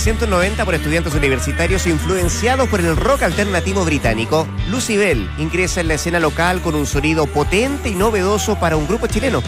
Formada 0.00 0.12
en 0.12 0.16
1990 0.16 0.64
por 0.64 0.74
estudiantes 0.74 1.14
universitarios 1.14 1.86
influenciados 1.86 2.68
por 2.68 2.80
el 2.80 2.96
rock 2.96 3.22
alternativo 3.22 3.84
británico, 3.84 4.46
Lucibel 4.70 5.28
ingresa 5.36 5.82
en 5.82 5.88
la 5.88 5.94
escena 5.94 6.18
local 6.18 6.62
con 6.62 6.74
un 6.74 6.86
sonido 6.86 7.26
potente 7.26 7.90
y 7.90 7.94
novedoso 7.94 8.58
para 8.58 8.76
un 8.76 8.86
grupo 8.86 9.08
chileno. 9.08 9.42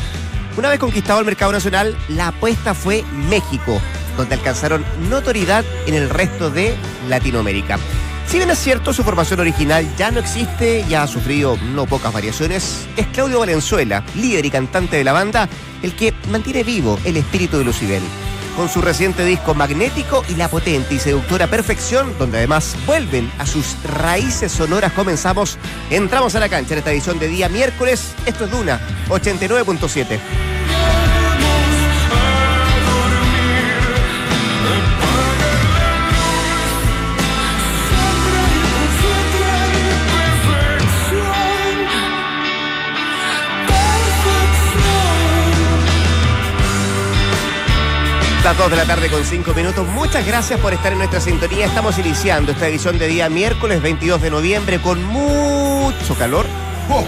Una 0.58 0.68
vez 0.68 0.78
conquistado 0.78 1.20
el 1.20 1.26
mercado 1.26 1.52
nacional, 1.52 1.96
la 2.08 2.28
apuesta 2.28 2.74
fue 2.74 3.02
México, 3.30 3.80
donde 4.18 4.34
alcanzaron 4.34 4.84
notoriedad 5.08 5.64
en 5.86 5.94
el 5.94 6.10
resto 6.10 6.50
de 6.50 6.74
Latinoamérica. 7.08 7.78
Si 8.26 8.36
bien 8.36 8.50
es 8.50 8.58
cierto, 8.58 8.92
su 8.92 9.04
formación 9.04 9.40
original 9.40 9.88
ya 9.96 10.10
no 10.10 10.20
existe 10.20 10.84
y 10.86 10.94
ha 10.94 11.06
sufrido 11.06 11.56
no 11.72 11.86
pocas 11.86 12.12
variaciones, 12.12 12.86
es 12.96 13.06
Claudio 13.06 13.40
Valenzuela, 13.40 14.04
líder 14.16 14.44
y 14.44 14.50
cantante 14.50 14.96
de 14.96 15.04
la 15.04 15.12
banda, 15.12 15.48
el 15.82 15.94
que 15.96 16.12
mantiene 16.30 16.62
vivo 16.62 16.98
el 17.04 17.16
espíritu 17.16 17.56
de 17.56 17.64
Lucibel 17.64 18.02
con 18.56 18.68
su 18.68 18.80
reciente 18.80 19.24
disco 19.24 19.54
Magnético 19.54 20.24
y 20.28 20.34
la 20.34 20.48
potente 20.48 20.94
y 20.94 20.98
seductora 20.98 21.46
Perfección, 21.46 22.16
donde 22.18 22.38
además 22.38 22.76
vuelven 22.86 23.30
a 23.38 23.46
sus 23.46 23.76
raíces 23.84 24.52
sonoras. 24.52 24.92
Comenzamos, 24.92 25.58
entramos 25.90 26.34
a 26.34 26.40
la 26.40 26.48
cancha 26.48 26.74
en 26.74 26.78
esta 26.78 26.92
edición 26.92 27.18
de 27.18 27.28
día 27.28 27.48
miércoles. 27.48 28.14
Esto 28.26 28.44
es 28.44 28.50
Duna 28.50 28.80
89.7. 29.08 30.51
Las 48.44 48.58
2 48.58 48.70
de 48.72 48.76
la 48.76 48.84
tarde 48.84 49.08
con 49.08 49.24
5 49.24 49.54
minutos. 49.54 49.86
Muchas 49.86 50.26
gracias 50.26 50.58
por 50.58 50.72
estar 50.72 50.90
en 50.90 50.98
nuestra 50.98 51.20
sintonía. 51.20 51.64
Estamos 51.64 51.96
iniciando 51.98 52.50
esta 52.50 52.66
edición 52.66 52.98
de 52.98 53.06
día 53.06 53.28
miércoles 53.28 53.80
22 53.80 54.20
de 54.20 54.30
noviembre 54.30 54.80
con 54.80 55.00
mucho 55.04 56.16
calor. 56.18 56.44
Oh, 56.90 57.04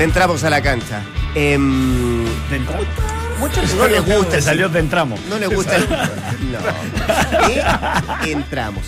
entramos 0.00 0.42
a 0.42 0.50
la 0.50 0.60
cancha. 0.60 1.02
Eh, 1.36 1.56
muchos 3.38 3.74
no 3.74 3.86
les 3.86 4.04
gusta. 4.04 4.32
Te 4.32 4.42
salió 4.42 4.68
de 4.68 4.80
entramos. 4.80 5.20
No 5.28 5.38
les 5.38 5.48
gusta. 5.48 5.76
El, 5.76 5.88
no. 5.88 5.98
entramos. 8.26 8.82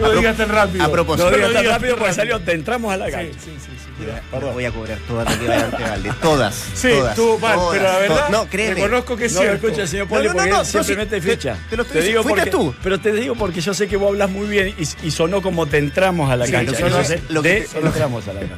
No 0.00 0.10
digas 0.10 0.36
tan 0.36 0.48
rápido. 0.48 0.84
A 0.84 0.90
propósito. 0.90 1.30
No 1.30 1.36
digas 1.36 1.52
tan 1.52 1.66
rápido 1.66 1.96
porque 1.96 2.14
salió 2.14 2.40
de 2.40 2.52
entramos 2.52 2.92
a 2.92 2.96
la 2.96 3.12
cancha. 3.12 3.38
Sí, 3.38 3.56
sí, 3.60 3.70
sí. 3.78 3.83
Perdón. 4.30 4.54
Voy 4.54 4.64
a 4.64 4.70
cobrar 4.70 4.98
todas 5.06 5.24
las 5.26 5.36
que 5.70 5.76
pegarle. 5.76 6.12
Todas. 6.20 6.54
Sí, 6.74 6.88
todas, 6.90 7.14
tú 7.16 7.38
mal, 7.40 7.54
todas, 7.56 7.72
pero 7.78 7.82
la 7.92 7.98
verdad. 7.98 8.28
No, 8.30 8.46
créeme. 8.48 8.74
reconozco 8.74 9.16
que 9.16 9.24
es 9.26 9.32
No 9.34 9.42
lo 9.44 9.52
escucha, 9.52 9.86
señor 9.86 10.08
Poli, 10.08 10.26
No, 10.28 10.34
no, 10.34 10.38
porque 10.40 10.64
simplemente 10.64 11.16
no, 11.16 11.22
sí, 11.22 11.28
te- 11.28 11.36
ficha. 11.36 11.56
te 11.70 11.76
lo 11.76 11.82
estoy 11.82 11.96
diciendo. 11.98 12.22
Fuiste 12.22 12.40
porque, 12.40 12.50
tú. 12.50 12.74
Pero 12.82 12.98
te 13.00 13.12
digo 13.12 13.34
porque 13.34 13.60
yo 13.60 13.72
sé 13.74 13.86
que 13.88 13.96
vos 13.96 14.08
hablas 14.08 14.30
muy 14.30 14.46
bien 14.48 14.74
y, 14.78 15.06
y 15.06 15.10
sonó 15.10 15.42
como 15.42 15.66
te 15.66 15.78
entramos 15.78 16.30
a 16.30 16.36
la 16.36 16.46
Sí, 16.46 16.52
cancha. 16.52 16.72
lo 16.72 16.76
que- 16.78 16.84
Entonces, 16.86 17.20
lo 17.28 17.42
que 17.42 17.48
de 17.48 17.60
te- 17.62 17.78
entramos 17.78 18.26
a 18.28 18.32
la 18.32 18.40
cancha. 18.40 18.54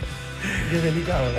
Es 0.72 0.82
delicado. 0.82 1.24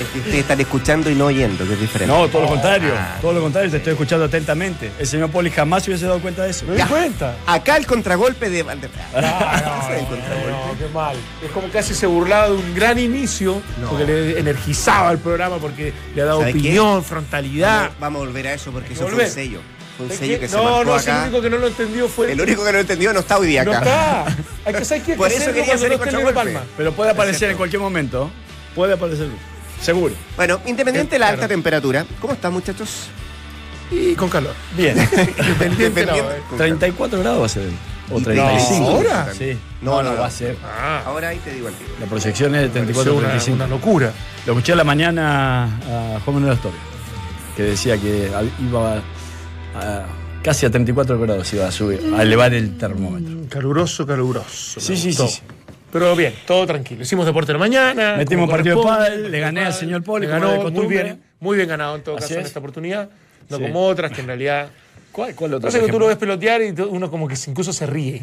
Es 0.00 0.08
que 0.08 0.18
ustedes 0.18 0.38
están 0.40 0.60
escuchando 0.60 1.08
y 1.10 1.14
no 1.14 1.26
oyendo, 1.26 1.64
que 1.66 1.74
es 1.74 1.80
diferente. 1.80 2.12
No, 2.12 2.26
todo 2.28 2.42
lo 2.42 2.48
contrario. 2.48 2.92
Ah. 2.96 3.16
Todo 3.20 3.32
lo 3.32 3.40
contrario, 3.42 3.70
te 3.70 3.76
estoy 3.76 3.92
escuchando 3.92 4.24
atentamente. 4.24 4.90
El 4.98 5.06
señor 5.06 5.30
Poli 5.30 5.50
jamás 5.50 5.84
se 5.84 5.90
hubiese 5.90 6.06
dado 6.06 6.20
cuenta 6.20 6.42
de 6.44 6.50
eso. 6.50 6.66
¿Me 6.66 6.76
di 6.76 6.82
cuenta? 6.82 7.36
Acá 7.46 7.76
el 7.76 7.86
contragolpe 7.86 8.50
de 8.50 8.62
Valderrama. 8.62 9.04
No, 9.14 9.20
no, 9.20 10.72
no, 10.72 10.78
qué 10.78 10.88
mal. 10.92 11.16
Es 11.44 11.50
como 11.52 11.68
casi 11.68 11.94
se 11.94 12.06
burlaba 12.06 12.48
de 12.48 12.56
un 12.56 12.74
gran 12.74 12.98
inicio, 12.98 13.60
No. 13.80 13.88
porque 13.90 14.04
le 14.06 14.38
energizaba 14.38 15.12
el 15.12 15.18
programa, 15.18 15.58
porque 15.58 15.92
le 16.14 16.22
ha 16.22 16.24
dado 16.24 16.40
opinión, 16.40 17.04
frontalidad. 17.04 17.78
Vamos, 17.82 18.00
vamos 18.00 18.22
a 18.22 18.24
volver 18.26 18.46
a 18.48 18.54
eso 18.54 18.70
porque 18.72 18.92
eso 18.94 19.02
fue 19.02 19.10
Volver. 19.12 19.26
un 19.28 19.32
sello. 19.32 19.60
Fue 19.96 20.06
un 20.06 20.12
¿Es 20.12 20.18
sello 20.18 20.34
que- 20.34 20.40
que 20.40 20.48
se 20.48 20.56
no, 20.56 20.84
no, 20.84 20.98
si 20.98 21.04
el 21.10 21.14
acá. 21.16 21.22
único 21.24 21.40
que 21.42 21.50
no 21.50 21.58
lo 21.58 21.66
entendió 21.68 22.08
fue. 22.08 22.32
El 22.32 22.40
único 22.40 22.62
que 22.64 22.66
no 22.66 22.72
lo 22.72 22.80
entendió 22.80 23.12
no 23.12 23.20
está 23.20 23.38
hoy 23.38 23.46
día 23.46 23.64
No 23.64 23.70
acá. 23.72 24.24
está. 24.24 24.36
Hay 24.66 24.74
que 24.74 24.84
saber 24.84 25.02
qué 25.04 25.14
Por 25.14 25.30
eso 25.30 25.52
quería 25.52 25.74
hacer 25.74 25.98
no 26.12 26.28
el. 26.28 26.34
Palma. 26.34 26.64
Pero 26.76 26.92
puede 26.92 27.10
aparecer 27.12 27.50
en 27.50 27.56
cualquier 27.56 27.80
momento. 27.80 28.30
Puede 28.74 28.94
aparecer. 28.94 29.28
Seguro. 29.84 30.14
Bueno, 30.36 30.60
independiente 30.66 31.16
de 31.16 31.18
la 31.18 31.26
Claro. 31.26 31.42
alta 31.42 31.48
temperatura, 31.48 32.06
¿cómo 32.20 32.32
están 32.32 32.52
muchachos? 32.54 33.08
Y 33.90 34.14
con 34.14 34.30
calor. 34.30 34.54
Bien. 34.76 34.96
Independiente, 35.38 36.06
no, 36.06 36.14
eh. 36.16 36.22
34 36.56 37.18
grados 37.20 37.42
va 37.42 37.46
a 37.46 37.48
ser. 37.50 37.68
O 38.10 38.18
Y- 38.18 38.22
35. 38.22 38.80
No, 38.80 38.88
¿ahora? 38.88 39.28
Sí. 39.36 39.58
No, 39.82 40.02
No, 40.02 40.12
no, 40.14 40.20
va 40.20 40.26
a 40.26 40.30
ser. 40.30 40.56
Ah, 40.64 41.02
Ahora 41.04 41.28
ahí 41.28 41.38
te 41.38 41.52
digo 41.52 41.68
al 41.68 41.74
tiro. 41.74 41.90
La 42.00 42.06
proyección 42.06 42.54
es 42.54 42.62
de 42.62 42.68
34 42.70 43.14
pareció 43.14 43.18
una, 43.18 43.28
35. 43.28 43.56
una 43.56 43.66
locura. 43.66 44.12
Lo 44.46 44.52
escuché 44.54 44.72
a 44.72 44.76
la 44.76 44.84
mañana 44.84 45.64
a 46.16 46.20
Juan 46.24 46.36
Manuel 46.36 46.52
Astorga, 46.54 46.78
que 47.56 47.62
decía 47.62 47.98
que 47.98 48.30
iba 48.66 48.94
a, 48.94 48.96
a- 49.76 50.06
casi 50.42 50.64
a 50.66 50.70
34 50.70 51.18
grados 51.20 51.52
iba 51.52 51.66
a 51.66 51.72
subir, 51.72 52.00
a 52.16 52.22
elevar 52.22 52.52
el 52.54 52.76
termómetro. 52.78 53.36
Caluroso, 53.50 54.06
caluroso. 54.06 54.80
Sí, 54.80 54.96
sí, 54.96 55.12
sí. 55.12 55.40
Pero 55.94 56.16
bien, 56.16 56.34
todo 56.44 56.66
tranquilo. 56.66 57.02
Hicimos 57.02 57.24
deporte 57.24 57.52
de 57.52 57.52
la 57.52 57.58
mañana. 57.60 58.16
Metimos 58.16 58.50
partido 58.50 58.78
de 58.78 58.82
pádel, 58.82 59.30
le 59.30 59.38
gané 59.38 59.64
al 59.66 59.72
señor 59.72 60.02
Poli, 60.02 60.26
ganó 60.26 60.68
muy 60.70 60.86
bien, 60.86 61.22
muy 61.38 61.56
bien 61.56 61.68
ganado 61.68 61.94
en 61.94 62.02
todo 62.02 62.16
Así 62.16 62.22
caso 62.24 62.34
en 62.34 62.40
es. 62.40 62.46
esta 62.48 62.58
oportunidad. 62.58 63.08
No 63.48 63.58
Sí. 63.58 63.62
como 63.62 63.86
otras 63.86 64.10
que 64.10 64.20
en 64.22 64.26
realidad. 64.26 64.70
¿Cuál, 65.12 65.36
cuál 65.36 65.54
otro? 65.54 65.68
No 65.68 65.70
sé 65.70 65.80
que 65.80 65.92
tú 65.92 66.00
lo 66.00 66.08
ves 66.08 66.16
pelotear 66.16 66.62
y 66.62 66.70
uno 66.82 67.08
como 67.08 67.28
que 67.28 67.36
incluso 67.46 67.72
se 67.72 67.86
ríe 67.86 68.22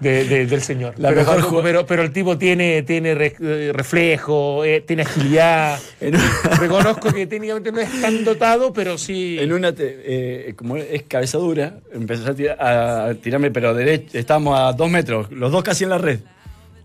de- 0.00 0.24
de- 0.24 0.46
del 0.46 0.60
señor. 0.60 0.92
La 0.98 1.08
pero, 1.08 1.20
mejor 1.20 1.62
pero- 1.62 1.86
pero, 1.86 2.02
el 2.02 2.12
tipo 2.12 2.36
tiene, 2.36 2.82
tiene 2.82 3.14
re- 3.14 3.36
eh, 3.40 3.70
reflejo, 3.72 4.62
eh, 4.64 4.82
tiene 4.86 5.02
agilidad. 5.02 5.78
En, 6.02 6.14
Reconozco 6.58 7.12
que 7.14 7.26
técnicamente 7.26 7.72
no 7.72 7.80
es 7.80 8.00
tan 8.02 8.24
dotado, 8.24 8.72
pero 8.74 8.98
sí. 8.98 9.38
en 9.40 9.52
una, 9.54 9.72
te- 9.72 10.48
eh, 10.50 10.54
como 10.54 10.76
es 10.76 11.04
cabeza 11.04 11.38
dura, 11.38 11.76
empezó 11.94 12.30
a, 12.30 12.34
tirar- 12.34 12.56
a 12.60 13.14
tirarme, 13.14 13.50
pero 13.50 13.72
derecho, 13.72 14.18
estábamos 14.18 14.58
a 14.60 14.72
dos 14.74 14.90
metros, 14.90 15.30
los 15.32 15.50
dos 15.50 15.62
casi 15.62 15.84
en 15.84 15.90
la 15.90 15.98
red. 15.98 16.18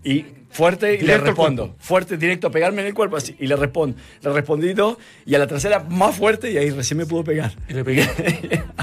Y 0.04 0.24
fuerte 0.50 0.94
y 0.94 0.98
Directo 0.98 1.22
le 1.24 1.26
respondo. 1.30 1.76
Fuerte, 1.78 2.16
directo, 2.16 2.46
a 2.46 2.50
pegarme 2.50 2.80
en 2.80 2.88
el 2.88 2.94
cuerpo 2.94 3.16
así. 3.16 3.36
Y 3.38 3.46
le 3.46 3.56
respondo. 3.56 3.96
Le 4.22 4.32
respondí 4.32 4.72
dos 4.72 4.96
y 5.26 5.34
a 5.34 5.38
la 5.38 5.46
tercera 5.46 5.80
más 5.80 6.16
fuerte 6.16 6.50
y 6.50 6.56
ahí 6.56 6.70
recién 6.70 6.96
me 6.98 7.06
pudo 7.06 7.24
pegar. 7.24 7.52
Y 7.68 7.74
le 7.74 7.84
pegué. 7.84 8.08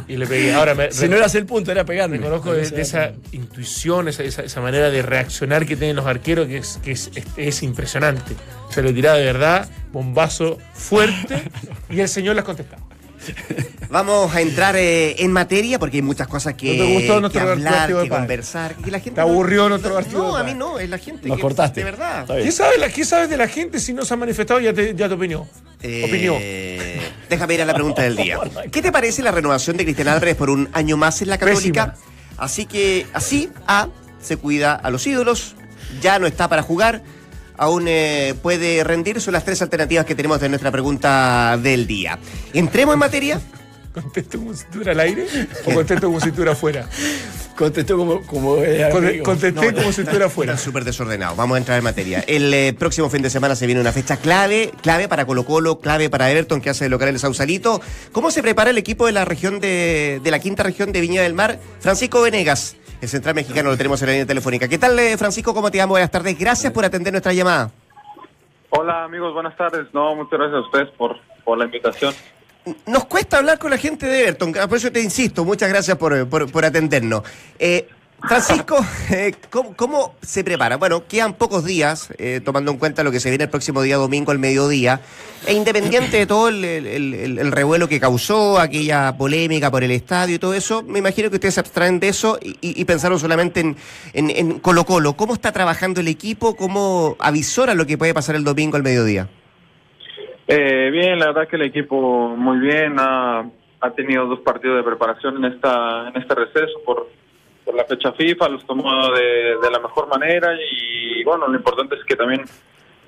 y 0.08 0.18
le 0.18 0.28
pegué. 0.28 0.54
Ahora 0.54 0.76
me, 0.76 0.92
si 0.92 1.08
no 1.08 1.16
era 1.16 1.26
el 1.26 1.46
punto, 1.46 1.72
era 1.72 1.84
pegarme. 1.86 2.18
Reconozco 2.18 2.54
de, 2.54 2.70
de 2.70 2.82
esa 2.82 3.14
intuición, 3.32 4.08
esa, 4.08 4.24
esa- 4.24 4.44
esa 4.44 4.62
manera 4.62 4.90
de 4.92 5.02
reaccionar 5.02 5.66
que 5.66 5.76
tienen 5.76 5.96
los 5.96 6.06
arqueros 6.06 6.48
que 6.48 6.58
es, 6.58 6.80
que 6.84 6.92
es, 6.92 7.10
es- 7.16 7.26
es 7.38 7.64
impresionante. 7.64 8.36
Se 8.70 8.84
le 8.84 8.94
tiraba 8.94 9.18
de 9.18 9.26
verdad, 9.26 9.70
bombazo 9.92 10.58
fuerte, 10.74 11.44
y 11.90 12.00
el 12.02 12.10
señor 12.10 12.36
las 12.36 12.46
contestaba. 12.46 12.84
Vamos 13.90 14.34
a 14.36 14.42
entrar 14.42 14.76
eh, 14.76 15.16
en 15.20 15.32
materia 15.32 15.80
porque 15.80 15.98
hay 15.98 16.02
muchas 16.02 16.28
cosas 16.28 16.56
que, 16.56 16.78
¿No 16.78 16.84
te 16.86 16.94
gustó 16.94 17.14
que 17.16 17.22
nuestro 17.22 17.52
hablar, 17.52 17.94
de 17.94 18.04
que 18.04 18.10
conversar. 18.10 18.76
Que 18.76 18.92
la 18.92 19.00
gente 19.00 19.16
¿Te 19.16 19.22
aburrió 19.22 19.70
nuestro 19.70 19.94
partido 19.94 20.24
No, 20.24 20.36
a 20.36 20.44
mí 20.44 20.54
no, 20.54 20.80
es 20.80 20.90
la 20.90 20.98
gente. 20.98 21.28
Nos 21.28 21.38
que- 21.38 21.42
cortaste. 21.42 21.80
De 21.82 21.86
verdad. 21.86 22.26
¿Qué 22.28 22.52
sabes, 22.52 22.80
la- 22.80 22.90
qué 22.90 23.06
sabes 23.06 23.30
de 23.30 23.38
la 23.38 23.48
gente 23.48 23.80
si 23.80 23.94
no 23.94 24.04
se 24.04 24.14
ha 24.14 24.18
manifestado 24.18 24.60
ya 24.60 24.74
te, 24.74 24.94
ya 24.96 25.08
te 25.08 25.14
opinió? 25.14 25.48
Eh, 25.82 26.04
Opinión. 26.06 26.38
Déjame 27.30 27.54
ir 27.54 27.62
a 27.62 27.66
la 27.66 27.74
pregunta 27.74 28.02
del 28.02 28.16
día. 28.16 28.40
¿Qué 28.72 28.82
te 28.82 28.92
parece 28.92 29.22
la 29.22 29.32
renovación 29.32 29.78
de 29.78 29.84
Cristian 29.84 30.08
Álvarez 30.08 30.36
por 30.36 30.50
un 30.50 30.68
año 30.74 30.98
más 30.98 31.22
en 31.22 31.30
la 31.30 31.38
Católica? 31.38 31.94
Pésima. 31.94 32.12
Así 32.38 32.66
que, 32.66 33.06
así, 33.14 33.50
A, 33.68 33.88
se 34.22 34.38
cuida 34.38 34.74
a 34.74 34.90
los 34.90 35.06
ídolos, 35.08 35.56
ya 36.02 36.20
no 36.20 36.28
está 36.28 36.50
para 36.50 36.64
jugar, 36.64 37.02
aún 37.58 37.86
eh, 37.88 38.36
puede 38.42 38.84
rendir. 38.84 39.22
Son 39.22 39.34
las 39.34 39.46
tres 39.46 39.62
alternativas 39.62 40.06
que 40.06 40.16
tenemos 40.16 40.40
de 40.40 40.50
nuestra 40.50 40.72
pregunta 40.72 41.58
del 41.62 41.88
día. 41.88 42.20
Entremos 42.54 42.94
en 42.94 43.00
materia. 43.00 43.42
¿Contesto 43.94 44.38
como 44.38 44.54
si 44.54 44.64
estuviera 44.64 44.92
al 44.92 45.00
aire 45.00 45.26
o 45.66 45.74
contesto 45.74 46.08
como 46.08 46.20
si 46.20 46.28
estuviera 46.28 46.52
afuera? 46.52 46.90
Contestó 47.56 47.98
como, 47.98 48.22
como. 48.24 48.58
Contesté 49.24 49.74
como 49.74 49.92
si 49.94 50.02
estuviera 50.02 50.26
afuera. 50.26 50.58
súper 50.58 50.84
desordenados. 50.84 51.38
Vamos 51.38 51.56
a 51.56 51.60
entrar 51.60 51.78
en 51.78 51.86
materia. 51.86 52.24
El 52.28 52.54
eh, 52.54 52.76
próximo 52.78 53.10
fin 53.10 53.22
de 53.22 53.30
semana 53.30 53.56
se 53.56 53.66
viene 53.66 53.80
una 53.80 53.94
fecha 53.94 54.18
clave, 54.18 54.72
clave 54.82 55.08
para 55.08 55.26
Colo 55.26 55.46
Colo, 55.46 55.80
clave 55.80 56.10
para 56.10 56.30
Everton, 56.30 56.60
que 56.60 56.70
hace 56.70 56.86
de 56.86 56.90
local 56.90 57.08
el 57.08 57.20
Sausalito. 57.20 57.82
¿Cómo 58.12 58.32
se 58.32 58.42
prepara 58.42 58.72
el 58.72 58.78
equipo 58.78 59.06
de 59.06 59.14
la 59.14 59.24
región 59.24 59.62
de, 59.62 60.20
de 60.22 60.32
la 60.32 60.40
quinta 60.40 60.64
región 60.64 60.92
de 60.92 61.00
Viña 61.00 61.22
del 61.22 61.34
Mar? 61.34 61.58
Francisco 61.80 62.22
Venegas, 62.22 62.76
el 63.02 63.10
central 63.10 63.36
mexicano, 63.36 63.70
lo 63.70 63.78
tenemos 63.78 64.02
en 64.02 64.08
la 64.08 64.12
línea 64.14 64.26
telefónica. 64.26 64.68
¿Qué 64.68 64.78
tal, 64.78 64.98
eh, 65.00 65.18
Francisco? 65.18 65.54
¿Cómo 65.54 65.70
te 65.72 65.78
llamo? 65.78 65.92
Buenas 65.94 66.12
tardes. 66.12 66.38
Gracias 66.38 66.72
por 66.74 66.86
atender 66.86 67.14
nuestra 67.14 67.34
llamada. 67.34 67.72
Hola 68.70 69.04
amigos, 69.06 69.34
buenas 69.34 69.56
tardes. 69.56 69.88
No, 69.94 70.16
muchas 70.16 70.40
gracias 70.40 70.58
a 70.58 70.62
ustedes 70.62 70.90
por, 70.98 71.18
por 71.44 71.58
la 71.58 71.66
invitación. 71.66 72.14
Nos 72.88 73.06
cuesta 73.06 73.38
hablar 73.38 73.60
con 73.60 73.70
la 73.70 73.78
gente 73.78 74.06
de 74.08 74.22
Everton, 74.24 74.52
por 74.52 74.78
eso 74.78 74.92
te 74.92 75.00
insisto, 75.00 75.46
muchas 75.46 75.70
gracias 75.70 75.98
por, 75.98 76.28
por- 76.28 76.52
por 76.52 76.66
atendernos. 76.66 77.22
Eh, 77.60 77.88
Francisco, 78.22 78.78
eh, 79.12 79.34
¿cómo, 79.76 80.16
se 80.22 80.44
prepara? 80.44 80.78
Bueno, 80.78 81.04
quedan 81.08 81.34
pocos 81.36 81.64
días, 81.64 82.12
eh, 82.18 82.42
tomando 82.44 82.72
en 82.72 82.78
cuenta 82.78 83.04
lo 83.04 83.12
que 83.12 83.20
se 83.20 83.30
viene 83.30 83.44
el 83.44 83.50
próximo 83.52 83.84
día 83.84 83.98
domingo 83.98 84.32
al 84.32 84.40
mediodía, 84.40 85.02
e 85.46 85.54
independiente 85.54 86.18
de 86.18 86.26
todo 86.26 86.50
el, 86.50 86.64
el- 86.66 86.88
el- 86.88 87.38
el 87.40 87.52
revuelo 87.52 87.88
que 87.88 88.00
causó, 88.00 88.60
aquella 88.60 89.16
polémica 89.16 89.70
por 89.70 89.84
el 89.84 89.92
estadio 89.92 90.36
y 90.36 90.40
todo 90.40 90.56
eso, 90.56 90.82
me 90.82 90.98
imagino 91.00 91.30
que 91.30 91.36
ustedes 91.36 91.54
se 91.54 91.60
abstraen 91.60 92.00
de 92.00 92.08
eso 92.08 92.40
y, 92.42 92.84
pensaron 92.86 93.20
solamente 93.20 93.60
en, 93.60 93.76
en- 94.14 94.32
en 94.32 94.60
Colo 94.60 94.86
Colo. 94.86 95.14
¿Cómo 95.14 95.34
está 95.36 95.52
trabajando 95.52 96.02
el 96.02 96.08
equipo? 96.08 96.56
¿Cómo 96.56 97.16
avisora 97.20 97.76
lo 97.76 97.86
que 97.86 97.98
puede 97.98 98.14
pasar 98.16 98.36
el 98.36 98.44
domingo 98.44 98.76
al 98.78 98.84
mediodía? 98.84 99.28
Eh, 100.48 100.90
bien, 100.92 101.20
la 101.20 101.28
verdad 101.28 101.48
que 101.48 101.58
el 101.58 101.64
equipo 101.64 102.30
muy 102.36 102.58
bien, 102.60 102.96
ha, 103.00 103.42
ha 103.82 103.92
tenido 103.96 104.26
dos 104.26 104.40
partidos 104.40 104.78
de 104.78 104.84
preparación 104.84 105.38
en 105.44 105.54
esta 105.54 106.08
en 106.10 106.22
este 106.22 106.34
receso 106.34 106.80
por, 106.86 107.08
por 107.66 107.76
la 107.76 107.86
fecha 107.86 108.12
FIFA, 108.12 108.50
los 108.50 108.66
tomó 108.66 109.12
de, 109.12 109.58
la 109.72 109.80
mejor 109.80 110.08
manera 110.08 110.56
y 110.72 111.24
bueno, 111.24 111.48
lo 111.48 111.56
importante 111.56 111.96
es 111.96 112.04
que 112.06 112.16
también 112.16 112.44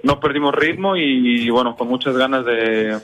no 0.03 0.19
perdimos 0.19 0.53
ritmo 0.55 0.95
y, 0.95 1.49
bueno, 1.49 1.75
con 1.75 1.87
muchas 1.87 2.17
ganas 2.17 2.43
de, 2.45 2.99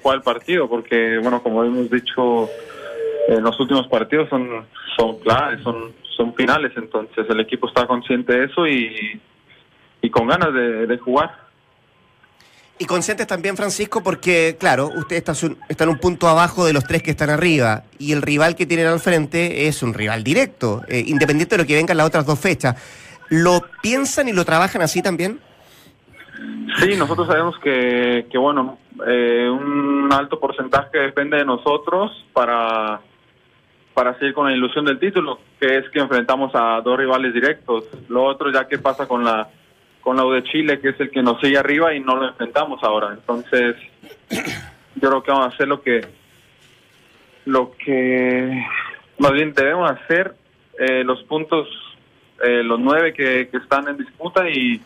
jugar 0.00 0.18
el 0.18 0.22
partido, 0.22 0.68
porque 0.68 1.18
bueno, 1.18 1.42
como 1.42 1.64
hemos 1.64 1.90
dicho, 1.90 2.48
en 3.28 3.42
los 3.42 3.58
últimos 3.58 3.88
partidos 3.88 4.28
son 4.28 4.66
son 4.96 5.18
claves, 5.20 5.62
son 5.62 5.92
son 6.16 6.34
finales, 6.34 6.72
entonces 6.76 7.26
el 7.28 7.40
equipo 7.40 7.66
está 7.66 7.86
consciente 7.86 8.32
de 8.32 8.44
eso 8.44 8.66
y, 8.66 9.20
con 10.10 10.26
ganas 10.26 10.52
de 10.52 10.98
jugar. 10.98 11.51
Y 12.78 12.86
conscientes 12.86 13.26
también, 13.26 13.56
Francisco, 13.56 14.02
porque, 14.02 14.56
claro, 14.58 14.90
usted 14.96 15.16
está, 15.16 15.32
está 15.68 15.84
en 15.84 15.90
un 15.90 15.98
punto 15.98 16.26
abajo 16.26 16.64
de 16.64 16.72
los 16.72 16.84
tres 16.84 17.02
que 17.02 17.12
están 17.12 17.30
arriba 17.30 17.84
y 17.98 18.12
el 18.12 18.22
rival 18.22 18.56
que 18.56 18.66
tienen 18.66 18.86
al 18.86 18.98
frente 18.98 19.68
es 19.68 19.82
un 19.82 19.94
rival 19.94 20.24
directo, 20.24 20.82
eh, 20.88 21.04
independiente 21.06 21.56
de 21.56 21.62
lo 21.62 21.66
que 21.66 21.76
vengan 21.76 21.96
las 21.96 22.06
otras 22.06 22.26
dos 22.26 22.40
fechas. 22.40 22.76
¿Lo 23.28 23.60
piensan 23.82 24.28
y 24.28 24.32
lo 24.32 24.44
trabajan 24.44 24.82
así 24.82 25.00
también? 25.00 25.38
Sí, 26.80 26.96
nosotros 26.96 27.28
sabemos 27.28 27.56
que, 27.62 28.26
que 28.30 28.38
bueno, 28.38 28.78
eh, 29.06 29.48
un 29.48 30.08
alto 30.12 30.40
porcentaje 30.40 30.98
depende 30.98 31.36
de 31.36 31.44
nosotros 31.44 32.10
para, 32.32 33.00
para 33.94 34.18
seguir 34.18 34.34
con 34.34 34.46
la 34.46 34.56
ilusión 34.56 34.84
del 34.84 34.98
título, 34.98 35.38
que 35.60 35.78
es 35.78 35.88
que 35.90 36.00
enfrentamos 36.00 36.50
a 36.54 36.80
dos 36.80 36.98
rivales 36.98 37.32
directos. 37.32 37.84
Lo 38.08 38.24
otro 38.24 38.50
ya 38.50 38.66
que 38.66 38.78
pasa 38.78 39.06
con 39.06 39.22
la 39.24 39.48
con 40.02 40.16
la 40.16 40.26
U 40.26 40.32
de 40.32 40.42
Chile, 40.42 40.80
que 40.80 40.90
es 40.90 41.00
el 41.00 41.10
que 41.10 41.22
nos 41.22 41.40
sigue 41.40 41.56
arriba 41.56 41.94
y 41.94 42.00
no 42.00 42.16
lo 42.16 42.28
enfrentamos 42.28 42.82
ahora. 42.82 43.12
Entonces, 43.12 43.76
yo 44.96 45.08
creo 45.08 45.22
que 45.22 45.30
vamos 45.30 45.46
a 45.46 45.54
hacer 45.54 45.68
lo 45.68 45.82
que 45.82 46.00
lo 47.44 47.72
que 47.72 48.64
más 49.18 49.32
bien 49.32 49.52
debemos 49.52 49.90
hacer, 49.90 50.34
eh, 50.78 51.02
los 51.02 51.22
puntos, 51.24 51.68
eh, 52.44 52.62
los 52.62 52.78
nueve 52.78 53.12
que, 53.12 53.48
que 53.48 53.56
están 53.56 53.88
en 53.88 53.96
disputa 53.96 54.48
y 54.48 54.80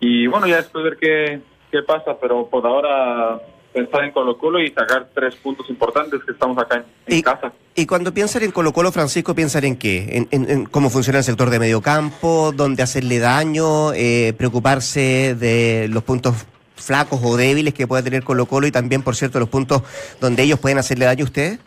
y 0.00 0.26
bueno, 0.26 0.46
ya 0.46 0.56
después 0.56 0.84
ver 0.84 0.96
qué, 0.98 1.40
qué 1.70 1.82
pasa, 1.82 2.18
pero 2.20 2.46
por 2.48 2.66
ahora 2.66 3.40
pensar 3.74 4.04
en 4.04 4.12
Colo 4.12 4.38
Colo 4.38 4.60
y 4.60 4.70
sacar 4.70 5.08
tres 5.12 5.34
puntos 5.34 5.68
importantes 5.68 6.22
que 6.24 6.32
estamos 6.32 6.56
acá 6.56 6.76
en, 6.76 6.84
en 7.06 7.18
y, 7.18 7.22
casa. 7.22 7.52
Y 7.74 7.86
cuando 7.86 8.14
piensan 8.14 8.44
en 8.44 8.52
Colo 8.52 8.72
Colo, 8.72 8.92
Francisco, 8.92 9.34
¿piensan 9.34 9.64
en 9.64 9.76
qué? 9.76 10.08
¿En, 10.12 10.28
en, 10.30 10.50
en 10.50 10.64
cómo 10.66 10.90
funciona 10.90 11.18
el 11.18 11.24
sector 11.24 11.50
de 11.50 11.58
medio 11.58 11.82
campo? 11.82 12.52
¿Dónde 12.54 12.84
hacerle 12.84 13.18
daño? 13.18 13.92
Eh, 13.92 14.32
¿Preocuparse 14.38 15.34
de 15.34 15.88
los 15.90 16.04
puntos 16.04 16.46
flacos 16.76 17.20
o 17.22 17.36
débiles 17.36 17.74
que 17.74 17.86
pueda 17.88 18.02
tener 18.02 18.22
Colo 18.22 18.46
Colo 18.46 18.68
y 18.68 18.70
también, 18.70 19.02
por 19.02 19.16
cierto, 19.16 19.40
los 19.40 19.48
puntos 19.48 19.82
donde 20.20 20.44
ellos 20.44 20.60
pueden 20.60 20.78
hacerle 20.78 21.06
daño 21.06 21.24
a 21.24 21.26
ustedes? 21.26 21.58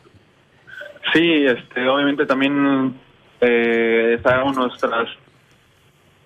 Sí, 1.14 1.46
este, 1.46 1.88
obviamente 1.88 2.26
también 2.26 2.96
eh, 3.42 4.18
sabemos 4.24 4.56
nuestras 4.56 5.10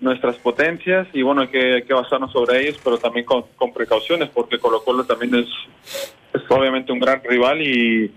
nuestras 0.02 0.36
potencias 0.36 1.06
y 1.12 1.22
bueno, 1.22 1.42
hay 1.42 1.48
que, 1.48 1.94
basarnos 1.94 2.32
sobre 2.32 2.60
ellos, 2.60 2.78
pero 2.82 2.98
también 2.98 3.24
con, 3.24 3.44
con 3.56 3.72
precauciones, 3.72 4.28
porque 4.30 4.58
Colo 4.58 4.82
Colo 4.82 5.04
también 5.04 5.34
es, 5.36 5.46
es 6.34 6.42
obviamente 6.48 6.92
un 6.92 6.98
gran 6.98 7.22
rival 7.22 7.62
y, 7.62 8.12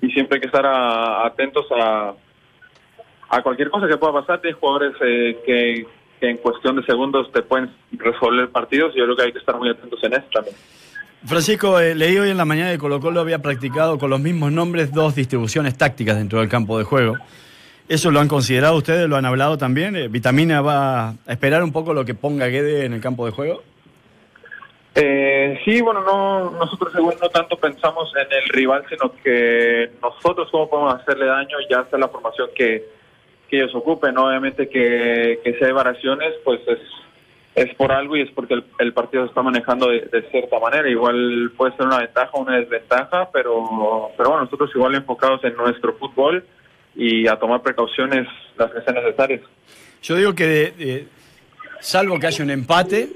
y 0.00 0.10
siempre 0.10 0.36
hay 0.36 0.40
que 0.40 0.46
estar 0.46 0.64
a, 0.64 1.26
atentos 1.26 1.66
a, 1.70 2.14
a 3.28 3.42
cualquier 3.42 3.70
cosa 3.70 3.86
que 3.86 3.98
pueda 3.98 4.14
pasar. 4.14 4.40
Hay 4.42 4.52
jugadores 4.52 4.94
eh, 5.02 5.38
que, 5.44 5.86
que 6.18 6.30
en 6.30 6.38
cuestión 6.38 6.76
de 6.76 6.82
segundos 6.84 7.30
te 7.32 7.42
pueden 7.42 7.70
resolver 7.92 8.48
partidos 8.48 8.94
y 8.96 8.98
yo 8.98 9.04
creo 9.04 9.16
que 9.16 9.22
hay 9.24 9.32
que 9.32 9.40
estar 9.40 9.56
muy 9.58 9.68
atentos 9.68 10.02
en 10.02 10.14
eso 10.14 10.26
también. 10.32 10.56
Francisco, 11.26 11.80
eh, 11.80 11.94
leí 11.94 12.16
hoy 12.16 12.30
en 12.30 12.36
la 12.38 12.46
mañana 12.46 12.70
que 12.70 12.78
Colo 12.78 12.98
Colo 12.98 13.20
había 13.20 13.40
practicado 13.40 13.98
con 13.98 14.08
los 14.08 14.20
mismos 14.20 14.52
nombres 14.52 14.90
dos 14.90 15.14
distribuciones 15.14 15.76
tácticas 15.76 16.16
dentro 16.16 16.38
del 16.40 16.48
campo 16.48 16.78
de 16.78 16.84
juego. 16.84 17.18
¿Eso 17.88 18.10
lo 18.10 18.20
han 18.20 18.28
considerado 18.28 18.76
ustedes? 18.76 19.08
¿Lo 19.08 19.16
han 19.16 19.24
hablado 19.24 19.56
también? 19.56 19.96
Eh, 19.96 20.08
¿Vitamina 20.08 20.60
va 20.60 21.08
a 21.08 21.14
esperar 21.26 21.62
un 21.62 21.72
poco 21.72 21.94
lo 21.94 22.04
que 22.04 22.14
ponga 22.14 22.46
Guede 22.48 22.84
en 22.84 22.92
el 22.92 23.00
campo 23.00 23.24
de 23.24 23.32
juego? 23.32 23.62
Eh, 24.94 25.58
sí, 25.64 25.80
bueno, 25.80 26.02
no, 26.02 26.50
nosotros 26.50 26.92
según 26.92 27.14
no 27.22 27.30
tanto 27.30 27.56
pensamos 27.56 28.12
en 28.14 28.26
el 28.30 28.48
rival, 28.50 28.84
sino 28.90 29.12
que 29.22 29.90
nosotros 30.02 30.48
cómo 30.50 30.68
podemos 30.68 31.00
hacerle 31.00 31.26
daño 31.26 31.56
ya 31.70 31.86
sea 31.88 31.98
la 31.98 32.08
formación 32.08 32.50
que, 32.54 32.84
que 33.48 33.56
ellos 33.56 33.74
ocupen. 33.74 34.18
Obviamente 34.18 34.68
que, 34.68 35.40
que 35.42 35.54
si 35.54 35.64
hay 35.64 35.72
variaciones, 35.72 36.34
pues 36.44 36.60
es, 36.66 36.80
es 37.54 37.74
por 37.76 37.90
algo 37.90 38.18
y 38.18 38.22
es 38.22 38.30
porque 38.32 38.62
el, 38.80 38.92
partido 38.92 39.22
se 39.22 39.30
está 39.30 39.40
manejando 39.40 39.88
de, 39.88 40.00
de, 40.12 40.28
cierta 40.30 40.58
manera. 40.58 40.90
Igual 40.90 41.52
puede 41.56 41.74
ser 41.76 41.86
una 41.86 42.00
ventaja 42.00 42.30
o 42.34 42.42
una 42.42 42.56
desventaja, 42.56 43.30
pero, 43.32 44.10
pero 44.14 44.28
bueno, 44.28 44.44
nosotros 44.44 44.70
igual 44.74 44.94
enfocados 44.94 45.42
en 45.44 45.56
nuestro 45.56 45.94
fútbol 45.94 46.44
y 47.00 47.28
a 47.28 47.36
tomar 47.38 47.62
precauciones 47.62 48.26
las 48.58 48.70
que 48.72 48.80
sean 48.82 48.96
necesarias. 48.96 49.40
Yo 50.02 50.16
digo 50.16 50.34
que, 50.34 50.74
eh, 50.78 51.06
salvo 51.80 52.18
que 52.18 52.26
haya 52.26 52.44
un 52.44 52.50
empate, 52.50 53.08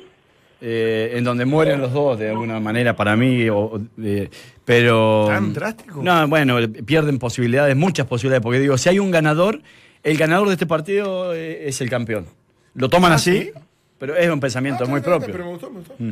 eh, 0.60 1.14
en 1.16 1.24
donde 1.24 1.44
mueren 1.44 1.80
los 1.80 1.92
dos 1.92 2.16
de 2.18 2.30
alguna 2.30 2.60
manera 2.60 2.94
para 2.94 3.16
mí, 3.16 3.48
o, 3.50 3.80
eh, 4.00 4.30
pero... 4.64 5.26
¿Tan 5.28 5.52
drástico? 5.52 6.00
No, 6.00 6.28
bueno, 6.28 6.58
pierden 6.86 7.18
posibilidades, 7.18 7.74
muchas 7.74 8.06
posibilidades, 8.06 8.42
porque 8.44 8.60
digo, 8.60 8.78
si 8.78 8.88
hay 8.88 9.00
un 9.00 9.10
ganador, 9.10 9.60
el 10.04 10.16
ganador 10.16 10.46
de 10.46 10.54
este 10.54 10.66
partido 10.66 11.34
eh, 11.34 11.68
es 11.68 11.80
el 11.80 11.90
campeón. 11.90 12.26
Lo 12.74 12.88
toman 12.88 13.10
Ah, 13.10 13.16
así, 13.16 13.42
¿sí? 13.42 13.52
pero 13.98 14.14
es 14.16 14.30
un 14.30 14.38
pensamiento 14.38 14.84
Ah, 14.84 14.88
muy 14.88 15.00
propio. 15.00 15.28
Pero 15.32 15.44
me 15.44 15.50
gustó, 15.50 15.70
me 15.70 15.78
gustó. 15.80 15.94
Mm. 15.98 16.10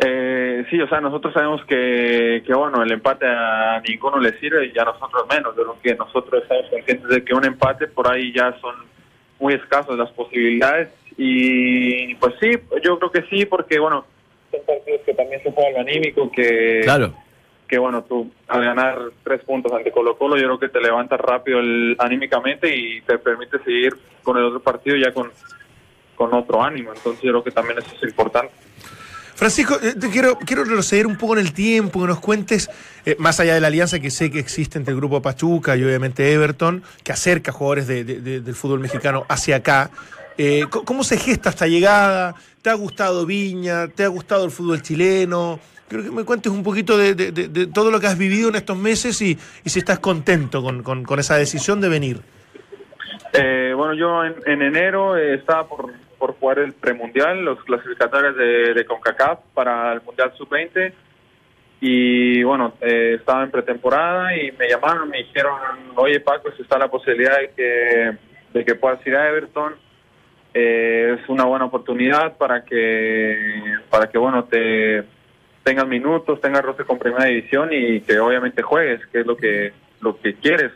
Eh, 0.00 0.64
sí, 0.70 0.80
o 0.80 0.88
sea, 0.88 1.00
nosotros 1.00 1.34
sabemos 1.34 1.64
que, 1.64 2.42
que, 2.46 2.54
bueno, 2.54 2.82
el 2.82 2.92
empate 2.92 3.26
a 3.26 3.82
ninguno 3.86 4.18
le 4.18 4.38
sirve 4.38 4.70
y 4.72 4.78
a 4.78 4.84
nosotros 4.84 5.26
menos, 5.28 5.56
de 5.56 5.64
lo 5.64 5.80
que 5.80 5.94
nosotros 5.96 6.42
estamos 6.42 6.66
conscientes 6.70 7.08
de 7.08 7.24
que 7.24 7.34
un 7.34 7.44
empate 7.44 7.88
por 7.88 8.06
ahí 8.06 8.32
ya 8.32 8.56
son 8.60 8.76
muy 9.40 9.54
escasas 9.54 9.96
las 9.96 10.10
posibilidades 10.10 10.88
y 11.16 12.14
pues 12.14 12.34
sí, 12.40 12.52
yo 12.82 12.96
creo 12.98 13.10
que 13.10 13.22
sí, 13.22 13.44
porque 13.44 13.80
bueno, 13.80 14.04
son 14.52 14.60
partidos 14.64 15.00
que 15.04 15.14
también 15.14 15.42
se 15.42 15.50
juega 15.50 15.70
lo 15.70 15.80
anímico, 15.80 16.30
que, 16.30 16.80
Claro. 16.84 17.12
que 17.66 17.76
bueno, 17.76 18.04
tú 18.04 18.30
al 18.46 18.64
ganar 18.64 18.98
tres 19.24 19.42
puntos 19.42 19.72
ante 19.72 19.90
Colo 19.90 20.16
Colo, 20.16 20.36
yo 20.36 20.44
creo 20.44 20.58
que 20.60 20.68
te 20.68 20.80
levantas 20.80 21.20
rápido 21.20 21.58
el, 21.58 21.96
anímicamente 21.98 22.74
y 22.74 23.00
te 23.00 23.18
permite 23.18 23.58
seguir 23.64 23.96
con 24.22 24.36
el 24.36 24.44
otro 24.44 24.60
partido 24.60 24.96
ya 24.96 25.12
con, 25.12 25.32
con 26.14 26.32
otro 26.34 26.62
ánimo, 26.62 26.92
entonces 26.94 27.20
yo 27.20 27.32
creo 27.32 27.42
que 27.42 27.50
también 27.50 27.78
eso 27.78 27.96
es 27.96 28.02
importante. 28.04 28.52
Francisco, 29.38 29.78
eh, 29.80 29.94
te 29.94 30.10
quiero, 30.10 30.36
quiero 30.36 30.64
retroceder 30.64 31.06
un 31.06 31.16
poco 31.16 31.34
en 31.34 31.46
el 31.46 31.52
tiempo, 31.52 32.00
que 32.00 32.08
nos 32.08 32.18
cuentes, 32.18 32.68
eh, 33.06 33.14
más 33.20 33.38
allá 33.38 33.54
de 33.54 33.60
la 33.60 33.68
alianza 33.68 34.00
que 34.00 34.10
sé 34.10 34.32
que 34.32 34.40
existe 34.40 34.78
entre 34.78 34.90
el 34.92 34.96
grupo 34.98 35.22
Pachuca 35.22 35.76
y 35.76 35.84
obviamente 35.84 36.32
Everton, 36.32 36.82
que 37.04 37.12
acerca 37.12 37.52
jugadores 37.52 37.86
de- 37.86 38.02
de- 38.02 38.20
de- 38.20 38.40
del 38.40 38.54
fútbol 38.56 38.80
mexicano 38.80 39.24
hacia 39.28 39.54
acá. 39.56 39.90
Eh, 40.36 40.64
¿Cómo 40.68 41.04
se 41.04 41.18
gesta 41.18 41.50
esta 41.50 41.68
llegada? 41.68 42.34
¿Te 42.62 42.70
ha 42.70 42.74
gustado 42.74 43.24
Viña? 43.26 43.86
¿Te 43.86 44.02
ha 44.02 44.08
gustado 44.08 44.44
el 44.44 44.50
fútbol 44.50 44.82
chileno? 44.82 45.60
Quiero 45.86 46.02
que 46.02 46.10
me 46.10 46.24
cuentes 46.24 46.50
un 46.52 46.64
poquito 46.64 46.98
de, 46.98 47.14
todo 47.72 47.92
lo 47.92 48.00
que 48.00 48.08
has 48.08 48.18
vivido 48.18 48.48
en 48.48 48.56
estos 48.56 48.76
meses 48.76 49.22
y, 49.22 49.38
si 49.64 49.78
estás 49.78 50.00
contento 50.00 50.64
con, 50.64 51.18
esa 51.20 51.36
decisión 51.36 51.80
de 51.80 51.88
venir. 51.88 52.20
Eh, 53.34 53.72
bueno, 53.76 53.94
yo 53.94 54.24
en, 54.24 54.34
en 54.46 54.62
enero 54.62 55.16
eh, 55.16 55.36
estaba 55.36 55.68
por, 55.68 55.92
por 56.18 56.38
jugar 56.38 56.58
el 56.58 56.72
premundial, 56.72 57.44
los 57.44 57.62
clasificatorios 57.64 58.36
de, 58.36 58.74
de 58.74 58.84
CONCACAF 58.84 59.40
para 59.54 59.92
el 59.92 60.02
Mundial 60.02 60.32
Sub-20 60.36 60.92
y 61.80 62.42
bueno, 62.42 62.74
eh, 62.80 63.16
estaba 63.18 63.44
en 63.44 63.50
pretemporada 63.50 64.36
y 64.36 64.50
me 64.52 64.68
llamaron, 64.68 65.08
me 65.08 65.18
dijeron, 65.18 65.58
oye 65.94 66.20
Paco, 66.20 66.50
si 66.56 66.62
está 66.62 66.78
la 66.78 66.88
posibilidad 66.88 67.38
de 67.38 67.50
que, 67.50 68.18
de 68.52 68.64
que 68.64 68.74
puedas 68.74 69.04
ir 69.06 69.14
a 69.14 69.28
Everton, 69.28 69.74
eh, 70.54 71.16
es 71.20 71.28
una 71.28 71.44
buena 71.44 71.66
oportunidad 71.66 72.36
para 72.36 72.64
que, 72.64 73.62
para 73.90 74.08
que 74.08 74.18
bueno, 74.18 74.44
te 74.44 75.04
tengas 75.62 75.86
minutos, 75.86 76.40
tengas 76.40 76.62
roce 76.62 76.84
con 76.84 76.98
primera 76.98 77.26
división 77.26 77.68
y 77.72 78.00
que 78.00 78.18
obviamente 78.18 78.62
juegues, 78.62 79.06
que 79.06 79.20
es 79.20 79.26
lo 79.26 79.36
que, 79.36 79.72
lo 80.00 80.18
que 80.18 80.34
quieres 80.34 80.72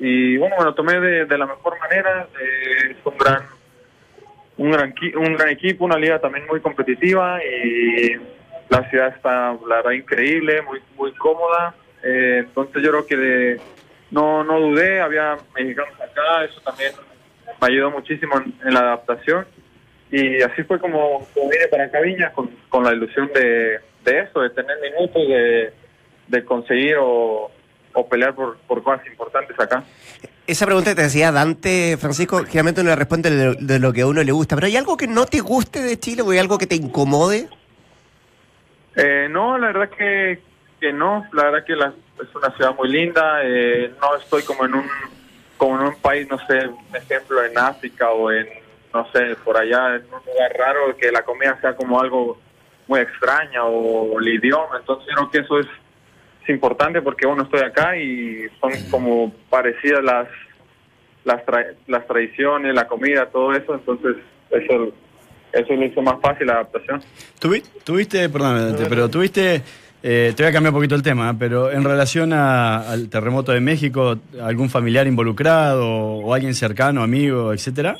y 0.00 0.38
bueno 0.38 0.56
me 0.58 0.64
lo 0.64 0.74
tomé 0.74 0.98
de, 0.98 1.26
de 1.26 1.38
la 1.38 1.46
mejor 1.46 1.78
manera 1.78 2.26
eh, 2.40 2.92
es 2.92 2.96
un 3.04 3.18
gran 3.18 3.42
un 4.60 4.70
gran 4.70 4.94
un 5.16 5.32
gran 5.36 5.48
equipo 5.48 5.84
una 5.86 5.98
liga 5.98 6.18
también 6.18 6.44
muy 6.46 6.60
competitiva 6.60 7.38
y 7.42 8.12
la 8.68 8.88
ciudad 8.90 9.08
está 9.16 9.52
la 9.66 9.76
verdad 9.76 9.92
increíble 9.92 10.62
muy 10.62 10.80
muy 10.96 11.12
cómoda 11.24 11.74
Eh, 12.02 12.38
entonces 12.46 12.82
yo 12.82 12.90
creo 12.90 13.06
que 13.06 13.16
de- 13.16 13.60
no 14.10 14.42
no 14.48 14.54
dudé 14.66 15.00
había 15.06 15.36
mexicanos 15.54 15.94
acá 16.00 16.44
eso 16.48 16.58
también 16.68 16.92
me 17.60 17.66
ayudó 17.68 17.90
muchísimo 17.90 18.32
en, 18.66 18.74
la 18.74 18.80
adaptación 18.80 19.44
y 20.10 20.42
así 20.42 20.62
fue 20.68 20.78
como, 20.78 21.00
como 21.34 21.50
vine 21.50 21.66
para 21.70 21.84
acá 21.84 21.98
con, 22.34 22.46
con 22.72 22.82
la 22.84 22.92
ilusión 22.92 23.30
de, 23.34 23.78
de 24.06 24.12
eso 24.24 24.40
de 24.40 24.50
tener 24.50 24.76
minutos 24.86 25.22
de, 25.34 25.72
de 26.32 26.44
conseguir 26.44 26.96
o 26.98 27.50
o 27.92 28.08
pelear 28.08 28.34
por, 28.34 28.56
por 28.68 28.82
cosas 28.82 29.06
importantes 29.06 29.58
acá. 29.58 29.82
Esa 30.50 30.66
pregunta 30.66 30.90
que 30.90 30.96
te 30.96 31.02
decía 31.02 31.30
Dante, 31.30 31.96
Francisco, 31.96 32.38
generalmente 32.38 32.80
uno 32.80 32.90
le 32.90 32.96
responde 32.96 33.30
de 33.56 33.78
lo, 33.78 33.92
que 33.92 34.00
a 34.00 34.06
uno 34.08 34.20
le 34.24 34.32
gusta, 34.32 34.56
pero 34.56 34.66
¿hay 34.66 34.76
algo 34.76 34.96
que 34.96 35.06
no 35.06 35.24
te 35.24 35.38
guste 35.38 35.80
de 35.80 35.96
Chile 35.96 36.22
o 36.22 36.30
hay 36.32 36.38
algo 36.38 36.58
que 36.58 36.66
te 36.66 36.74
incomode? 36.74 37.48
Eh, 38.96 39.28
no, 39.30 39.56
la 39.58 39.68
verdad 39.68 39.90
que, 39.96 40.42
que 40.80 40.92
no, 40.92 41.24
la 41.34 41.44
verdad 41.44 41.64
que 41.64 41.76
la- 41.76 41.94
es 42.20 42.34
una 42.34 42.50
ciudad 42.56 42.74
muy 42.76 42.88
linda, 42.88 43.42
eh, 43.44 43.94
no 44.00 44.16
estoy 44.16 44.42
como 44.42 44.64
en 44.64 44.74
un 44.74 44.84
como 45.56 45.78
en 45.78 45.86
un 45.86 45.94
país, 46.00 46.26
no 46.28 46.38
sé, 46.48 46.66
un 46.66 46.96
ejemplo 46.96 47.44
en 47.44 47.56
África 47.56 48.10
o 48.10 48.32
en, 48.32 48.48
no 48.92 49.06
sé, 49.12 49.36
por 49.44 49.56
allá, 49.56 49.94
en 49.96 50.02
un 50.06 50.20
lugar 50.26 50.52
raro, 50.58 50.96
que 50.96 51.12
la 51.12 51.22
comida 51.22 51.56
sea 51.60 51.76
como 51.76 52.00
algo 52.00 52.40
muy 52.88 52.98
extraña 52.98 53.62
o 53.66 54.18
el 54.18 54.26
idioma, 54.26 54.78
entonces 54.80 55.06
creo 55.14 55.30
que 55.30 55.38
eso 55.38 55.60
es, 55.60 55.66
es 55.66 55.72
importante 56.50 57.00
porque 57.02 57.26
bueno, 57.26 57.44
estoy 57.44 57.60
acá 57.60 57.96
y 57.96 58.46
son 58.60 58.72
como 58.90 59.32
parecidas 59.48 60.02
las 60.04 60.28
las, 61.24 61.44
tra- 61.44 61.74
las 61.86 62.06
tradiciones, 62.06 62.74
la 62.74 62.86
comida, 62.88 63.26
todo 63.26 63.52
eso, 63.52 63.74
entonces 63.74 64.16
eso 64.50 64.92
eso 65.52 65.74
lo 65.74 65.84
hizo 65.84 66.00
más 66.00 66.14
fácil 66.22 66.46
la 66.46 66.54
adaptación. 66.54 67.02
Tuvi- 67.40 67.62
Tuviste, 67.84 68.28
perdón, 68.28 68.76
pero 68.88 69.08
tuviste, 69.10 69.62
eh, 70.02 70.32
te 70.36 70.42
voy 70.44 70.50
a 70.50 70.52
cambiar 70.52 70.72
un 70.72 70.78
poquito 70.78 70.94
el 70.94 71.02
tema, 71.02 71.34
pero 71.38 71.70
en 71.72 71.82
relación 71.84 72.32
a- 72.32 72.88
al 72.90 73.10
terremoto 73.10 73.50
de 73.52 73.60
México, 73.60 74.16
¿algún 74.40 74.70
familiar 74.70 75.06
involucrado 75.08 75.86
o 75.88 76.32
alguien 76.32 76.54
cercano, 76.54 77.02
amigo, 77.02 77.52
etcétera? 77.52 77.96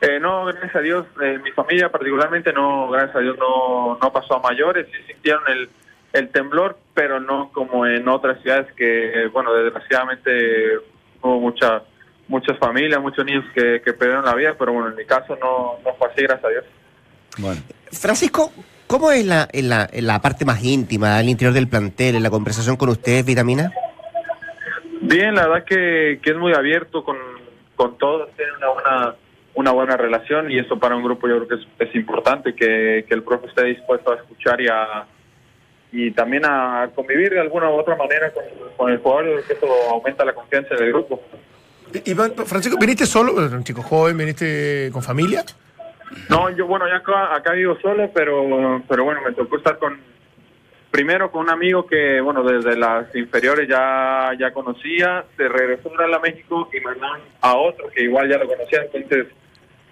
Eh, 0.00 0.18
no, 0.18 0.46
gracias 0.46 0.74
a 0.74 0.80
Dios, 0.80 1.06
eh, 1.22 1.38
mi 1.44 1.52
familia 1.52 1.90
particularmente 1.90 2.52
no, 2.52 2.90
gracias 2.90 3.14
a 3.16 3.20
Dios 3.20 3.36
no, 3.38 3.98
no 4.02 4.12
pasó 4.12 4.34
a 4.36 4.40
mayores, 4.42 4.86
sí 4.90 4.98
sintieron 5.12 5.42
el, 5.48 5.68
el 6.14 6.28
temblor, 6.30 6.76
pero 6.94 7.20
no 7.20 7.50
como 7.52 7.86
en 7.86 8.06
otras 8.08 8.40
ciudades 8.42 8.72
que, 8.74 9.28
bueno, 9.32 9.52
desgraciadamente 9.54 10.78
hubo 11.22 11.40
mucha, 11.40 11.82
muchas 12.28 12.58
familias, 12.58 13.00
muchos 13.00 13.24
niños 13.24 13.44
que, 13.54 13.80
que 13.84 13.92
perdieron 13.92 14.24
la 14.24 14.34
vida, 14.34 14.54
pero 14.58 14.72
bueno, 14.72 14.90
en 14.90 14.96
mi 14.96 15.04
caso 15.04 15.36
no, 15.36 15.78
no 15.84 15.94
fue 15.94 16.08
así, 16.08 16.22
gracias 16.22 16.44
a 16.44 16.48
Dios. 16.48 16.64
Bueno. 17.38 17.60
Francisco, 17.90 18.52
¿cómo 18.86 19.10
es 19.10 19.24
la, 19.24 19.48
en 19.52 19.68
la, 19.68 19.88
en 19.90 20.06
la 20.06 20.20
parte 20.20 20.44
más 20.44 20.62
íntima, 20.62 21.18
al 21.18 21.28
interior 21.28 21.54
del 21.54 21.68
plantel, 21.68 22.16
en 22.16 22.22
la 22.22 22.30
conversación 22.30 22.76
con 22.76 22.90
ustedes, 22.90 23.24
Vitamina? 23.24 23.72
Bien, 25.00 25.34
la 25.34 25.48
verdad 25.48 25.64
que, 25.64 26.20
que 26.22 26.30
es 26.30 26.36
muy 26.36 26.52
abierto 26.52 27.02
con, 27.04 27.16
con 27.74 27.96
todos, 27.98 28.28
tiene 28.36 28.52
una 28.58 28.68
buena, 28.68 29.14
una 29.54 29.70
buena 29.72 29.96
relación 29.96 30.50
y 30.50 30.58
eso 30.58 30.78
para 30.78 30.94
un 30.94 31.02
grupo 31.02 31.26
yo 31.28 31.36
creo 31.44 31.48
que 31.48 31.54
es, 31.56 31.88
es 31.88 31.94
importante, 31.96 32.54
que, 32.54 33.04
que 33.08 33.14
el 33.14 33.22
profe 33.22 33.46
esté 33.46 33.64
dispuesto 33.64 34.12
a 34.12 34.16
escuchar 34.16 34.60
y 34.60 34.68
a 34.68 35.06
y 35.92 36.10
también 36.12 36.44
a 36.46 36.90
convivir 36.94 37.30
de 37.30 37.40
alguna 37.40 37.68
u 37.70 37.74
otra 37.74 37.94
manera 37.96 38.32
con, 38.32 38.44
con 38.76 38.90
el 38.90 38.98
jugador, 38.98 39.44
que 39.44 39.52
eso 39.52 39.66
aumenta 39.90 40.24
la 40.24 40.32
confianza 40.32 40.74
del 40.74 40.88
grupo. 40.88 41.20
Iván, 42.06 42.32
Francisco, 42.46 42.78
¿viniste 42.80 43.04
solo? 43.04 43.38
Eres 43.38 43.52
Un 43.52 43.62
chico 43.62 43.82
joven, 43.82 44.16
¿viniste 44.16 44.90
con 44.92 45.02
familia? 45.02 45.44
No, 46.28 46.50
yo 46.50 46.66
bueno, 46.66 46.88
ya 46.88 46.96
acá, 46.96 47.34
acá 47.34 47.52
vivo 47.52 47.76
solo, 47.80 48.10
pero 48.14 48.82
pero 48.88 49.04
bueno, 49.04 49.20
me 49.22 49.32
tocó 49.32 49.56
estar 49.58 49.78
con 49.78 49.98
primero 50.90 51.30
con 51.30 51.42
un 51.42 51.50
amigo 51.50 51.86
que 51.86 52.20
bueno, 52.20 52.42
desde 52.42 52.76
las 52.76 53.14
inferiores 53.14 53.68
ya 53.68 54.30
ya 54.38 54.52
conocía, 54.52 55.24
se 55.36 55.48
regresó 55.48 55.90
a 55.98 56.16
a 56.16 56.18
México 56.20 56.68
y 56.72 56.80
mandaron 56.80 57.20
a 57.40 57.56
otro 57.56 57.88
que 57.88 58.04
igual 58.04 58.28
ya 58.28 58.38
lo 58.38 58.46
conocía, 58.46 58.82
entonces 58.82 59.26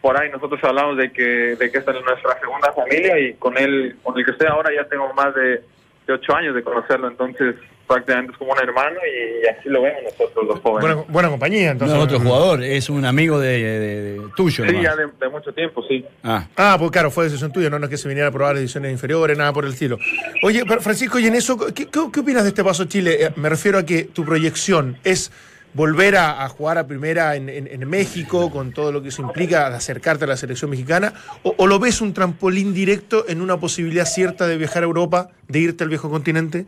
por 0.01 0.17
ahí 0.17 0.31
nosotros 0.31 0.63
hablamos 0.63 0.97
de 0.97 1.11
que 1.11 1.57
de 1.57 1.71
que 1.71 1.79
esta 1.79 1.93
es 1.93 2.05
nuestra 2.05 2.39
segunda 2.39 2.73
familia 2.73 3.19
y 3.19 3.35
con 3.35 3.57
él 3.57 3.97
con 4.03 4.19
el 4.19 4.25
que 4.25 4.33
estoy 4.33 4.47
ahora 4.49 4.71
ya 4.75 4.87
tengo 4.89 5.13
más 5.15 5.35
de, 5.35 5.63
de 6.11 6.17
ocho 6.17 6.35
años 6.35 6.55
de 6.55 6.63
conocerlo, 6.63 7.09
entonces 7.09 7.57
prácticamente 7.87 8.33
es 8.33 8.39
como 8.39 8.53
un 8.53 8.59
hermano 8.59 8.97
y 9.05 9.47
así 9.49 9.69
lo 9.69 9.83
vemos 9.83 10.01
nosotros 10.05 10.47
los 10.47 10.61
jóvenes. 10.61 10.81
Buena, 10.97 11.13
buena 11.13 11.29
compañía, 11.31 11.67
No 11.67 11.73
entonces. 11.73 11.97
es 11.99 12.05
otro 12.05 12.21
jugador, 12.21 12.63
es 12.63 12.89
un 12.89 13.05
amigo 13.05 13.39
de, 13.41 13.49
de- 13.59 14.03
de- 14.13 14.21
tuyo. 14.37 14.65
sí, 14.69 14.81
ya 14.83 14.95
de, 14.95 15.07
de 15.21 15.29
mucho 15.29 15.53
tiempo, 15.53 15.83
sí. 15.89 16.05
Ah, 16.23 16.47
Ah, 16.57 16.77
pues 16.79 16.91
claro, 16.93 17.11
fue 17.11 17.25
decisión 17.25 17.53
tuya, 17.53 17.69
no, 17.71 17.79
no 17.79 17.87
es 17.87 17.91
que 17.91 17.97
se 17.97 18.09
viniera 18.09 18.29
a 18.29 18.33
probar 18.33 18.57
ediciones 18.57 18.93
inferiores, 18.93 19.37
nada 19.37 19.53
por 19.53 19.65
el 19.65 19.73
estilo. 19.73 19.99
Oye, 20.45 20.65
Francisco, 20.81 21.19
y 21.19 21.27
en 21.27 21.35
eso, 21.35 21.57
¿qué, 21.75 21.87
qué, 21.87 22.01
qué 22.13 22.21
opinas 22.21 22.43
de 22.45 22.51
este 22.51 22.63
paso 22.63 22.85
Chile? 22.85 23.25
Eh, 23.25 23.31
Me 23.37 23.49
refiero 23.49 23.79
a 23.79 23.85
que 23.85 24.05
tu 24.05 24.25
proyección 24.25 24.97
es 25.03 25.33
volver 25.75 26.17
a, 26.17 26.49
jugar 26.49 26.79
a 26.79 26.87
primera 26.87 27.37
en, 27.37 27.89
México, 27.89 28.51
con 28.51 28.73
todo 28.73 28.93
lo 28.93 29.03
que 29.03 29.09
eso 29.09 29.23
implica, 29.23 29.67
acercarte 29.67 30.25
a 30.25 30.29
la 30.29 30.37
selección 30.37 30.71
mexicana, 30.71 31.13
o, 31.43 31.67
lo 31.67 31.79
ves 31.79 32.01
un 32.01 32.13
trampolín 32.13 32.75
directo 32.75 33.25
en 33.29 33.41
una 33.41 33.59
posibilidad 33.59 34.05
cierta 34.05 34.47
de 34.47 34.57
viajar 34.57 34.83
a 34.83 34.87
Europa, 34.87 35.31
de 35.49 35.59
irte 35.59 35.85
al 35.85 35.91
viejo 35.91 36.11
continente? 36.11 36.67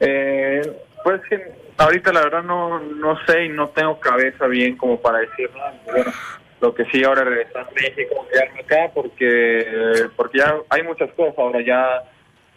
Eh, 0.00 0.62
pues 1.02 1.20
que 1.28 1.52
ahorita 1.76 2.12
la 2.12 2.22
verdad 2.22 2.42
no, 2.42 2.80
no 2.80 3.18
sé 3.26 3.44
y 3.44 3.48
no 3.48 3.68
tengo 3.68 3.98
cabeza 4.00 4.46
bien 4.46 4.76
como 4.76 5.00
para 5.00 5.18
decir 5.20 5.50
nada. 5.54 5.74
Bueno, 5.84 6.12
lo 6.60 6.74
que 6.74 6.84
sí 6.86 7.04
ahora 7.04 7.24
regresar 7.24 7.68
a 7.68 7.70
México, 7.74 8.26
quedarme 8.30 8.60
acá 8.60 8.90
porque 8.94 10.08
porque 10.16 10.38
ya 10.38 10.54
hay 10.70 10.82
muchas 10.82 11.10
cosas. 11.12 11.34
Ahora 11.38 11.60
ya 11.60 12.02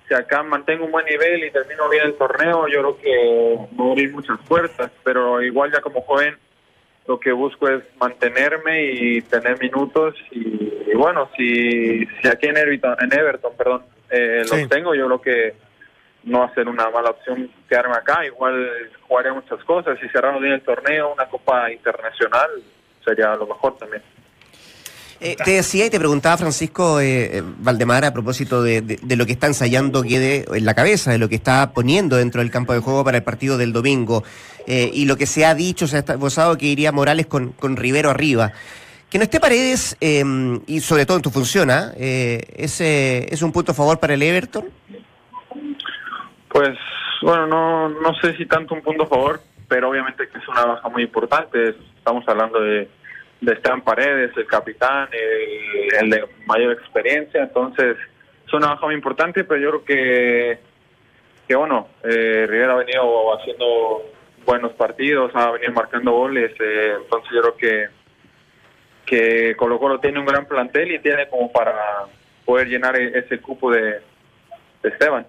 si 0.08 0.14
acá 0.14 0.42
mantengo 0.44 0.86
un 0.86 0.92
buen 0.92 1.06
nivel 1.06 1.44
y 1.44 1.52
termino 1.52 1.90
bien 1.90 2.06
el 2.06 2.16
torneo, 2.16 2.68
yo 2.68 2.80
creo 2.80 2.98
que 2.98 3.68
voy 3.72 3.90
a 3.90 3.92
abrir 3.92 4.14
muchas 4.14 4.40
puertas. 4.48 4.92
Pero 5.04 5.42
igual 5.42 5.72
ya 5.72 5.82
como 5.82 6.02
joven 6.02 6.36
lo 7.08 7.20
que 7.20 7.32
busco 7.32 7.68
es 7.70 7.84
mantenerme 8.00 8.86
y 8.92 9.22
tener 9.22 9.60
minutos 9.60 10.16
y, 10.32 10.74
y 10.92 10.94
bueno, 10.96 11.30
si, 11.38 12.06
si 12.06 12.28
aquí 12.28 12.48
en 12.48 12.58
Everton, 12.58 12.96
en 13.00 13.14
Everton 13.18 13.54
perdón, 13.58 13.84
eh, 14.10 14.42
Sí. 14.46 14.60
los 14.62 14.70
tengo, 14.70 14.94
yo 14.96 15.06
creo 15.08 15.22
que 15.22 15.54
no 16.24 16.40
va 16.40 16.46
a 16.48 16.54
ser 16.54 16.68
una 16.68 16.90
mala 16.90 17.12
opción 17.12 17.50
quedarme 17.70 17.96
acá. 17.96 18.26
Igual 18.26 18.70
jugaré 19.08 19.32
muchas 19.32 19.64
cosas. 19.64 19.98
Si 20.02 20.08
cerramos 20.10 20.42
bien 20.42 20.54
el 20.56 20.62
torneo, 20.62 21.14
una 21.14 21.26
copa 21.28 21.72
internacional, 21.72 22.50
sería 23.06 23.36
lo 23.36 23.48
mejor 23.48 23.78
también. 23.78 24.04
Eh, 25.20 25.36
te 25.44 25.52
decía 25.52 25.86
y 25.88 25.90
te 25.90 25.98
preguntaba 25.98 26.38
Francisco 26.38 27.00
eh, 27.00 27.38
eh, 27.38 27.44
Valdemar 27.60 28.06
a 28.06 28.14
propósito 28.14 28.62
de, 28.62 29.00
lo 29.16 29.26
que 29.26 29.32
está 29.32 29.48
ensayando 29.48 30.04
quede 30.04 30.46
en 30.54 30.66
la 30.66 30.76
cabeza, 30.76 31.12
de 31.12 31.18
lo 31.18 31.28
que 31.28 31.36
está 31.36 31.72
poniendo 31.74 32.18
dentro 32.18 32.42
del 32.42 32.52
campo 32.52 32.74
de 32.74 32.80
juego 32.80 33.04
para 33.04 33.18
el 33.18 33.24
partido 33.24 33.58
del 33.58 33.74
domingo 33.74 34.24
eh, 34.68 34.92
y 34.94 35.06
lo 35.06 35.16
que 35.16 35.26
se 35.26 35.46
ha 35.46 35.56
dicho, 35.56 35.88
se 35.88 35.98
ha 35.98 36.00
esbozado 36.00 36.58
que 36.58 36.66
iría 36.66 36.92
Morales 36.92 37.26
con, 37.26 37.54
con 37.54 37.78
Rivero 37.78 38.10
arriba. 38.10 38.52
Que 39.10 39.18
no 39.18 39.24
esté 39.24 39.40
Paredes 39.40 39.96
eh, 40.02 40.24
y 40.68 40.82
sobre 40.82 41.06
todo 41.06 41.16
en 41.16 41.24
tu 41.24 41.30
función, 41.30 41.72
¿ah? 41.72 41.94
Eh, 41.96 42.42
¿ese 42.58 43.34
¿es 43.34 43.42
un 43.42 43.54
punto 43.54 43.72
a 43.72 43.76
favor 43.76 44.00
para 44.00 44.16
el 44.16 44.22
Everton? 44.22 44.66
Pues 46.50 46.78
bueno, 47.22 47.48
no, 47.48 47.90
no 47.90 48.14
sé 48.16 48.36
si 48.36 48.46
tanto 48.46 48.76
un 48.76 48.82
punto 48.82 49.04
a 49.04 49.08
favor, 49.08 49.40
pero 49.70 49.90
obviamente 49.90 50.28
que 50.28 50.38
es 50.38 50.48
una 50.50 50.66
baja 50.66 50.90
muy 50.90 51.04
importante. 51.04 51.70
Estamos 51.98 52.28
hablando 52.28 52.60
de, 52.60 52.90
de 53.42 53.54
Esteban 53.54 53.82
Paredes, 53.82 54.32
el 54.36 54.48
capitán, 54.48 55.10
el, 55.12 56.04
el 56.04 56.10
de 56.10 56.26
mayor 56.46 56.74
experiencia, 56.74 57.44
entonces 57.44 57.98
es 58.46 58.54
una 58.54 58.68
baja 58.68 58.86
muy 58.86 58.96
importante, 58.96 59.44
pero 59.44 59.62
yo 59.62 59.70
creo 59.70 59.86
que, 59.86 60.60
que 61.48 61.56
bueno, 61.56 61.88
eh, 62.04 62.46
Rivera 62.48 62.74
ha 62.74 62.78
venido 62.78 63.38
haciendo 63.38 64.12
buenos 64.46 64.72
partidos, 64.74 65.32
ha 65.36 65.52
venido 65.52 65.74
marcando 65.74 66.12
goles, 66.12 66.52
eh, 66.60 66.94
entonces 67.02 67.30
yo 67.34 67.42
creo 67.42 67.58
que 67.58 67.98
que 69.06 69.56
Colo 69.56 69.80
Colo 69.80 70.02
tiene 70.02 70.20
un 70.20 70.26
gran 70.26 70.46
plantel 70.46 70.92
y 70.92 71.00
tiene 71.00 71.30
como 71.30 71.50
para 71.50 71.74
poder 72.44 72.68
llenar 72.68 73.00
e- 73.00 73.18
ese 73.18 73.40
cupo 73.40 73.72
de, 73.72 74.02
de 74.84 74.90
Esteban. 74.90 75.26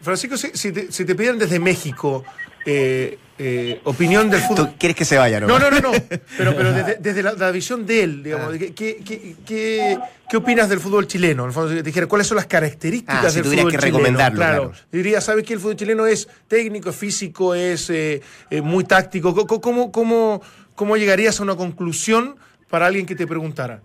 Francisco, 0.00 0.36
si, 0.36 0.48
si 0.56 0.72
te, 0.72 0.90
si 0.90 1.06
te 1.06 1.14
pidieran 1.14 1.38
desde 1.38 1.60
México 1.60 2.24
eh, 2.66 3.18
eh, 3.38 3.80
opinión 3.84 4.30
del 4.30 4.40
fútbol... 4.40 4.68
¿Tú 4.70 4.74
quieres 4.78 4.96
que 4.96 5.04
se 5.04 5.16
vaya, 5.18 5.40
no? 5.40 5.46
No, 5.46 5.58
no, 5.58 5.70
no, 5.70 5.80
no. 5.80 5.92
Pero, 6.36 6.54
pero 6.56 6.72
desde, 6.74 6.96
desde 7.00 7.22
la, 7.22 7.32
la 7.32 7.50
visión 7.50 7.84
de 7.86 8.02
él, 8.02 8.22
digamos, 8.22 8.52
¿qué, 8.56 8.72
qué, 8.72 8.96
qué, 9.04 9.36
qué- 9.44 9.98
opinas 10.36 10.68
del 10.68 10.78
fútbol 10.80 11.06
chileno? 11.06 11.42
En 11.42 11.48
el 11.48 11.54
fondo, 11.54 11.74
te 11.74 11.82
dijera, 11.82 12.06
¿cuáles 12.06 12.26
son 12.26 12.36
las 12.36 12.46
características 12.46 13.24
Ah, 13.26 13.28
si 13.30 13.36
del 13.36 13.44
tuvieras 13.44 13.62
fútbol 13.64 13.72
que 13.72 13.78
chileno? 13.78 13.98
recomendarlo, 13.98 14.36
Claro. 14.36 14.70
claro. 14.70 14.86
Diría, 14.92 15.20
¿sabes 15.20 15.44
que 15.44 15.54
el 15.54 15.60
fútbol 15.60 15.76
chileno 15.76 16.06
es 16.06 16.28
técnico, 16.48 16.90
es 16.90 16.96
físico, 16.96 17.54
es 17.54 17.90
eh, 17.90 18.20
muy 18.62 18.84
táctico? 18.84 19.34
¿Cómo, 19.34 19.60
cómo, 19.60 19.92
cómo, 19.92 20.42
cómo 20.74 20.96
llegarías 20.96 21.40
a 21.40 21.42
una 21.42 21.56
conclusión 21.56 22.36
para 22.70 22.86
alguien 22.86 23.06
que 23.06 23.14
te 23.16 23.26
preguntara? 23.26 23.82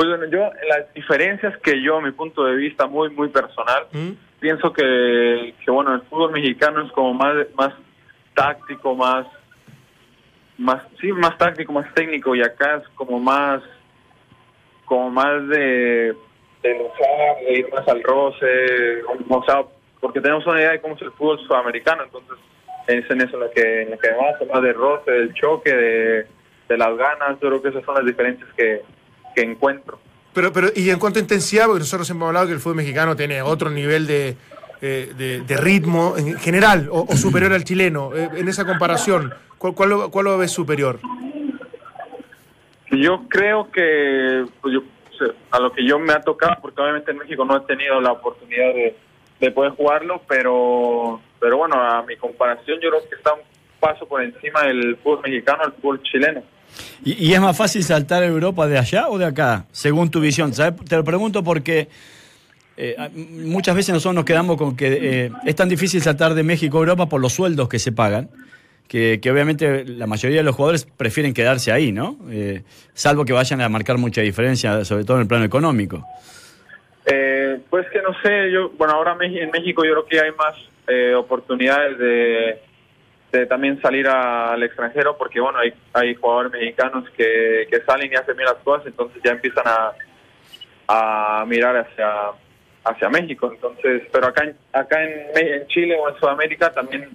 Pues 0.00 0.08
bueno, 0.08 0.24
yo 0.32 0.50
las 0.66 0.94
diferencias 0.94 1.58
que 1.58 1.82
yo, 1.82 1.98
a 1.98 2.00
mi 2.00 2.10
punto 2.12 2.42
de 2.46 2.56
vista 2.56 2.86
muy, 2.86 3.10
muy 3.10 3.28
personal, 3.28 3.86
¿Mm? 3.92 4.12
pienso 4.40 4.72
que, 4.72 5.52
que 5.62 5.70
bueno, 5.70 5.94
el 5.94 6.00
fútbol 6.00 6.32
mexicano 6.32 6.86
es 6.86 6.92
como 6.92 7.12
más, 7.12 7.34
más 7.54 7.74
táctico, 8.34 8.94
más, 8.94 9.26
más, 10.56 10.82
sí, 11.02 11.12
más 11.12 11.36
táctico, 11.36 11.74
más 11.74 11.92
técnico 11.92 12.34
y 12.34 12.40
acá 12.40 12.76
es 12.76 12.88
como 12.94 13.18
más, 13.20 13.62
como 14.86 15.10
más 15.10 15.46
de, 15.48 16.14
de 16.62 16.78
luchar, 16.78 17.36
de 17.46 17.58
ir 17.58 17.68
más 17.70 17.86
al 17.86 18.02
roce, 18.02 19.02
o 19.28 19.44
sea, 19.44 19.64
porque 20.00 20.22
tenemos 20.22 20.46
una 20.46 20.60
idea 20.60 20.70
de 20.70 20.80
cómo 20.80 20.94
es 20.94 21.02
el 21.02 21.12
fútbol 21.12 21.40
sudamericano, 21.40 22.04
entonces 22.04 22.38
es 22.86 23.04
en 23.10 23.20
eso 23.20 23.34
en 23.34 23.40
lo 23.40 23.50
que, 23.50 23.82
en 23.82 23.90
lo 23.90 23.98
que 23.98 24.08
más, 24.12 24.50
más 24.50 24.62
de 24.62 24.72
roce, 24.72 25.10
del 25.10 25.34
choque, 25.34 25.74
de, 25.74 26.26
de 26.70 26.78
las 26.78 26.96
ganas, 26.96 27.38
yo 27.38 27.48
creo 27.50 27.60
que 27.60 27.68
esas 27.68 27.84
son 27.84 27.96
las 27.96 28.06
diferencias 28.06 28.48
que, 28.56 28.80
que 29.34 29.42
encuentro. 29.42 29.98
Pero, 30.32 30.52
pero, 30.52 30.68
y 30.74 30.90
en 30.90 30.98
cuanto 30.98 31.18
a 31.18 31.22
intensidad, 31.22 31.66
porque 31.66 31.80
nosotros 31.80 32.08
hemos 32.10 32.28
hablado 32.28 32.46
que 32.46 32.52
el 32.52 32.60
fútbol 32.60 32.76
mexicano 32.76 33.16
tiene 33.16 33.42
otro 33.42 33.68
nivel 33.68 34.06
de, 34.06 34.36
eh, 34.80 35.12
de, 35.16 35.40
de 35.40 35.56
ritmo 35.56 36.14
en 36.16 36.38
general, 36.38 36.88
o, 36.90 37.06
o 37.08 37.16
superior 37.16 37.52
al 37.52 37.64
chileno. 37.64 38.14
Eh, 38.14 38.28
en 38.36 38.48
esa 38.48 38.64
comparación, 38.64 39.34
¿cuál, 39.58 39.74
cuál, 39.74 39.90
lo, 39.90 40.10
cuál 40.10 40.24
lo 40.26 40.38
ves 40.38 40.52
superior? 40.52 41.00
Yo 42.92 43.24
creo 43.28 43.70
que 43.70 44.46
pues, 44.60 44.74
yo, 44.74 44.82
a 45.50 45.58
lo 45.58 45.72
que 45.72 45.84
yo 45.84 45.98
me 45.98 46.12
ha 46.12 46.20
tocado, 46.20 46.56
porque 46.62 46.80
obviamente 46.80 47.10
en 47.10 47.18
México 47.18 47.44
no 47.44 47.56
he 47.56 47.60
tenido 47.60 48.00
la 48.00 48.12
oportunidad 48.12 48.72
de, 48.74 48.96
de 49.40 49.50
poder 49.50 49.72
jugarlo, 49.72 50.22
pero, 50.28 51.20
pero 51.40 51.56
bueno, 51.56 51.76
a 51.76 52.02
mi 52.02 52.16
comparación 52.16 52.78
yo 52.80 52.90
creo 52.90 53.08
que 53.08 53.16
está 53.16 53.34
un 53.34 53.40
paso 53.80 54.06
por 54.06 54.22
encima 54.22 54.62
del 54.62 54.96
fútbol 54.96 55.22
mexicano 55.24 55.62
al 55.64 55.72
fútbol 55.72 56.02
chileno. 56.02 56.42
¿Y, 57.04 57.32
es 57.32 57.40
más 57.40 57.56
fácil 57.56 57.82
saltar 57.82 58.22
a 58.22 58.26
Europa 58.26 58.66
de 58.66 58.78
allá 58.78 59.08
o 59.08 59.18
de 59.18 59.24
acá, 59.24 59.66
según 59.72 60.10
tu 60.10 60.20
visión? 60.20 60.52
¿Sabes? 60.52 60.84
Te 60.84 60.96
lo 60.96 61.04
pregunto 61.04 61.42
porque 61.42 61.88
eh, 62.76 62.96
muchas 63.14 63.74
veces 63.74 63.94
nosotros 63.94 64.14
nos 64.14 64.24
quedamos 64.24 64.56
con 64.56 64.76
que 64.76 64.98
eh, 65.00 65.30
es 65.44 65.56
tan 65.56 65.68
difícil 65.68 66.02
saltar 66.02 66.34
de 66.34 66.42
México 66.42 66.78
a 66.78 66.80
Europa 66.80 67.06
por 67.06 67.20
los 67.20 67.32
sueldos 67.32 67.68
que 67.68 67.78
se 67.78 67.92
pagan, 67.92 68.30
que, 68.88 69.20
que 69.22 69.30
obviamente 69.30 69.84
la 69.84 70.06
mayoría 70.06 70.38
de 70.38 70.44
los 70.44 70.56
jugadores 70.56 70.84
prefieren 70.84 71.32
quedarse 71.32 71.72
ahí, 71.72 71.92
¿no? 71.92 72.18
Eh, 72.30 72.62
salvo 72.92 73.24
que 73.24 73.32
vayan 73.32 73.60
a 73.60 73.68
marcar 73.68 73.98
mucha 73.98 74.20
diferencia, 74.20 74.84
sobre 74.84 75.04
todo 75.04 75.18
en 75.18 75.22
el 75.22 75.28
plano 75.28 75.44
económico. 75.44 76.04
Eh, 77.06 77.60
pues 77.70 77.86
que 77.90 78.02
no 78.02 78.14
sé, 78.22 78.50
yo, 78.52 78.70
bueno, 78.70 78.94
ahora 78.94 79.16
en 79.20 79.50
México 79.50 79.84
yo 79.84 79.92
creo 79.92 80.06
que 80.06 80.20
hay 80.20 80.32
más 80.32 80.54
eh, 80.88 81.14
oportunidades 81.14 81.98
de, 81.98 82.62
de 83.32 83.46
también 83.46 83.80
salir 83.80 84.06
a- 84.08 84.52
al 84.52 84.62
extranjero, 84.62 85.16
porque 85.16 85.40
bueno, 85.40 85.58
hay, 85.58 85.72
hay 85.92 86.14
jugadores 86.14 86.52
mexicanos 86.52 87.08
que, 87.16 87.66
que 87.70 87.80
salen 87.82 88.12
y 88.12 88.16
hacen 88.16 88.36
bien 88.36 88.46
las 88.46 88.62
cosas, 88.64 88.86
entonces 88.88 89.22
ya 89.22 89.32
empiezan 89.32 89.64
a, 89.66 89.92
a 90.88 91.44
mirar 91.46 91.76
hacia 91.76 92.08
hacia 92.82 93.10
México, 93.10 93.50
entonces, 93.52 94.02
pero 94.10 94.28
acá 94.28 94.42
en, 94.44 94.56
acá 94.72 95.04
en, 95.04 95.36
en 95.36 95.66
Chile 95.66 95.96
o 96.00 96.08
en 96.08 96.16
Sudamérica 96.18 96.72
también 96.72 97.10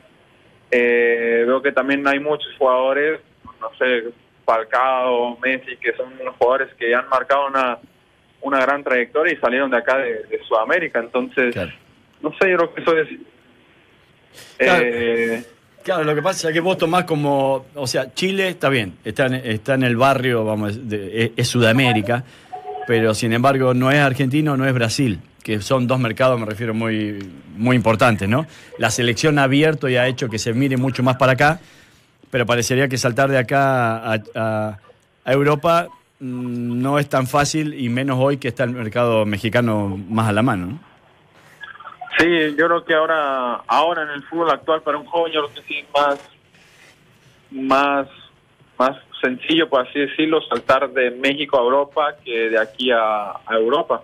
eh, 0.69 1.43
veo 1.47 1.59
que 1.61 1.71
también 1.71 2.07
hay 2.07 2.19
muchos 2.19 2.47
jugadores, 2.57 3.19
no 3.59 3.71
sé, 3.79 4.03
Falcao, 4.45 5.37
Messi, 5.39 5.75
que 5.77 5.91
son 5.93 6.13
unos 6.21 6.35
jugadores 6.35 6.71
que 6.75 6.93
han 6.93 7.09
marcado 7.09 7.47
una 7.47 7.79
una 8.41 8.59
gran 8.59 8.83
trayectoria 8.83 9.33
y 9.33 9.37
salieron 9.37 9.71
de 9.71 9.77
acá 9.77 9.97
de, 9.97 10.23
de 10.25 10.39
Sudamérica. 10.47 10.99
Entonces, 10.99 11.51
Claro. 11.55 11.71
no 12.21 12.29
sé, 12.39 12.51
yo 12.51 12.57
creo 12.57 12.73
que 12.75 12.81
eso 12.81 12.97
es... 12.99 13.07
Eh, 14.59 15.43
Claro, 15.43 15.54
lo 15.87 16.15
que 16.15 16.21
pasa 16.21 16.47
es 16.49 16.53
que 16.53 16.59
vos 16.59 16.77
tomás 16.77 17.03
como, 17.05 17.65
o 17.75 17.87
sea, 17.87 18.13
Chile 18.13 18.49
está 18.49 18.69
bien, 18.69 18.95
está 19.03 19.25
en, 19.27 19.83
el 19.83 19.95
barrio, 19.97 20.43
vamos, 20.43 20.89
de- 20.89 21.25
es, 21.25 21.31
es 21.37 21.47
Sudamérica, 21.47 22.23
pero 22.87 23.13
sin 23.13 23.33
embargo 23.33 23.73
no 23.73 23.91
es 23.91 23.99
argentino, 23.99 24.57
no 24.57 24.65
es 24.67 24.73
Brasil, 24.73 25.19
que 25.43 25.61
son 25.61 25.85
dos 25.87 25.99
mercados, 25.99 26.39
me 26.39 26.45
refiero, 26.47 26.73
muy, 26.73 27.19
muy 27.55 27.75
importantes, 27.75 28.27
¿no? 28.27 28.47
La 28.79 28.89
selección 28.89 29.37
ha 29.37 29.43
abierto 29.43 29.87
y 29.87 29.95
ha 29.95 30.07
hecho 30.07 30.27
que 30.29 30.39
se 30.39 30.53
mire 30.53 30.75
mucho 30.77 31.03
más 31.03 31.17
para 31.17 31.33
acá, 31.33 31.59
pero 32.31 32.45
parecería 32.47 32.87
que 32.87 32.97
saltar 32.97 33.29
de 33.29 33.37
acá 33.37 33.97
a, 33.97 34.19
a- 34.35 34.79
a 35.23 35.33
Europa 35.33 35.87
mm, 36.19 36.81
no 36.81 36.97
es 36.99 37.07
tan 37.09 37.27
fácil 37.27 37.73
y 37.79 37.89
menos 37.89 38.17
hoy 38.19 38.37
que 38.37 38.47
está 38.47 38.63
el 38.63 38.71
mercado 38.71 39.25
mexicano 39.25 39.99
más 40.09 40.29
a 40.29 40.31
la 40.31 40.41
mano, 40.41 40.65
¿no? 40.65 40.79
Sí, 42.17 42.55
yo 42.57 42.67
creo 42.67 42.85
que 42.85 42.93
ahora 42.93 43.55
ahora 43.67 44.03
en 44.03 44.09
el 44.09 44.23
fútbol 44.23 44.51
actual 44.51 44.81
para 44.81 44.97
un 44.97 45.05
joven 45.05 45.33
yo 45.33 45.43
creo 45.43 45.55
que 45.55 45.61
sí 45.63 45.79
es 45.79 45.85
más 45.93 46.19
más 47.51 48.07
más 48.77 48.97
sencillo 49.21 49.69
por 49.69 49.87
así 49.87 49.99
decirlo 49.99 50.41
saltar 50.41 50.89
de 50.89 51.11
México 51.11 51.57
a 51.57 51.63
Europa 51.63 52.15
que 52.23 52.49
de 52.49 52.59
aquí 52.59 52.91
a, 52.91 53.39
Europa 53.49 54.03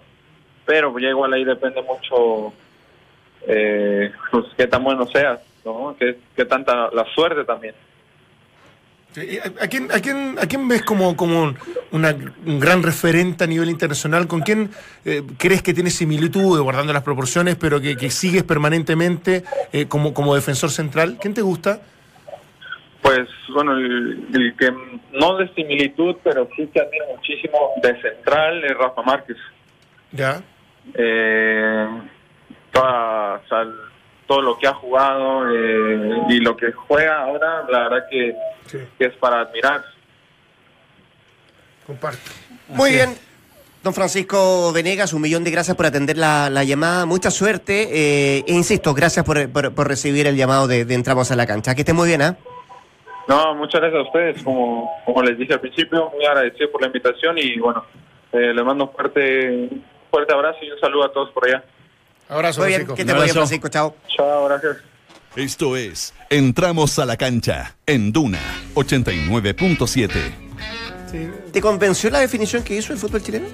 pero 0.66 0.98
ya 1.00 1.10
igual 1.10 1.34
ahí 1.34 1.44
depende 1.44 1.82
mucho 1.82 2.54
eh, 3.48 4.12
pues, 4.32 4.46
qué 4.56 4.68
tan 4.68 4.84
bueno 4.84 5.06
seas 5.08 5.42
¿no? 5.66 5.96
qué, 6.00 6.18
qué 6.36 6.46
tanta 6.46 6.90
la 6.92 7.06
suerte 7.14 7.44
también 7.44 7.76
Sí, 7.76 7.91
¿y 7.91 7.91
¿A, 9.62 9.68
quién, 9.68 9.92
a, 9.92 10.00
quién, 10.00 10.38
¿A 10.42 10.46
quién 10.48 10.68
ves 10.70 10.84
como, 10.84 11.18
como 11.18 11.44
un, 11.44 11.58
una- 11.92 12.16
un 12.46 12.60
gran 12.62 12.82
referente 12.82 13.44
a 13.44 13.48
nivel 13.48 13.70
internacional? 13.70 14.26
¿Con 14.28 14.40
quién 14.42 14.70
eh, 15.04 15.22
crees 15.38 15.62
que 15.62 15.74
tiene 15.74 15.90
similitudes, 15.90 16.62
guardando 16.62 16.94
las 16.94 17.04
proporciones, 17.04 17.58
pero 17.58 17.82
que, 17.82 17.98
que 17.98 18.10
sigues 18.10 18.44
permanentemente 18.44 19.44
eh, 19.74 19.86
como, 19.88 20.14
como 20.14 20.34
defensor 20.34 20.70
central? 20.70 21.18
¿Quién 21.20 21.34
te 21.34 21.42
gusta? 21.42 21.82
Pues 23.02 23.28
bueno, 23.54 23.74
el, 23.76 24.28
el 24.34 24.56
que 24.58 24.72
no 25.12 25.36
de 25.38 25.54
similitud, 25.56 26.16
pero 26.24 26.48
sí 26.56 26.70
que 26.74 26.80
admiro 26.80 27.06
muchísimo 27.16 27.58
de 27.84 28.02
central 28.02 28.64
es 28.64 28.78
Rafa 28.78 29.02
Márquez. 29.02 29.38
Ya. 30.14 30.42
Eh, 30.94 31.88
toda, 32.72 33.36
o 33.44 33.48
sea, 33.50 33.62
el- 33.64 33.91
todo 34.32 34.42
lo 34.42 34.58
que 34.58 34.66
ha 34.66 34.74
jugado 34.74 35.54
eh, 35.54 36.22
y 36.30 36.40
lo 36.40 36.56
que 36.56 36.72
juega 36.72 37.22
ahora, 37.24 37.66
la 37.70 37.80
verdad 37.90 38.06
que, 38.10 38.34
Sí, 38.68 38.78
que 38.98 39.08
es 39.08 39.14
para 39.18 39.42
admirar. 39.42 39.84
comparto. 41.86 42.20
Muy 42.70 42.90
Así 42.92 42.96
bien. 42.96 43.18
Don 43.84 43.94
Francisco 43.94 44.72
Venegas, 44.72 45.12
un 45.12 45.22
millón 45.22 45.44
de 45.44 45.52
gracias 45.52 45.76
por 45.76 45.86
atender 45.86 46.16
la, 46.18 46.50
la 46.50 46.64
llamada. 46.64 47.06
Mucha 47.06 47.30
suerte. 47.30 47.90
eh, 47.92 48.44
e 48.48 48.54
insisto, 48.54 48.94
gracias 48.94 49.26
por, 49.26 49.50
por- 49.52 49.74
por 49.74 49.88
recibir 49.90 50.28
el 50.28 50.38
llamado 50.38 50.66
de, 50.68 50.86
de 50.86 50.94
Entramos 50.94 51.30
a 51.32 51.36
la 51.36 51.46
Cancha. 51.46 51.76
Que 51.76 51.82
esté 51.82 51.92
muy 51.92 52.08
bien, 52.08 52.22
¿ah? 52.22 52.38
No, 53.28 53.54
muchas 53.56 53.82
gracias 53.82 54.00
a 54.00 54.08
ustedes, 54.08 54.44
como, 54.44 54.90
como 55.04 55.24
les 55.24 55.38
dije 55.38 55.54
al 55.54 55.60
principio, 55.60 56.10
muy 56.16 56.26
agradecido 56.26 56.72
por 56.72 56.80
la 56.80 56.88
invitación 56.88 57.38
y 57.38 57.60
bueno, 57.60 57.84
eh, 58.32 58.54
les 58.54 58.64
mando 58.64 58.86
un 58.86 58.92
fuerte, 58.92 59.50
un 59.50 59.84
fuerte 60.10 60.34
abrazo 60.34 60.60
y 60.62 60.72
un 60.72 60.80
saludo 60.80 61.04
a 61.06 61.12
todos 61.12 61.32
por 61.32 61.46
allá. 61.48 61.62
Abrazo, 62.32 62.62
Muy 62.62 62.70
bien, 62.70 62.80
Francisco. 62.86 62.96
que 62.96 63.02
esté 63.02 63.14
muy 63.14 63.24
bien, 63.24 63.30
abrazo. 63.32 63.34
Francisco. 63.34 63.68
Chao. 63.68 63.96
Chao, 64.16 64.46
gracias. 64.46 64.78
Esto 65.36 65.76
es 65.78 66.14
Entramos 66.30 66.98
a 66.98 67.06
la 67.06 67.18
cancha 67.18 67.76
en 67.86 68.12
Duna 68.14 68.40
89.7. 68.74 70.10
Sí, 71.12 71.30
¿Te 71.52 71.62
convenció 71.62 72.10
la 72.10 72.20
definición 72.20 72.64
que 72.64 72.76
hizo 72.78 72.94
el 72.94 73.00
fútbol 73.00 73.22
chileno? 73.22 73.48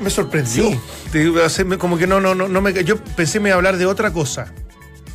me 0.00 0.10
sorprendió. 0.10 0.80
Te 1.12 1.42
hacerme 1.42 1.78
como 1.78 1.98
que 1.98 2.06
no, 2.06 2.20
no, 2.20 2.34
no, 2.34 2.48
no 2.48 2.60
me. 2.60 2.72
Yo 2.84 2.96
pensé 3.16 3.40
me 3.40 3.48
iba 3.48 3.54
a 3.54 3.58
hablar 3.58 3.76
de 3.76 3.86
otra 3.86 4.12
cosa. 4.12 4.52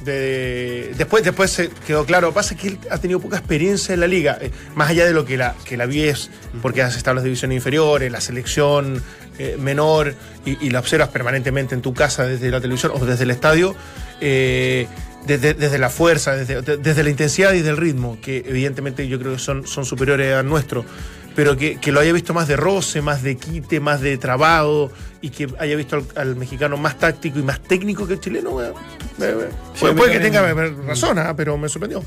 De, 0.03 0.93
después, 0.97 1.23
después 1.23 1.51
se 1.51 1.69
quedó 1.87 2.05
claro. 2.05 2.33
Pasa 2.33 2.55
que 2.55 2.67
él 2.69 2.79
ha 2.89 2.97
tenido 2.97 3.19
poca 3.19 3.37
experiencia 3.37 3.93
en 3.93 3.99
la 3.99 4.07
liga. 4.07 4.37
eh, 4.41 4.51
más 4.75 4.89
allá 4.89 5.05
de 5.05 5.13
lo 5.13 5.25
que 5.25 5.37
la, 5.37 5.55
que 5.65 5.77
la 5.77 5.85
vies, 5.85 6.29
porque 6.61 6.81
has 6.81 6.95
estado 6.95 7.13
en 7.13 7.15
las 7.17 7.23
divisiones 7.23 7.55
inferiores, 7.55 8.11
la 8.11 8.21
selección 8.21 9.01
eh, 9.39 9.57
menor, 9.59 10.13
y, 10.45 10.63
y 10.65 10.69
la 10.69 10.79
observas 10.79 11.09
permanentemente 11.09 11.73
en 11.75 11.81
tu 11.81 11.93
casa 11.93 12.25
desde 12.25 12.51
la 12.51 12.59
televisión 12.61 12.91
o 12.95 13.05
desde 13.05 13.23
el 13.23 13.31
estadio. 13.31 13.75
eh, 14.21 14.87
desde, 15.25 15.53
desde 15.53 15.77
la 15.79 15.89
fuerza, 15.89 16.35
desde, 16.35 16.61
de- 16.61 16.75
desde 16.75 17.01
la 17.01 17.09
intensidad 17.09 17.53
y 17.53 17.61
del 17.61 17.77
ritmo, 17.77 18.17
que 18.21 18.43
evidentemente 18.45 19.07
yo 19.07 19.17
creo 19.19 19.31
que 19.33 19.39
son, 19.39 19.65
son 19.65 19.85
superiores 19.85 20.35
al 20.35 20.45
nuestro, 20.45 20.83
pero 21.35 21.57
que, 21.57 21.79
que 21.79 21.91
lo 21.91 21.99
haya 21.99 22.13
visto 22.13 22.33
más 22.33 22.47
de 22.47 22.55
roce, 22.55 23.01
más 23.01 23.23
de 23.23 23.37
quite, 23.37 23.79
más 23.79 24.01
de 24.01 24.17
trabado, 24.17 24.91
y 25.21 25.29
que 25.29 25.47
haya 25.59 25.75
visto 25.75 25.95
al, 25.95 26.05
al 26.15 26.35
mexicano 26.35 26.77
más 26.77 26.97
táctico 26.97 27.39
y 27.39 27.43
más 27.43 27.61
técnico 27.61 28.05
que 28.05 28.13
el 28.13 28.19
chileno. 28.19 28.61
Eh, 28.61 28.73
eh, 29.19 29.49
puede, 29.79 30.11
que 30.11 30.19
tenga 30.19 30.53
razón, 30.85 31.19
ah, 31.19 31.33
pero 31.35 31.57
me 31.57 31.69
sorprendió. 31.69 32.03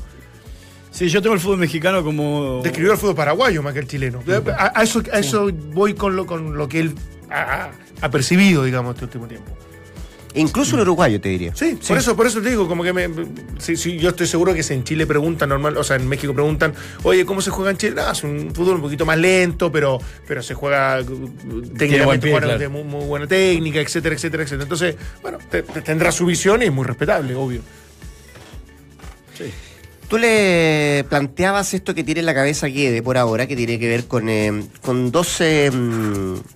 Sí, 0.91 1.09
yo 1.09 1.21
tengo 1.21 1.35
el 1.35 1.39
fútbol 1.39 1.59
mexicano 1.59 2.03
como... 2.03 2.61
Describió 2.63 2.93
el 2.93 2.97
fútbol 2.97 3.15
paraguayo 3.15 3.61
más 3.61 3.73
que 3.73 3.79
el 3.79 3.87
chileno. 3.87 4.23
A, 4.57 4.79
a 4.79 4.83
eso, 4.83 5.03
a 5.13 5.19
eso 5.19 5.49
voy 5.51 5.93
con 5.93 6.15
lo, 6.15 6.25
con 6.25 6.57
lo 6.57 6.67
que 6.67 6.79
él 6.79 6.95
ha, 7.29 7.69
ha 8.01 8.09
percibido, 8.09 8.63
digamos, 8.63 8.95
este 8.95 9.05
último 9.05 9.27
tiempo. 9.27 9.55
Incluso 10.33 10.75
el 10.75 10.81
uruguayo, 10.83 11.19
te 11.19 11.29
diría. 11.29 11.55
Sí, 11.55 11.79
por 11.87 11.97
eso, 11.97 12.15
por 12.15 12.27
eso 12.27 12.41
te 12.41 12.49
digo, 12.49 12.67
como 12.67 12.83
que 12.83 12.93
me, 12.93 13.09
sí, 13.57 13.75
sí, 13.75 13.97
yo 13.97 14.09
estoy 14.09 14.27
seguro 14.27 14.53
que 14.53 14.61
si 14.61 14.73
en 14.73 14.83
Chile 14.83 15.07
preguntan 15.07 15.49
normal, 15.49 15.77
o 15.77 15.83
sea, 15.83 15.95
en 15.95 16.07
México 16.07 16.33
preguntan, 16.33 16.73
oye, 17.03 17.25
¿cómo 17.25 17.41
se 17.41 17.49
juega 17.49 17.71
en 17.71 17.77
Chile? 17.77 18.01
Ah, 18.05 18.11
es 18.11 18.23
un 18.23 18.53
fútbol 18.53 18.75
un 18.75 18.81
poquito 18.81 19.05
más 19.05 19.17
lento, 19.17 19.71
pero, 19.71 19.99
pero 20.27 20.43
se 20.43 20.53
juega 20.53 21.01
uh, 21.01 21.05
buen 21.05 21.73
técnicamente 21.75 22.23
pie, 22.27 22.31
juegan 22.31 22.49
claro. 22.49 22.59
de 22.59 22.67
muy, 22.69 22.83
muy 22.83 23.05
buena 23.05 23.25
técnica, 23.25 23.79
etcétera, 23.79 24.13
etcétera, 24.15 24.43
etcétera. 24.43 24.63
Entonces, 24.63 24.95
bueno, 25.23 25.39
te- 25.49 25.63
te- 25.63 25.81
tendrá 25.81 26.11
su 26.11 26.25
visión 26.25 26.61
y 26.61 26.65
es 26.65 26.71
muy 26.71 26.85
respetable, 26.85 27.33
obvio. 27.33 27.61
Tú 30.07 30.17
le 30.17 31.03
planteabas 31.09 31.73
esto 31.73 31.93
que 31.93 32.03
tiene 32.03 32.21
en 32.21 32.25
la 32.27 32.33
cabeza 32.33 32.67
Guede 32.67 33.01
por 33.01 33.17
ahora, 33.17 33.45
que 33.45 33.55
tiene 33.57 33.77
que 33.77 33.87
ver 33.89 34.05
con, 34.05 34.29
eh, 34.29 34.63
con 34.81 35.11
dos, 35.11 35.41
eh, 35.41 35.69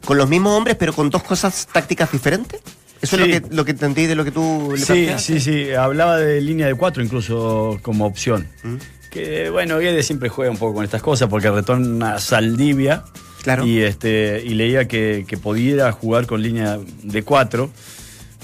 con 0.05 0.17
los 0.17 0.29
mismos 0.29 0.57
hombres, 0.57 0.77
pero 0.79 0.93
con 0.93 1.09
dos 1.09 1.21
cosas 1.23 1.67
tácticas 1.71 2.11
diferentes. 2.11 2.61
¿Eso 3.01 3.17
Sí. 3.17 3.23
es 3.23 3.41
lo 3.41 3.49
que, 3.49 3.55
lo 3.55 3.65
que 3.65 3.71
entendí 3.71 4.05
de 4.05 4.15
lo 4.15 4.23
que 4.23 4.31
tú 4.31 4.73
le 4.75 4.83
Sí, 4.85 5.09
sí, 5.17 5.39
sí. 5.39 5.71
Hablaba 5.73 6.17
de 6.17 6.39
línea 6.41 6.67
de 6.67 6.75
cuatro 6.75 7.01
incluso 7.03 7.79
como 7.81 8.05
opción. 8.05 8.47
¿Mm? 8.63 8.75
Que 9.09 9.49
bueno, 9.49 9.77
Guedes 9.79 10.05
siempre 10.05 10.29
juega 10.29 10.51
un 10.51 10.57
poco 10.57 10.75
con 10.75 10.83
estas 10.85 11.01
cosas 11.01 11.27
porque 11.29 11.49
retorna 11.51 12.15
a 12.15 12.19
Saldivia. 12.19 13.03
Claro. 13.43 13.65
Y, 13.65 13.79
este, 13.81 14.41
y 14.45 14.49
leía 14.53 14.87
que, 14.87 15.25
que 15.27 15.35
pudiera 15.37 15.91
jugar 15.91 16.27
con 16.27 16.41
línea 16.43 16.77
de 17.03 17.23
cuatro. 17.23 17.71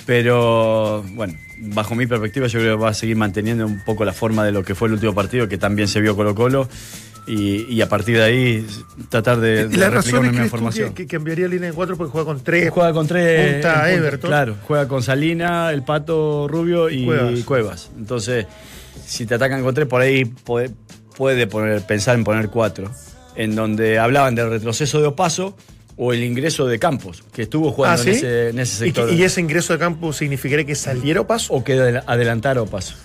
Pero 0.06 1.04
bueno, 1.14 1.36
bajo 1.60 1.94
mi 1.96 2.08
perspectiva 2.08 2.48
yo 2.48 2.60
creo 2.60 2.78
que 2.78 2.84
va 2.84 2.90
a 2.90 2.94
seguir 2.94 3.16
manteniendo 3.18 3.66
un 3.66 3.82
poco 3.84 4.06
la 4.06 4.14
forma 4.14 4.44
de 4.46 4.52
lo 4.52 4.64
que 4.64 4.74
fue 4.76 4.88
el 4.88 4.94
último 4.96 5.14
partido, 5.14 5.48
que 5.48 5.58
también 5.58 5.88
se 5.88 6.00
vio 6.02 6.16
Colo 6.16 6.34
Colo. 6.34 6.68
Y, 7.28 7.66
y 7.74 7.82
a 7.82 7.90
partir 7.90 8.16
de 8.18 8.24
ahí 8.24 8.68
tratar 9.10 9.40
de, 9.42 9.50
¿Y 9.50 9.54
de 9.54 9.78
la 9.78 9.90
replicar 9.90 9.94
razón 9.94 10.20
una 10.20 10.28
es 10.28 10.32
misma 10.32 10.44
que, 10.46 10.50
formación. 10.50 10.94
que, 10.94 11.06
que 11.06 11.18
cambiaría 11.18 11.48
línea 11.50 11.70
de 11.70 11.76
cuatro 11.76 11.98
porque 11.98 12.12
juega 12.12 12.26
con 12.26 12.42
tres? 12.42 12.70
Juega 12.72 12.94
con 12.94 13.06
tres. 13.08 13.54
Punta 13.56 13.92
Everton. 13.92 14.30
Claro, 14.30 14.56
juega 14.66 14.88
con 14.88 15.04
Salina, 15.04 15.72
el 15.74 15.84
Pato 15.84 16.48
Rubio 16.48 16.90
y 16.90 17.06
Cuevas. 17.06 17.40
Cuevas. 17.44 17.92
Entonces, 17.98 18.46
si 19.06 19.26
te 19.26 19.36
atacan 19.36 19.62
con 19.62 19.76
tres, 19.76 19.88
por 19.88 20.02
ahí 20.02 20.24
puede, 20.24 20.72
puede 21.18 21.48
poner, 21.48 21.82
pensar 21.86 22.16
en 22.16 22.24
poner 22.24 22.50
cuatro. 22.50 22.90
En 23.36 23.56
donde 23.56 24.00
hablaban 24.00 24.34
del 24.34 24.50
retroceso 24.50 25.02
de 25.02 25.08
Opaso, 25.08 25.56
o 25.98 26.14
el 26.14 26.24
ingreso 26.24 26.66
de 26.68 26.80
Campos, 26.80 27.24
que 27.34 27.42
estuvo 27.42 27.72
jugando 27.72 28.00
Ah, 28.02 28.04
¿sí? 28.04 28.10
en, 28.12 28.16
ese, 28.16 28.50
en 28.50 28.60
ese 28.60 28.86
¿Y, 28.86 28.88
sector. 28.90 29.10
que- 29.10 29.16
y 29.16 29.24
ese 29.24 29.42
ingreso 29.42 29.74
de 29.74 29.80
campo 29.80 30.14
significaría 30.14 30.64
que 30.66 30.76
saliera 30.76 31.22
Opaso? 31.22 31.54
O 31.54 31.64
que 31.64 31.74
adel- 31.76 32.04
adelantara 32.08 32.62
Opaso. 32.62 32.96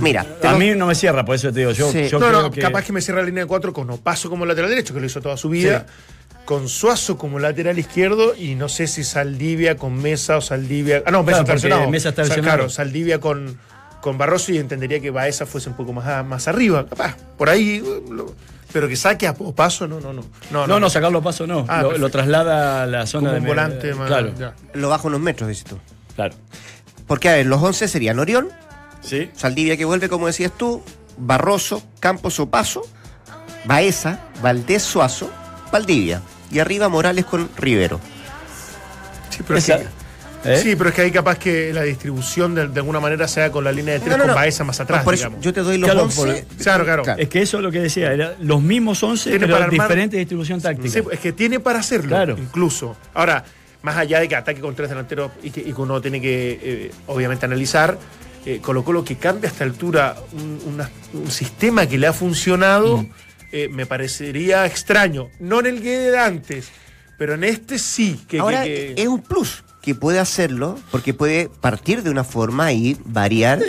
Mira, 0.00 0.24
te 0.40 0.48
A 0.48 0.54
mí 0.54 0.70
no 0.74 0.86
me 0.86 0.94
cierra, 0.94 1.24
por 1.24 1.34
eso 1.34 1.52
te 1.52 1.60
digo, 1.60 1.72
yo, 1.72 1.90
Sí. 1.92 2.08
yo 2.08 2.18
no, 2.18 2.26
creo 2.28 2.42
no, 2.42 2.50
que... 2.50 2.60
capaz 2.60 2.84
que 2.84 2.92
me 2.92 3.00
cierra 3.00 3.20
la 3.20 3.26
línea 3.26 3.44
de 3.44 3.48
cuatro 3.48 3.72
con 3.72 3.88
Opaso 3.90 4.28
como 4.30 4.46
lateral 4.46 4.70
derecho, 4.70 4.94
que 4.94 5.00
lo 5.00 5.06
hizo 5.06 5.20
toda 5.20 5.36
su 5.36 5.48
vida. 5.48 5.86
Con 6.44 6.68
Suazo 6.68 7.16
como 7.16 7.38
lateral 7.38 7.78
izquierdo 7.78 8.34
y 8.34 8.54
no 8.56 8.68
sé 8.68 8.86
si 8.88 9.04
Saldivia 9.04 9.76
con 9.76 10.00
Mesa 10.00 10.36
o 10.38 10.40
Saldivia. 10.40 11.02
Ah, 11.06 11.10
no, 11.10 11.22
Mesa 11.22 11.44
Claro, 11.44 11.58
está. 11.58 11.86
Mesa 11.88 12.08
está 12.08 12.22
O 12.22 12.24
sea, 12.24 12.36
claro, 12.38 12.68
Saldivia 12.68 13.20
con, 13.20 13.56
con 14.00 14.18
Barroso 14.18 14.50
y 14.52 14.58
entendería 14.58 14.98
que 15.00 15.10
Baeza 15.10 15.46
fuese 15.46 15.68
un 15.68 15.76
poco 15.76 15.92
más, 15.92 16.24
más 16.26 16.48
arriba. 16.48 16.86
Capaz, 16.88 17.16
por 17.38 17.50
ahí. 17.50 17.80
uh, 17.80 18.12
lo- 18.12 18.34
pero 18.72 18.86
que 18.88 18.94
saque 18.96 19.26
a 19.26 19.32
Opaso, 19.32 19.86
no, 19.88 20.00
no, 20.00 20.12
no. 20.12 20.22
No, 20.66 20.80
no, 20.80 20.90
sacarlo 20.90 21.18
a 21.18 21.22
Paso 21.22 21.44
no. 21.46 21.66
Ah, 21.68 21.82
lo, 21.82 22.08
traslada 22.08 22.82
a 22.84 22.86
la 22.86 23.04
zona 23.06 23.30
Como 23.30 23.34
de 23.34 23.40
un 23.40 23.46
volante. 23.46 23.94
más- 23.94 24.06
Claro, 24.08 24.32
ya. 24.38 24.54
lo 24.74 24.88
bajo 24.88 25.08
unos 25.08 25.20
metros, 25.20 25.48
dices 25.48 25.64
tú. 25.64 25.78
claro. 26.16 26.34
Porque, 27.06 27.28
a 27.28 27.32
ver, 27.34 27.46
los 27.46 27.60
11 27.60 27.88
serían 27.88 28.18
Orión, 28.20 28.48
¿Sí? 29.02 29.30
Saldivia 29.34 29.76
que 29.76 29.84
vuelve, 29.84 30.08
como 30.08 30.26
decías 30.26 30.52
tú, 30.56 30.82
Barroso, 31.16 31.82
Campos 32.00 32.38
Opaso, 32.40 32.82
Baeza, 33.64 34.20
Valdés 34.42 34.82
Suazo, 34.82 35.30
Valdivia. 35.72 36.22
Y 36.50 36.58
arriba 36.58 36.88
Morales 36.88 37.24
con 37.24 37.48
Rivero. 37.56 38.00
Sí, 39.30 39.42
pero 39.46 39.58
es 39.58 39.66
que- 39.66 39.86
¿Eh? 40.42 40.56
Sí, 40.56 40.74
pero 40.74 40.88
es 40.88 40.94
que 40.96 41.02
ahí 41.02 41.10
capaz 41.10 41.38
que 41.38 41.70
la 41.70 41.82
distribución 41.82 42.54
de, 42.54 42.66
de 42.68 42.80
alguna 42.80 42.98
manera 42.98 43.28
sea 43.28 43.52
con 43.52 43.62
la 43.62 43.70
línea 43.70 43.92
de 43.92 44.00
tres 44.00 44.12
No, 44.12 44.16
no, 44.16 44.22
con 44.22 44.28
no. 44.28 44.34
Baeza 44.36 44.64
más 44.64 44.80
atrás, 44.80 45.04
Por 45.04 45.12
eso 45.12 45.24
digamos. 45.24 45.44
yo 45.44 45.52
te 45.52 45.60
doy 45.60 45.76
los 45.76 45.90
Claro, 45.90 46.04
11. 46.06 46.16
por- 46.46 46.56
Claro, 46.62 46.84
claro. 46.86 47.04
Es 47.18 47.28
que 47.28 47.42
eso 47.42 47.58
es 47.58 47.62
lo 47.62 47.70
que 47.70 47.80
decía, 47.80 48.10
era 48.10 48.34
los 48.40 48.62
mismos 48.62 49.02
11, 49.02 49.28
Tiene 49.28 49.44
pero 49.44 49.58
para 49.58 49.66
armar- 49.66 49.82
diferente 49.86 50.16
distribución 50.16 50.58
táctica. 50.62 50.88
Sí, 50.88 51.02
es 51.12 51.20
que 51.20 51.32
tiene 51.34 51.60
para 51.60 51.80
hacerlo, 51.80 52.08
Claro. 52.08 52.36
incluso. 52.38 52.96
Ahora, 53.12 53.44
más 53.82 53.98
allá 53.98 54.18
de 54.18 54.28
que 54.28 54.36
ataque 54.36 54.62
con 54.62 54.74
tres 54.74 54.88
delanteros 54.88 55.30
y 55.42 55.50
que, 55.50 55.60
y 55.60 55.74
que 55.74 55.80
uno 55.80 56.00
tiene 56.00 56.22
que, 56.22 56.58
eh, 56.62 56.90
obviamente, 57.08 57.44
analizar, 57.44 57.98
eh, 58.46 58.60
Colo 58.62 58.84
Colo 58.84 59.04
que 59.04 59.16
cambia 59.16 59.48
a 59.48 59.52
esta 59.52 59.64
altura 59.64 60.16
un, 60.32 60.60
una- 60.74 60.90
un 61.12 61.30
sistema 61.30 61.86
que 61.86 61.98
le 61.98 62.06
ha 62.06 62.12
funcionado, 62.12 62.98
Mm. 62.98 63.10
eh, 63.52 63.68
me 63.70 63.86
parecería 63.86 64.64
extraño. 64.66 65.28
No 65.40 65.60
en 65.60 65.66
el 65.66 65.82
que 65.82 65.96
de 65.98 66.18
antes, 66.18 66.68
pero 67.18 67.34
en 67.34 67.44
este 67.44 67.78
sí. 67.78 68.20
Que, 68.28 68.38
Ahora 68.38 68.62
que- 68.64 68.94
es 68.96 69.06
un 69.08 69.22
plus 69.22 69.64
que 69.82 69.94
puede 69.94 70.18
hacerlo 70.18 70.78
porque 70.90 71.14
puede 71.14 71.48
partir 71.48 72.02
de 72.02 72.10
una 72.10 72.22
forma 72.22 72.70
y 72.72 72.98
variar 73.06 73.60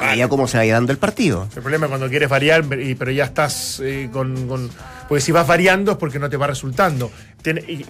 allá 0.00 0.26
como 0.28 0.48
se 0.48 0.56
vaya 0.56 0.72
dando 0.74 0.90
el 0.92 0.96
partido. 0.98 1.46
El 1.54 1.60
problema 1.62 1.84
es 1.86 1.90
cuando 1.90 2.08
quieres 2.08 2.30
variar, 2.30 2.64
pero 2.66 3.10
ya 3.10 3.24
estás 3.24 3.78
eh, 3.84 4.08
con, 4.12 4.48
con- 4.48 4.70
Porque 5.06 5.20
si 5.20 5.32
vas 5.32 5.46
variando 5.46 5.92
es 5.92 5.98
porque 5.98 6.18
no 6.18 6.30
te 6.30 6.36
va 6.38 6.46
resultando. 6.46 7.10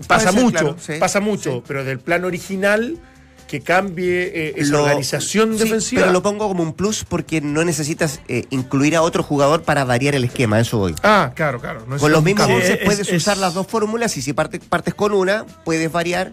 Pasa 0.08 0.32
ser, 0.32 0.42
mucho, 0.42 0.58
claro, 0.58 0.76
sí, 0.80 0.92
pasa 0.98 1.20
mucho, 1.20 1.52
sí. 1.56 1.62
pero 1.66 1.84
del 1.84 1.98
plan 2.00 2.24
original 2.24 2.96
que 3.50 3.60
cambie 3.62 4.30
eh, 4.32 4.54
esa 4.58 4.70
Lo- 4.72 4.82
organización 4.84 5.54
sí, 5.58 5.64
defensiva. 5.64 6.02
Pero 6.02 6.12
lo 6.12 6.22
pongo 6.22 6.46
como 6.46 6.62
un 6.62 6.72
plus 6.72 7.04
porque 7.04 7.40
no 7.40 7.64
necesitas 7.64 8.20
eh, 8.28 8.44
incluir 8.50 8.94
a 8.94 9.02
otro 9.02 9.24
jugador 9.24 9.62
para 9.62 9.82
variar 9.84 10.14
el 10.14 10.22
esquema, 10.22 10.60
eso 10.60 10.78
voy. 10.78 10.94
Ah, 11.02 11.32
claro, 11.34 11.60
claro. 11.60 11.84
no 11.88 11.96
es 11.96 12.00
Con 12.00 12.12
los 12.12 12.22
mismos 12.22 12.46
cambio. 12.46 12.58
11 12.58 12.72
es- 12.74 12.84
puedes 12.84 13.08
es- 13.08 13.12
usar 13.16 13.36
las 13.38 13.54
dos 13.54 13.66
fórmulas 13.66 14.16
y 14.16 14.22
si 14.22 14.32
parte- 14.32 14.60
partes 14.60 14.94
con 14.94 15.12
una, 15.12 15.44
puedes 15.64 15.90
variar. 15.90 16.30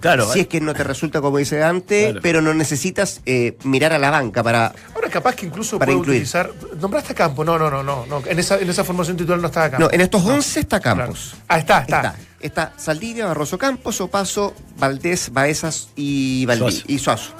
Claro, 0.00 0.30
si 0.30 0.40
es 0.40 0.48
que 0.48 0.60
no 0.60 0.74
te 0.74 0.84
resulta 0.84 1.20
como 1.22 1.38
dice 1.38 1.62
antes, 1.62 2.06
Claro. 2.06 2.20
pero 2.22 2.42
no 2.42 2.52
necesitas 2.52 3.22
eh, 3.24 3.56
mirar 3.64 3.92
a 3.94 3.98
la 3.98 4.10
banca 4.10 4.42
para. 4.42 4.74
Ahora 4.94 5.08
capaz 5.08 5.34
que 5.36 5.46
incluso 5.46 5.78
Para 5.78 5.86
puede 5.90 5.98
incluir. 6.00 6.18
utilizar. 6.18 6.50
¿Nombraste 6.78 7.12
a 7.12 7.16
Campo? 7.16 7.42
No, 7.44 7.58
no, 7.58 7.70
no, 7.70 7.82
no. 7.82 8.04
no. 8.06 8.22
En, 8.26 8.38
esa, 8.38 8.58
en 8.58 8.68
esa 8.68 8.84
formación 8.84 9.16
titular 9.16 9.38
no 9.40 9.46
estaba 9.46 9.70
Campo. 9.70 9.86
No, 9.86 9.90
en 9.92 10.00
estos 10.02 10.22
11 10.22 10.60
está 10.60 10.80
Campos. 10.80 11.30
Claro. 11.30 11.44
Ah, 11.48 11.58
está, 11.58 11.78
está. 11.80 11.96
Está, 11.98 12.16
está 12.46 12.72
Saldivia, 12.76 13.26
Barroso 13.26 13.58
Campos, 13.58 14.00
Opaso, 14.00 14.54
Valdés, 14.78 15.30
Baezas 15.32 15.88
y, 15.96 16.46
Suazo. 16.56 16.82
y 16.86 16.98
Suazo. 16.98 17.32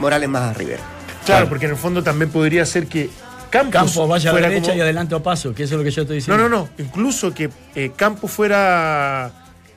Morales 0.00 0.28
más 0.28 0.56
Rivera. 0.56 0.78
Claro, 0.78 1.24
Claro. 1.26 1.48
porque 1.48 1.64
en 1.66 1.72
el 1.72 1.76
fondo 1.76 2.02
también 2.02 2.30
podría 2.30 2.64
ser 2.66 2.86
que 2.86 3.08
Campos, 3.50 3.72
Campos 3.72 4.08
vaya 4.08 4.30
a 4.30 4.32
la 4.32 4.38
fuera 4.38 4.48
derecha 4.48 4.66
como- 4.68 4.78
y 4.78 4.80
adelante 4.80 5.14
a 5.14 5.20
Paso, 5.22 5.54
que 5.54 5.62
eso 5.62 5.74
es 5.74 5.78
lo 5.78 5.84
que 5.84 5.90
yo 5.90 6.02
estoy 6.02 6.16
No, 6.16 6.18
diciendo. 6.20 6.48
no, 6.48 6.56
no. 6.56 6.68
Incluso 6.78 7.32
que 7.32 7.50
eh, 7.74 7.92
Campos 7.96 8.30
fuera 8.30 9.30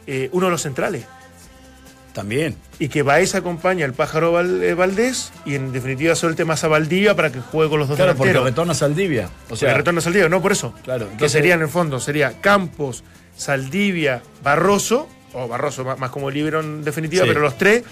eh, 0.07 0.29
uno 0.31 0.47
de 0.47 0.51
los 0.51 0.61
centrales. 0.61 1.05
También. 2.13 2.55
y 2.79 2.87
que 2.89 3.03
Baez 3.03 3.35
acompaña 3.35 3.85
al 3.85 3.93
pájaro 3.93 4.31
Val- 4.31 4.63
eh, 4.63 4.73
Valdés 4.73 5.31
y 5.45 5.53
en 5.53 5.71
definitiva 5.71 6.15
suelte 6.15 6.45
más 6.45 6.63
a 6.63 6.67
Valdivia 6.67 7.15
para 7.15 7.31
que 7.31 7.39
juegue 7.41 7.69
con 7.69 7.77
los 7.79 7.87
dos 7.87 7.95
Claro, 7.97 8.13
porque 8.15 8.29
delanteros. 8.29 8.49
retorna 8.55 8.73
Saldivia. 8.73 9.29
O 9.51 9.55
sea, 9.55 9.73
retorno 9.75 9.99
a 9.99 10.01
Saldivia, 10.01 10.27
no 10.29 10.41
por 10.41 10.51
eso. 10.51 10.73
Claro, 10.83 11.09
que 11.17 11.29
sería 11.29 11.53
en 11.55 11.61
el 11.61 11.67
fondo, 11.69 11.99
sería 11.99 12.39
Campos, 12.41 13.03
Saldivia, 13.37 14.21
Barroso, 14.43 15.07
o 15.33 15.47
Barroso 15.47 15.83
más, 15.85 15.97
más 15.99 16.09
como 16.09 16.29
libero 16.31 16.59
en 16.59 16.83
definitiva, 16.83 17.23
Sí. 17.23 17.29
pero 17.29 17.41
los 17.41 17.57
tres, 17.57 17.83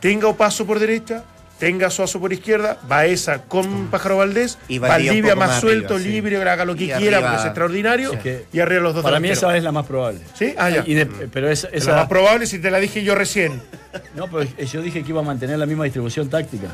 tenga 0.00 0.26
Opaso 0.28 0.66
por 0.66 0.78
derecha, 0.78 1.24
tenga 1.58 1.90
Suazo 1.90 2.20
por 2.20 2.32
izquierda, 2.32 2.78
Baeza 2.88 3.42
con 3.42 3.88
Pájaro 3.88 4.16
Valdés, 4.18 4.58
Y 4.68 4.78
Valdivia 4.78 5.34
más, 5.34 5.48
más 5.50 5.60
suelto, 5.60 5.94
arriba, 5.94 6.04
sí. 6.06 6.12
libre, 6.12 6.48
haga 6.50 6.64
lo 6.64 6.74
que 6.74 6.84
Y 6.84 6.86
quiera, 6.86 7.16
arriba- 7.18 7.20
porque 7.30 7.36
es 7.36 7.44
extraordinario, 7.46 8.12
Es 8.14 8.20
que 8.20 8.46
y 8.52 8.60
arriba 8.60 8.80
los 8.80 8.94
dos 8.94 9.02
para 9.02 9.20
mí 9.20 9.28
esa 9.28 9.56
es 9.56 9.62
la 9.62 9.72
más 9.72 9.84
probable. 9.86 10.20
¿Sí? 10.34 10.54
Ah, 10.56 10.70
ya. 10.70 10.84
Y 10.86 10.94
de- 10.94 11.06
pero 11.06 11.50
esa, 11.50 11.68
Es 11.68 11.82
esa- 11.82 11.90
la 11.92 11.96
más 11.98 12.08
probable 12.08 12.46
si 12.46 12.58
te 12.60 12.70
la 12.70 12.78
dije 12.78 13.02
yo 13.04 13.14
recién. 13.14 13.60
no, 14.14 14.28
pero 14.30 14.44
yo 14.64 14.82
dije 14.82 15.02
que 15.02 15.10
iba 15.10 15.20
a 15.20 15.24
mantener 15.24 15.58
la 15.58 15.66
misma 15.66 15.84
distribución 15.84 16.30
táctica. 16.30 16.68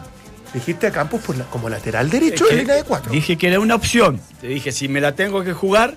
Dijiste 0.53 0.87
a 0.87 0.93
Campos 0.93 1.21
por 1.23 1.37
la- 1.37 1.45
como 1.47 1.69
lateral 1.69 2.09
derecho 2.11 2.45
Es 2.45 2.51
en 2.53 2.57
que 2.59 2.63
línea 2.63 2.77
de 2.77 2.85
cuatro. 2.85 3.11
Dije 3.11 3.37
que 3.37 3.49
era 3.49 3.59
una 3.59 3.75
opción. 3.75 4.21
Te 4.41 4.47
dije, 4.47 4.71
si 4.71 4.87
me 4.87 5.01
la 5.01 5.13
tengo 5.17 5.43
que 5.43 5.53
jugar, 5.53 5.97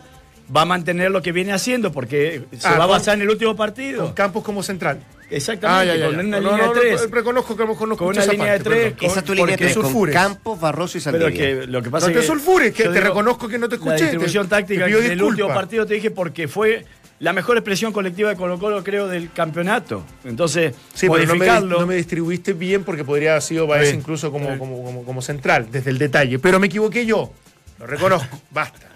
va 0.55 0.61
a 0.61 0.65
mantener 0.65 1.11
lo 1.11 1.21
que 1.21 1.31
viene 1.31 1.51
haciendo, 1.53 1.91
porque 1.91 2.43
se 2.57 2.67
Ah, 2.67 2.77
va 2.77 2.85
a 2.85 2.87
basar 2.87 3.15
en 3.15 3.21
el 3.23 3.29
último 3.29 3.55
partido. 3.55 4.05
Con 4.05 4.13
Campos 4.13 4.43
como 4.43 4.63
central. 4.63 4.99
Exactamente, 5.29 5.81
Ah, 5.81 5.93
ya, 5.93 5.99
ya, 5.99 6.05
con 6.05 6.15
ya. 6.15 6.21
una 6.23 6.39
No, 6.39 6.51
línea 6.51 6.65
no, 6.67 6.73
de 6.73 6.79
no, 6.91 6.95
tres. 6.97 7.11
reconozco 7.11 7.57
que 7.57 7.65
no 7.65 7.75
conozco 7.75 8.05
Con 8.05 8.13
una 8.15 8.23
esa 8.23 8.31
línea 8.31 8.53
de 8.53 8.59
tres, 8.61 8.93
con- 8.93 9.05
Esa 9.07 9.19
es 9.19 9.25
tu 9.25 9.33
línea 9.33 9.57
de 9.57 9.57
tres, 9.57 9.77
con. 9.77 10.09
Campos, 10.11 10.59
Barroso 10.59 10.97
y 10.97 11.01
Pero 11.01 11.19
Saldivia. 11.19 11.59
que 11.61 11.67
lo 11.67 11.81
que 11.81 11.89
pasa 11.89 12.07
No 12.07 12.13
te 12.13 12.19
es 12.19 12.25
que. 12.25 12.31
sulfures, 12.31 12.73
que 12.73 12.83
te 12.87 13.01
reconozco 13.01 13.47
que 13.49 13.57
no 13.57 13.67
te 13.67 13.75
escuché, 13.75 13.91
La 13.91 13.97
te- 13.97 14.03
distribución 14.03 14.45
te 14.45 14.49
táctica 14.51 14.85
pido 14.85 15.01
del 15.01 15.21
último 15.21 15.49
partido 15.49 15.85
te 15.85 15.95
dije 15.95 16.11
porque 16.11 16.47
fue 16.47 16.85
la 17.19 17.33
mejor 17.33 17.57
expresión 17.57 17.91
colectiva 17.91 18.29
de 18.29 18.35
Colo 18.37 18.57
Colo, 18.57 18.81
creo, 18.85 19.07
del 19.09 19.29
campeonato. 19.33 20.03
Entonces, 20.23 20.73
Sí, 20.93 21.07
pero 21.09 21.13
no 21.13 21.19
me, 21.19 21.25
modificarlo. 21.39 21.79
no 21.81 21.87
me 21.87 21.95
distribuiste 21.95 22.53
bien 22.53 22.85
porque 22.85 23.03
podría 23.03 23.31
haber 23.31 23.41
sido 23.41 23.67
Baez 23.67 23.81
bien, 23.89 23.95
incluso 23.99 24.31
como, 24.31 24.45
bien. 24.47 24.59
como, 24.59 24.81
como, 24.81 25.03
como 25.03 25.21
central, 25.21 25.67
desde 25.71 25.89
el 25.89 25.97
detalle. 25.97 26.39
Pero 26.39 26.57
me 26.59 26.67
equivoqué 26.67 27.05
yo. 27.05 27.33
Lo 27.79 27.85
reconozco. 27.87 28.39
Basta. 28.51 28.87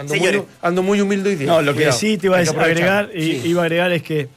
Ando, 0.00 0.14
muy, 0.16 0.42
ando 0.62 0.82
muy 0.82 1.00
humilde 1.00 1.28
hoy 1.30 1.36
día. 1.36 1.46
No, 1.46 1.60
lo 1.62 1.72
que 1.72 1.78
Cuidado. 1.80 1.98
sí 1.98 2.16
te 2.18 2.26
iba 2.28 2.38
a 2.38 2.40
agregar, 2.40 3.10
y- 3.14 3.40
Sí. 3.40 3.48
iba 3.48 3.60
a 3.60 3.64
agregar 3.64 3.92
es 3.92 4.02
que 4.02 4.28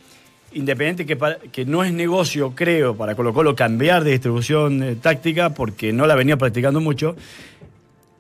independiente 0.54 1.06
que, 1.06 1.18
que 1.52 1.66
no 1.66 1.84
es 1.84 1.92
negocio, 1.94 2.52
creo, 2.54 2.96
para 2.96 3.16
Colo 3.16 3.34
Colo 3.34 3.56
cambiar 3.56 4.04
de 4.04 4.12
distribución 4.12 4.84
eh, 4.84 4.96
táctica, 5.02 5.52
porque 5.54 5.92
no 5.94 6.06
la 6.06 6.16
venía 6.16 6.38
practicando 6.38 6.80
mucho, 6.80 7.16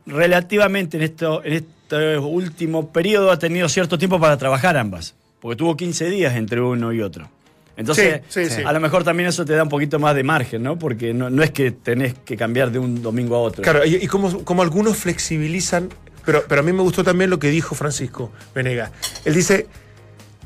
relativamente 0.05 0.97
en, 0.97 1.03
esto, 1.03 1.43
en 1.43 1.53
este 1.53 2.17
último 2.17 2.91
periodo 2.91 3.31
ha 3.31 3.37
tenido 3.37 3.69
cierto 3.69 3.97
tiempo 3.97 4.19
para 4.19 4.37
trabajar 4.37 4.77
ambas, 4.77 5.13
porque 5.39 5.55
tuvo 5.57 5.75
15 5.77 6.09
días 6.09 6.35
entre 6.35 6.61
uno 6.61 6.91
y 6.93 7.01
otro. 7.01 7.29
Entonces, 7.75 8.21
Sí, 8.29 8.45
sí, 8.45 8.55
sí. 8.57 8.61
a 8.63 8.71
lo 8.71 8.79
mejor 8.79 9.03
también 9.03 9.29
eso 9.29 9.45
te 9.45 9.53
da 9.53 9.63
un 9.63 9.69
poquito 9.69 9.97
más 9.99 10.13
de 10.15 10.23
margen, 10.23 10.61
¿no? 10.61 10.77
Porque 10.77 11.13
no, 11.13 11.29
no 11.31 11.41
es 11.41 11.51
que 11.51 11.71
tenés 11.71 12.13
que 12.25 12.37
cambiar 12.37 12.71
de 12.71 12.77
un 12.79 13.01
domingo 13.01 13.35
a 13.35 13.39
otro. 13.39 13.63
Claro, 13.63 13.83
y, 13.85 13.95
y 13.95 14.07
como, 14.07 14.43
como 14.43 14.61
algunos 14.61 14.95
flexibilizan, 14.97 15.89
pero, 16.25 16.43
pero 16.47 16.61
a 16.61 16.63
mí 16.63 16.71
me 16.73 16.81
gustó 16.81 17.03
también 17.03 17.29
lo 17.29 17.39
que 17.39 17.49
dijo 17.49 17.75
Francisco 17.75 18.31
Venega. 18.55 18.91
Él 19.25 19.33
dice, 19.33 19.67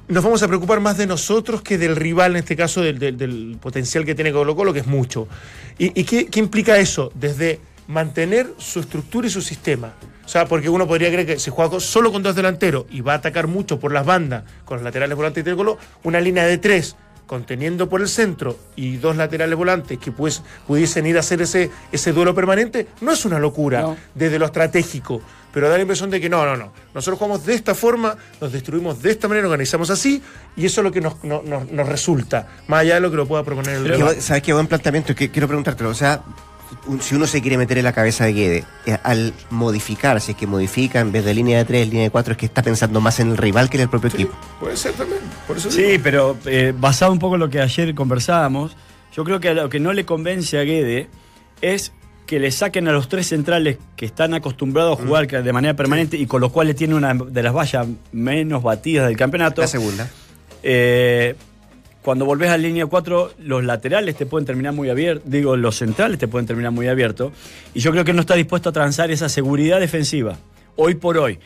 nos 0.07 0.23
vamos 0.23 0.41
a 0.43 0.47
preocupar 0.47 0.79
más 0.79 0.97
de 0.97 1.05
nosotros 1.07 1.61
que 1.61 1.77
del 1.77 1.95
rival, 1.95 2.31
en 2.31 2.37
este 2.37 2.55
caso 2.55 2.81
del, 2.81 2.97
del- 2.99 3.17
del 3.17 3.57
potencial 3.61 4.05
que 4.05 4.15
tiene 4.15 4.31
Colo 4.31 4.55
Colo, 4.55 4.73
que 4.73 4.79
es 4.79 4.87
mucho. 4.87 5.27
¿Y, 5.77 5.99
y 5.99 6.03
qué, 6.05 6.27
qué 6.27 6.39
implica 6.39 6.77
eso? 6.77 7.11
Desde 7.15 7.59
mantener 7.87 8.53
su 8.57 8.79
estructura 8.79 9.27
y 9.27 9.29
su 9.29 9.41
sistema. 9.41 9.93
O 10.25 10.29
sea, 10.29 10.45
porque 10.45 10.67
uno 10.69 10.87
podría 10.87 11.07
creer 11.09 11.25
que 11.25 11.39
si 11.39 11.49
juega 11.51 11.79
solo 11.79 12.11
con 12.11 12.21
dos 12.21 12.35
delanteros 12.35 12.85
y 12.89 12.99
va 13.01 13.13
a 13.13 13.15
atacar 13.17 13.47
mucho 13.47 13.79
por 13.79 13.93
las 13.93 14.05
bandas, 14.05 14.43
con 14.65 14.77
los 14.77 14.83
laterales 14.83 15.15
volantes 15.15 15.41
y 15.41 15.43
tiene 15.45 15.55
Colo, 15.57 15.77
una 16.03 16.19
línea 16.19 16.45
de 16.45 16.57
tres 16.57 16.95
conteniendo 17.27 17.89
por 17.89 17.99
el 18.01 18.07
centro 18.07 18.57
y 18.77 18.95
dos 18.97 19.17
laterales 19.17 19.57
volantes 19.57 19.97
que 19.99 20.13
pues, 20.13 20.43
pudiesen 20.65 21.05
ir 21.05 21.17
a 21.17 21.19
hacer 21.19 21.41
ese, 21.41 21.69
ese 21.91 22.13
duelo 22.13 22.33
permanente, 22.33 22.87
no 23.01 23.11
es 23.11 23.25
una 23.25 23.37
locura 23.37 23.81
No. 23.81 23.97
desde 24.15 24.39
lo 24.39 24.45
estratégico, 24.45 25.21
pero 25.57 25.69
da 25.69 25.75
la 25.75 25.81
impresión 25.81 26.11
de 26.11 26.21
que 26.21 26.29
no, 26.29 26.45
no, 26.45 26.55
no. 26.55 26.71
Nosotros 26.93 27.17
jugamos 27.17 27.43
de 27.47 27.55
esta 27.55 27.73
forma, 27.73 28.15
nos 28.39 28.51
destruimos 28.51 29.01
de 29.01 29.09
esta 29.09 29.27
manera, 29.27 29.47
organizamos 29.47 29.89
así, 29.89 30.21
y 30.55 30.67
eso 30.67 30.81
es 30.81 30.83
lo 30.85 30.91
que 30.91 31.01
nos, 31.01 31.23
no- 31.23 31.41
nos- 31.43 31.71
nos 31.71 31.89
resulta, 31.89 32.47
más 32.67 32.81
allá 32.81 32.93
de 32.95 32.99
lo 33.01 33.09
que 33.09 33.17
lo 33.17 33.25
pueda 33.27 33.43
proponer 33.43 33.77
el 33.77 34.03
buen- 34.03 34.21
¿Sabes 34.21 34.43
qué 34.43 34.53
buen 34.53 34.67
planteamiento? 34.67 35.15
Que 35.15 35.31
quiero 35.31 35.47
preguntártelo. 35.47 35.89
O 35.89 35.95
sea, 35.95 36.21
un- 36.85 37.01
si 37.01 37.15
uno 37.15 37.25
se 37.25 37.41
quiere 37.41 37.57
meter 37.57 37.79
en 37.79 37.85
la 37.85 37.91
cabeza 37.93 38.25
de 38.25 38.33
Guede, 38.33 38.65
eh, 38.85 38.97
al 39.01 39.33
modificar, 39.49 40.21
si 40.21 40.33
es 40.33 40.37
que 40.37 40.45
modifica 40.45 40.99
en 40.99 41.11
vez 41.11 41.25
de 41.25 41.33
línea 41.33 41.57
de 41.57 41.65
3, 41.65 41.87
línea 41.87 42.03
de 42.03 42.11
4, 42.11 42.33
es 42.33 42.37
que 42.37 42.45
está 42.45 42.61
pensando 42.61 43.01
más 43.01 43.19
en 43.19 43.31
el 43.31 43.37
rival 43.37 43.67
que 43.69 43.77
en 43.77 43.81
el 43.83 43.89
propio 43.89 44.09
equipo. 44.11 44.35
Puede 44.59 44.77
ser 44.77 44.93
también, 44.93 45.21
por 45.47 45.57
eso 45.57 45.69
digo. 45.69 45.81
Sí, 45.89 45.97
pero 45.97 46.37
eh, 46.45 46.73
basado 46.77 47.11
un 47.11 47.17
poco 47.19 47.33
en 47.33 47.39
lo 47.39 47.49
que 47.49 47.61
ayer 47.61 47.95
conversábamos, 47.95 48.77
yo 49.15 49.23
creo 49.23 49.39
que 49.39 49.49
a 49.49 49.53
lo 49.55 49.69
que 49.69 49.79
no 49.79 49.91
le 49.93 50.05
convence 50.05 50.59
a 50.59 50.61
Guede 50.63 51.09
es 51.61 51.91
que 52.27 52.39
le 52.39 52.51
saquen 52.51 52.87
a 52.87 52.91
los 52.91 53.07
tres 53.07 53.27
centrales 53.27 53.77
que 53.95 54.05
están 54.05 54.33
acostumbrados 54.33 54.99
a 54.99 55.03
jugar 55.03 55.27
de 55.27 55.53
manera 55.53 55.75
permanente 55.75 56.17
y 56.17 56.27
con 56.27 56.41
lo 56.41 56.51
cual 56.51 56.67
le 56.67 56.73
tiene 56.73 56.93
una 56.93 57.13
de 57.13 57.41
las 57.41 57.55
vallas 57.55 57.87
menos 58.11 58.61
batidas 58.61 59.07
del 59.07 59.15
campeonato. 59.15 59.61
La 59.61 59.67
segunda. 59.67 60.09
Eh, 60.61 61.35
cuando 62.01 62.25
volvés 62.25 62.49
a 62.49 62.57
línea 62.57 62.85
4, 62.85 63.31
los 63.39 63.63
laterales 63.63 64.15
te 64.15 64.25
pueden 64.25 64.45
terminar 64.45 64.73
muy 64.73 64.89
abiertos, 64.89 65.29
digo, 65.29 65.55
los 65.55 65.77
centrales 65.77 66.17
te 66.17 66.27
pueden 66.27 66.45
terminar 66.45 66.71
muy 66.71 66.87
abiertos. 66.87 67.31
Y 67.73 67.79
yo 67.79 67.91
creo 67.91 68.03
que 68.03 68.13
no 68.13 68.21
está 68.21 68.35
dispuesto 68.35 68.69
a 68.69 68.71
transar 68.71 69.09
esa 69.09 69.29
seguridad 69.29 69.79
defensiva, 69.79 70.37
hoy 70.75 70.95
por 70.95 71.17
hoy. 71.17 71.39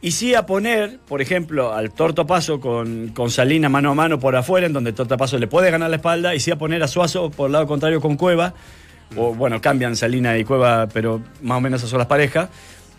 Y 0.00 0.12
sí 0.12 0.34
a 0.34 0.46
poner, 0.46 0.98
por 1.06 1.22
ejemplo, 1.22 1.72
al 1.72 1.92
Torto 1.92 2.26
Paso 2.26 2.58
con, 2.58 3.08
con 3.08 3.30
Salina 3.30 3.68
mano 3.68 3.92
a 3.92 3.94
mano 3.94 4.18
por 4.18 4.34
afuera, 4.34 4.66
en 4.66 4.72
donde 4.72 4.92
Torto 4.92 5.16
Paso 5.16 5.38
le 5.38 5.46
puede 5.46 5.70
ganar 5.70 5.90
la 5.90 5.96
espalda, 5.96 6.34
y 6.34 6.40
sí 6.40 6.50
a 6.50 6.56
poner 6.56 6.82
a 6.82 6.88
Suazo 6.88 7.30
por 7.30 7.46
el 7.46 7.52
lado 7.52 7.66
contrario 7.66 8.00
con 8.00 8.16
Cueva, 8.16 8.54
o 9.16 9.34
bueno, 9.34 9.60
cambian 9.60 9.96
Salina 9.96 10.36
y 10.38 10.44
Cueva, 10.44 10.86
pero 10.92 11.20
más 11.42 11.58
o 11.58 11.60
menos 11.60 11.80
esas 11.80 11.90
son 11.90 11.98
las 11.98 12.08
parejas. 12.08 12.48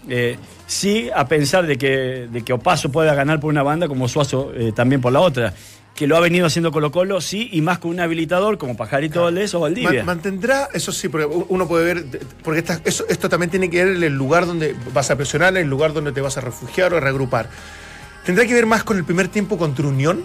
Eh, 0.10 0.38
sí 0.68 1.10
a 1.16 1.26
pensar 1.28 1.66
de 1.66 1.78
que, 1.78 2.28
de 2.32 2.42
que 2.44 2.52
Opaso 2.54 2.92
pueda 2.92 3.14
ganar 3.16 3.40
por 3.40 3.50
una 3.50 3.64
banda 3.64 3.88
como 3.88 4.08
Suazo 4.10 4.52
eh, 4.54 4.72
también 4.76 5.00
por 5.02 5.14
la 5.14 5.20
otra. 5.22 5.54
Que 5.96 6.08
lo 6.08 6.18
ha 6.18 6.20
venido 6.20 6.48
haciendo 6.48 6.72
Colo 6.72 6.92
Colo, 6.92 7.22
sí, 7.22 7.50
y 7.52 7.62
más 7.62 7.78
con 7.78 7.92
un 7.92 8.00
habilitador 8.00 8.58
como 8.58 8.76
Pajarito 8.76 9.22
Valdés 9.24 9.54
o 9.54 9.60
Valdivia. 9.60 9.92
Man- 10.04 10.06
mantendrá, 10.18 10.68
eso 10.74 10.92
sí, 10.92 11.08
porque 11.08 11.28
uno 11.28 11.68
puede 11.68 11.94
ver, 11.94 12.06
porque 12.44 12.60
esta- 12.62 12.82
eso- 12.84 13.06
esto 13.08 13.30
también 13.30 13.52
tiene 13.52 13.70
que 13.70 13.86
ver 13.86 14.04
el 14.04 14.14
lugar 14.18 14.48
donde 14.48 14.76
vas 14.92 15.12
a 15.12 15.16
presionar, 15.16 15.56
el 15.56 15.68
lugar 15.70 15.94
donde 15.94 16.12
te 16.12 16.20
vas 16.20 16.36
a 16.38 16.42
refugiar 16.42 16.94
o 16.94 16.98
a 16.98 17.00
reagrupar. 17.00 17.48
¿Tendrá 18.26 18.46
que 18.48 18.54
ver 18.56 18.66
más 18.66 18.84
con 18.84 18.98
el 18.98 19.04
primer 19.04 19.28
tiempo 19.28 19.58
contra 19.58 19.86
Unión? 19.88 20.24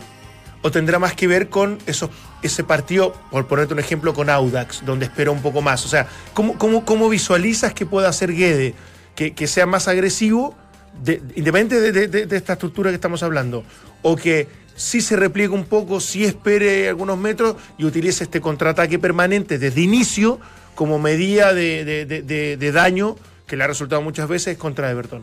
¿O 0.63 0.71
tendrá 0.71 0.99
más 0.99 1.15
que 1.15 1.27
ver 1.29 1.49
con 1.49 1.79
esos, 1.87 2.11
ese 2.43 2.65
partido, 2.65 3.13
por 3.31 3.47
ponerte 3.47 3.75
un 3.75 3.81
ejemplo, 3.81 4.13
con 4.13 4.29
Audax, 4.29 4.85
donde 4.85 5.07
espera 5.07 5.31
un 5.31 5.41
poco 5.41 5.63
más? 5.63 5.85
O 5.85 5.89
sea, 5.89 6.09
¿cómo, 6.35 6.59
cómo, 6.59 6.85
cómo 6.85 7.09
visualizas 7.09 7.73
que 7.75 7.87
pueda 7.87 8.09
hacer 8.09 8.33
Guede? 8.35 8.75
Que, 9.15 9.35
que 9.35 9.47
sea 9.47 9.67
más 9.67 9.87
agresivo, 9.89 10.55
de- 11.03 11.23
independiente 11.37 11.81
de, 11.93 12.09
de- 12.09 12.27
de- 12.27 12.37
esta 12.37 12.55
estructura 12.55 12.91
que 12.91 12.97
estamos 12.97 13.23
hablando, 13.23 13.63
o 14.03 14.17
que 14.17 14.49
sí 14.75 15.01
se 15.01 15.15
repliegue 15.17 15.55
un 15.55 15.65
poco, 15.65 16.01
sí 16.01 16.25
espere 16.25 16.89
algunos 16.89 17.19
metros 17.19 17.57
y 17.79 17.85
utilice 17.85 18.25
este 18.25 18.41
contraataque 18.41 18.99
permanente 18.99 19.59
desde 19.59 19.81
inicio 19.81 20.41
como 20.75 20.99
medida 20.99 21.53
de, 21.55 21.85
de- 21.85 22.05
de- 22.05 22.23
de- 22.23 22.57
de 22.57 22.73
daño 22.73 23.17
que 23.47 23.57
le 23.57 23.65
ha 23.65 23.67
resultado 23.69 24.03
muchas 24.03 24.29
veces 24.29 24.57
contra 24.59 24.91
Everton. 24.91 25.23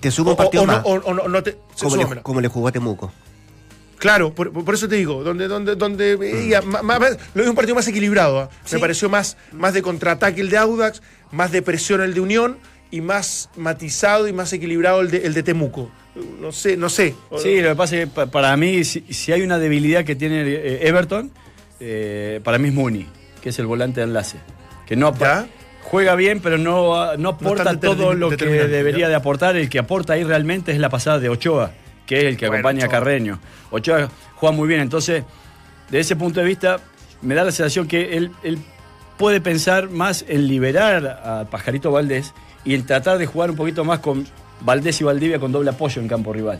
Te 0.00 0.10
sumo 0.12 0.30
un 0.32 0.36
partido 0.36 0.62
o 0.62 0.66
no, 0.66 0.72
más. 0.72 0.82
o- 0.84 0.90
o 1.04 1.14
no- 1.14 1.28
no 1.28 1.42
te- 1.42 1.56
como, 1.80 1.96
le, 1.96 2.02
súbamela. 2.02 2.22
como 2.22 2.40
le 2.40 2.48
jugó 2.48 2.68
a 2.68 2.72
Temuco. 2.72 3.12
Claro, 3.98 4.32
por, 4.32 4.52
por 4.52 4.74
eso 4.74 4.88
te 4.88 4.94
digo, 4.96 5.24
donde, 5.24 5.48
donde, 5.48 5.74
donde 5.74 6.60
ma- 6.64 6.82
ma- 6.82 6.98
lo 7.34 7.42
vi 7.42 7.48
un 7.48 7.54
partido 7.56 7.74
más 7.74 7.88
equilibrado. 7.88 8.38
¿ah? 8.40 8.50
Sí. 8.64 8.76
Me 8.76 8.80
pareció 8.80 9.08
más, 9.08 9.36
más 9.52 9.74
de 9.74 9.82
contraataque 9.82 10.40
el 10.40 10.50
de 10.50 10.56
Audax, 10.58 11.02
más 11.32 11.50
de 11.50 11.62
presión 11.62 12.00
el 12.02 12.14
de 12.14 12.20
Unión 12.20 12.58
y 12.90 13.00
más 13.00 13.50
matizado 13.56 14.28
y 14.28 14.32
más 14.32 14.52
equilibrado 14.52 15.00
el 15.00 15.10
de, 15.10 15.26
el 15.26 15.34
de 15.34 15.42
Temuco. 15.42 15.90
No 16.40 16.52
sé, 16.52 16.76
no 16.76 16.88
sé. 16.88 17.14
Sí, 17.42 17.60
lo 17.60 17.70
que 17.70 17.74
pasa 17.76 17.96
es 17.96 18.00
que 18.02 18.06
pa- 18.08 18.26
para 18.26 18.56
mí, 18.56 18.84
si, 18.84 19.00
si 19.10 19.32
hay 19.32 19.42
una 19.42 19.58
debilidad 19.58 20.04
que 20.04 20.14
tiene 20.16 20.42
eh, 20.46 20.86
Everton, 20.88 21.30
eh, 21.80 22.40
para 22.44 22.58
mí 22.58 22.68
es 22.68 22.74
Mooney, 22.74 23.06
que 23.42 23.48
es 23.50 23.58
el 23.58 23.66
volante 23.66 24.00
de 24.00 24.06
enlace. 24.06 24.38
Que 24.86 24.96
no 24.96 25.12
¿Ya? 25.18 25.46
juega 25.82 26.14
bien, 26.14 26.40
pero 26.40 26.56
no, 26.58 27.16
no 27.16 27.28
aporta 27.30 27.78
todo 27.78 28.14
lo 28.14 28.30
que 28.30 28.46
debería 28.46 29.00
¿ya? 29.06 29.08
de 29.08 29.14
aportar. 29.16 29.56
El 29.56 29.68
que 29.68 29.78
aporta 29.78 30.14
ahí 30.14 30.24
realmente 30.24 30.72
es 30.72 30.78
la 30.78 30.88
pasada 30.88 31.18
de 31.18 31.28
Ochoa, 31.28 31.72
que 32.08 32.18
es 32.20 32.24
el 32.24 32.36
que 32.36 32.48
Bueno, 32.48 32.60
acompaña 32.60 32.86
a. 32.86 32.88
Carreño. 32.88 33.38
Ochoa 33.70 34.08
juega 34.34 34.56
muy 34.56 34.66
bien, 34.66 34.80
entonces, 34.80 35.24
de 35.90 36.00
ese 36.00 36.16
punto 36.16 36.40
de 36.40 36.46
vista, 36.46 36.80
me 37.20 37.34
da 37.34 37.44
la 37.44 37.52
sensación 37.52 37.86
que 37.86 38.16
él, 38.16 38.32
él 38.42 38.58
puede 39.18 39.40
pensar 39.40 39.90
más 39.90 40.24
en 40.26 40.48
liberar 40.48 41.06
a 41.06 41.44
Pajarito 41.50 41.92
Valdés 41.92 42.32
y 42.64 42.74
en 42.74 42.86
tratar 42.86 43.18
de 43.18 43.26
jugar 43.26 43.50
un 43.50 43.56
poquito 43.56 43.84
más 43.84 43.98
con 43.98 44.26
Valdés 44.62 45.00
y 45.02 45.04
Valdivia 45.04 45.38
con 45.38 45.52
doble 45.52 45.70
apoyo 45.70 46.00
en 46.00 46.08
campo 46.08 46.32
rival. 46.32 46.58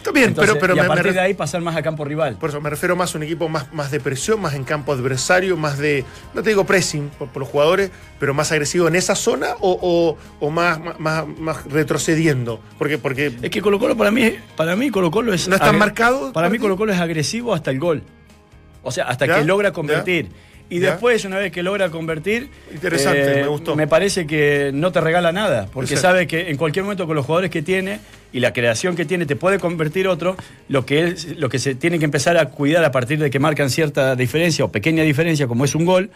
Está 0.00 0.12
bien, 0.12 0.28
Entonces, 0.30 0.54
pero, 0.54 0.60
pero 0.60 0.76
y 0.76 0.78
a 0.78 0.82
me- 0.84 0.88
partir 0.88 1.12
de 1.12 1.20
ahí 1.20 1.34
pasar 1.34 1.60
más 1.60 1.76
a 1.76 1.82
campo 1.82 2.06
rival. 2.06 2.36
Por 2.36 2.48
eso 2.48 2.58
me 2.60 2.70
refiero 2.70 2.96
más 2.96 3.14
a 3.14 3.18
un 3.18 3.24
equipo 3.24 3.50
más, 3.50 3.70
más 3.74 3.90
de 3.90 4.00
presión, 4.00 4.40
más 4.40 4.54
en 4.54 4.64
campo 4.64 4.92
adversario, 4.94 5.58
más 5.58 5.76
de, 5.76 6.04
no 6.32 6.42
te 6.42 6.48
digo 6.50 6.64
pressing 6.64 7.10
por, 7.18 7.28
por 7.28 7.40
los 7.40 7.48
jugadores, 7.50 7.90
pero 8.18 8.32
más 8.32 8.50
agresivo 8.50 8.88
en 8.88 8.96
esa 8.96 9.14
zona 9.14 9.48
o, 9.60 9.78
o- 9.80 10.16
o 10.46 10.50
más, 10.50 10.80
más, 10.98 11.26
más- 11.38 11.64
retrocediendo. 11.66 12.60
Porque, 12.78 12.96
porque 12.96 13.30
Es 13.42 13.50
que 13.50 13.60
Colo 13.60 13.78
Colo 13.78 13.94
para 13.96 14.10
mí, 14.10 14.34
para 14.56 14.74
mí 14.74 14.90
Colo 14.90 15.10
Colo 15.10 15.34
es... 15.34 15.48
¿No 15.48 15.54
es 15.56 15.60
tan 15.60 15.74
agre- 15.74 15.78
marcado? 15.78 16.32
Para 16.32 16.48
mí? 16.48 16.58
Colo 16.58 16.76
Colo 16.78 16.92
es 16.94 16.98
agresivo 17.00 17.52
hasta 17.54 17.70
el 17.70 17.78
gol. 17.78 18.02
O 18.82 18.90
sea, 18.92 19.04
hasta 19.04 19.26
¿Ya? 19.26 19.36
que 19.38 19.44
logra 19.44 19.72
convertir. 19.72 20.30
Y 20.70 20.78
¿Ya? 20.80 20.92
después, 20.92 21.24
una 21.24 21.36
vez 21.38 21.50
que 21.52 21.62
logra 21.64 21.90
convertir... 21.90 22.44
eh, 22.44 22.74
Interesante, 22.74 23.34
me 23.42 23.48
gustó. 23.48 23.74
Me 23.76 23.86
parece 23.88 24.26
que 24.26 24.70
no 24.72 24.92
te 24.92 25.00
regala 25.00 25.32
nada, 25.32 25.66
porque 25.72 25.94
Exacto. 25.94 26.08
sabe 26.14 26.26
que 26.28 26.48
en 26.48 26.56
cualquier 26.56 26.84
momento 26.84 27.06
con 27.06 27.16
los 27.16 27.26
jugadores 27.26 27.50
que 27.50 27.60
tiene 27.60 27.98
y 28.32 28.38
la 28.40 28.52
creación 28.52 28.94
que 28.94 29.04
tiene 29.04 29.26
te 29.26 29.34
puede 29.36 29.58
convertir 29.58 30.06
otro, 30.06 30.36
lo 30.68 30.86
que, 30.86 31.00
él- 31.00 31.16
lo 31.38 31.48
que 31.48 31.58
se 31.58 31.74
tiene 31.74 31.98
que 31.98 32.04
empezar 32.04 32.38
a 32.38 32.46
cuidar 32.46 32.84
a 32.84 32.92
partir 32.92 33.18
de 33.18 33.30
que 33.30 33.40
marcan 33.40 33.68
cierta 33.68 34.14
diferencia 34.14 34.64
o 34.64 34.70
pequeña 34.70 35.02
diferencia, 35.02 35.48
como 35.48 35.64
es 35.64 35.74
un 35.74 35.84
gol, 35.84 36.10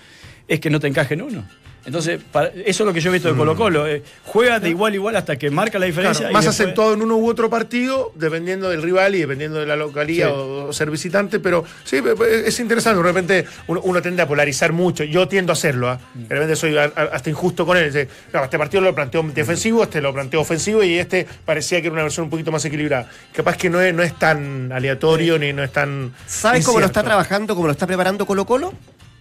es 0.47 0.61
que 0.61 0.71
no 0.71 0.79
te 0.79 0.87
encaje 0.87 1.15
en 1.15 1.23
uno. 1.23 1.45
Entonces, 1.87 2.21
para- 2.33 2.49
eso 2.49 2.83
es 2.83 2.87
lo 2.87 2.93
que 2.93 3.01
yo 3.01 3.11
he 3.11 3.13
visto 3.13 3.29
de 3.31 3.37
Colo 3.37 3.55
Colo. 3.57 3.87
eh, 3.87 4.03
juega 4.25 4.59
de 4.59 4.71
igual 4.71 4.93
a 4.93 4.97
igual 4.97 5.17
hasta 5.17 5.37
que 5.37 5.51
marca 5.51 5.79
la 5.79 5.87
diferencia. 5.87 6.21
Claro, 6.21 6.33
más 6.33 6.45
después- 6.45 6.61
acentuado 6.61 6.95
en 6.95 7.03
uno 7.03 7.17
u 7.17 7.29
otro 7.29 7.51
partido, 7.51 8.13
dependiendo 8.15 8.71
del 8.71 8.83
rival 8.83 9.15
y 9.15 9.21
dependiendo 9.21 9.59
de 9.61 9.67
la 9.67 9.77
localía 9.77 10.27
Sí. 10.29 10.33
o, 10.35 10.65
o 10.69 10.73
ser 10.73 10.91
visitante, 10.91 11.41
pero 11.41 11.65
sí, 11.85 12.01
es 12.47 12.59
interesante. 12.61 12.97
De 12.97 13.03
repente 13.03 13.45
uno, 13.67 13.81
uno 13.83 14.01
tiende 14.01 14.23
a 14.23 14.29
polarizar 14.29 14.73
mucho. 14.73 15.05
Yo 15.05 15.29
tiendo 15.29 15.53
a 15.53 15.55
hacerlo. 15.55 15.91
¿ah? 15.91 15.99
Mm. 16.15 16.23
De 16.23 16.35
repente 16.35 16.57
soy 16.57 16.77
a- 16.79 16.85
a- 16.85 17.03
hasta 17.13 17.29
injusto 17.31 17.67
con 17.67 17.77
él. 17.77 17.87
Dice, 17.87 18.09
"No, 18.33 18.43
este 18.45 18.59
partido 18.59 18.81
lo 18.83 18.95
planteó 18.95 19.23
defensivo, 19.35 19.83
este 19.83 20.01
lo 20.01 20.13
planteó 20.15 20.41
ofensivo 20.41 20.83
y 20.83 20.99
este 20.99 21.27
parecía 21.45 21.81
que 21.81 21.89
era 21.89 21.93
una 21.95 22.03
versión 22.05 22.25
un 22.25 22.31
poquito 22.31 22.51
más 22.51 22.65
equilibrada. 22.65 23.09
Capaz 23.35 23.57
que 23.57 23.69
no 23.69 23.81
es, 23.81 23.93
no 23.95 24.03
es 24.03 24.19
tan 24.19 24.73
aleatorio 24.73 25.39
ni 25.39 25.53
no 25.53 25.63
es 25.63 25.73
tan. 25.73 26.13
¿Sabes 26.27 26.65
cómo 26.65 26.81
lo 26.81 26.87
está 26.87 27.03
trabajando, 27.03 27.55
cómo 27.55 27.67
lo 27.67 27.73
está 27.73 27.87
preparando 27.87 28.25
Colo 28.27 28.47
Colo? 28.47 28.73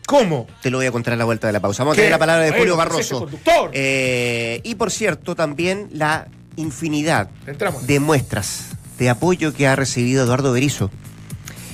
¿Cómo? 0.05 0.47
Te 0.61 0.69
lo 0.69 0.77
voy 0.77 0.85
a 0.87 0.91
contar 0.91 1.13
a 1.13 1.17
la 1.17 1.25
vuelta 1.25 1.47
de 1.47 1.53
la 1.53 1.59
pausa. 1.59 1.83
Vamos 1.83 1.93
a 1.93 1.97
tener 1.97 2.11
la 2.11 2.19
palabra 2.19 2.43
de 2.43 2.51
Bueno, 2.51 2.73
Julio 2.73 2.75
¿qué 2.75 2.81
es 2.83 2.89
Barroso. 2.89 3.19
conductor? 3.21 3.69
Eh, 3.73 4.61
y 4.63 4.75
por 4.75 4.91
cierto, 4.91 5.35
también 5.35 5.89
la 5.93 6.27
infinidad 6.55 7.29
Entramos. 7.47 7.87
de 7.87 7.99
muestras 7.99 8.69
de 8.99 9.09
apoyo 9.09 9.53
que 9.53 9.67
ha 9.67 9.75
recibido 9.75 10.23
Eduardo 10.23 10.51
Berizo. 10.51 10.91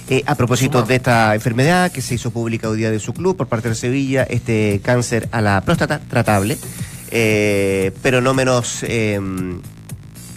Eh, 0.09 0.23
a 0.25 0.35
propósito 0.35 0.81
de 0.83 0.95
esta 0.95 1.35
enfermedad 1.35 1.91
que 1.91 2.01
se 2.01 2.15
hizo 2.15 2.31
pública 2.31 2.67
hoy 2.69 2.77
día 2.79 2.89
de 2.91 2.99
su 2.99 3.13
club 3.13 3.37
por 3.37 3.47
parte 3.47 3.69
de 3.69 3.75
Sevilla, 3.75 4.23
este 4.23 4.79
cáncer 4.83 5.27
a 5.31 5.39
la 5.41 5.61
próstata 5.61 5.99
tratable, 5.99 6.57
eh, 7.11 7.91
pero 8.01 8.19
no 8.21 8.33
menos 8.33 8.79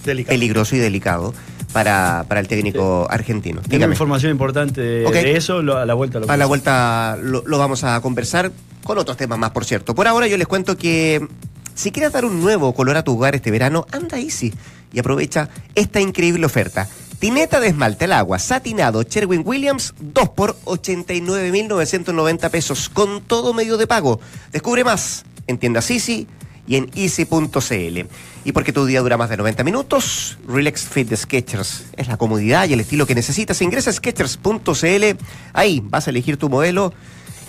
Delicado. 0.05 0.35
peligroso 0.35 0.76
y 0.76 0.78
delicado 0.78 1.33
para, 1.72 2.24
para 2.28 2.40
el 2.40 2.48
técnico 2.48 3.06
argentino. 3.11 3.61
Tengo 3.62 3.70
Dígame. 3.76 3.94
información 3.94 4.32
importante 4.32 4.80
de, 4.80 5.37
eso, 5.37 5.62
lo- 5.62 5.76
a 5.78 5.87
la 5.87 5.94
vuelta 5.94 6.20
lo 6.20 6.30
A 6.30 6.37
la 6.37 6.46
vuelta 6.46 7.16
lo, 7.22 7.42
lo 7.46 7.58
vamos 7.58 7.85
a 7.85 8.00
conversar 8.00 8.52
con 8.85 8.98
otros 8.98 9.16
temas 9.16 9.38
más, 9.38 9.50
por 9.52 9.64
cierto. 9.64 9.94
Por 9.94 10.06
ahora 10.08 10.26
yo 10.26 10.37
les 10.37 10.46
cuento 10.46 10.76
que 10.76 11.26
si 11.74 11.90
quieres 11.92 12.12
dar 12.12 12.24
un 12.24 12.40
nuevo 12.40 12.74
color 12.74 12.96
a 12.96 13.02
tu 13.04 13.14
hogar 13.16 13.35
este 13.35 13.50
verano, 13.50 13.87
anda 13.92 14.18
Easy 14.18 14.52
y 14.92 14.98
aprovecha 14.98 15.48
esta 15.74 16.00
increíble 16.00 16.44
oferta. 16.46 16.87
Tineta 17.18 17.61
de 17.61 17.68
esmalte 17.68 18.04
al 18.06 18.12
agua, 18.14 18.38
satinado 18.40 19.02
Sherwin 19.04 19.42
Williams, 19.44 19.94
2 20.00 20.28
por 20.30 20.56
89.990 20.64 22.50
pesos, 22.50 22.88
con 22.88 23.22
todo 23.22 23.54
medio 23.54 23.76
de 23.76 23.87
pago. 23.87 24.20
Descubre 24.52 24.85
más 24.85 25.24
en 25.46 25.58
tiendas 25.58 25.90
Easy 25.90 26.26
y 26.66 26.77
en 26.77 26.90
easy.cl. 26.94 28.07
Y 28.44 28.53
porque 28.53 28.72
tu 28.72 28.85
día 28.87 29.01
dura 29.01 29.16
más 29.16 29.31
de 29.31 29.37
90 29.37 29.64
minutos, 29.64 30.38
Relax 30.46 30.85
Fit 30.85 31.09
de 31.09 31.16
Skechers 31.16 31.85
es 31.96 32.09
la 32.09 32.16
comodidad 32.16 32.68
y 32.68 32.72
el 32.72 32.81
estilo 32.81 33.07
que 33.07 33.14
necesitas. 33.14 33.61
Ingresa 33.62 33.90
a 33.90 33.92
skechers.cl, 33.92 35.05
ahí 35.53 35.83
vas 35.85 36.07
a 36.07 36.11
elegir 36.11 36.37
tu 36.37 36.48
modelo 36.48 36.92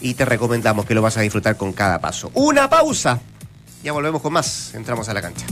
y 0.01 0.13
te 0.13 0.25
recomendamos 0.25 0.85
que 0.85 0.93
lo 0.93 1.01
vas 1.01 1.17
a 1.17 1.21
disfrutar 1.21 1.57
con 1.57 1.73
cada 1.73 1.99
paso. 1.99 2.31
Una 2.33 2.69
pausa. 2.69 3.21
Ya 3.83 3.91
volvemos 3.91 4.21
con 4.21 4.33
más. 4.33 4.73
Entramos 4.75 5.09
a 5.09 5.13
la 5.13 5.21
cancha. 5.21 5.45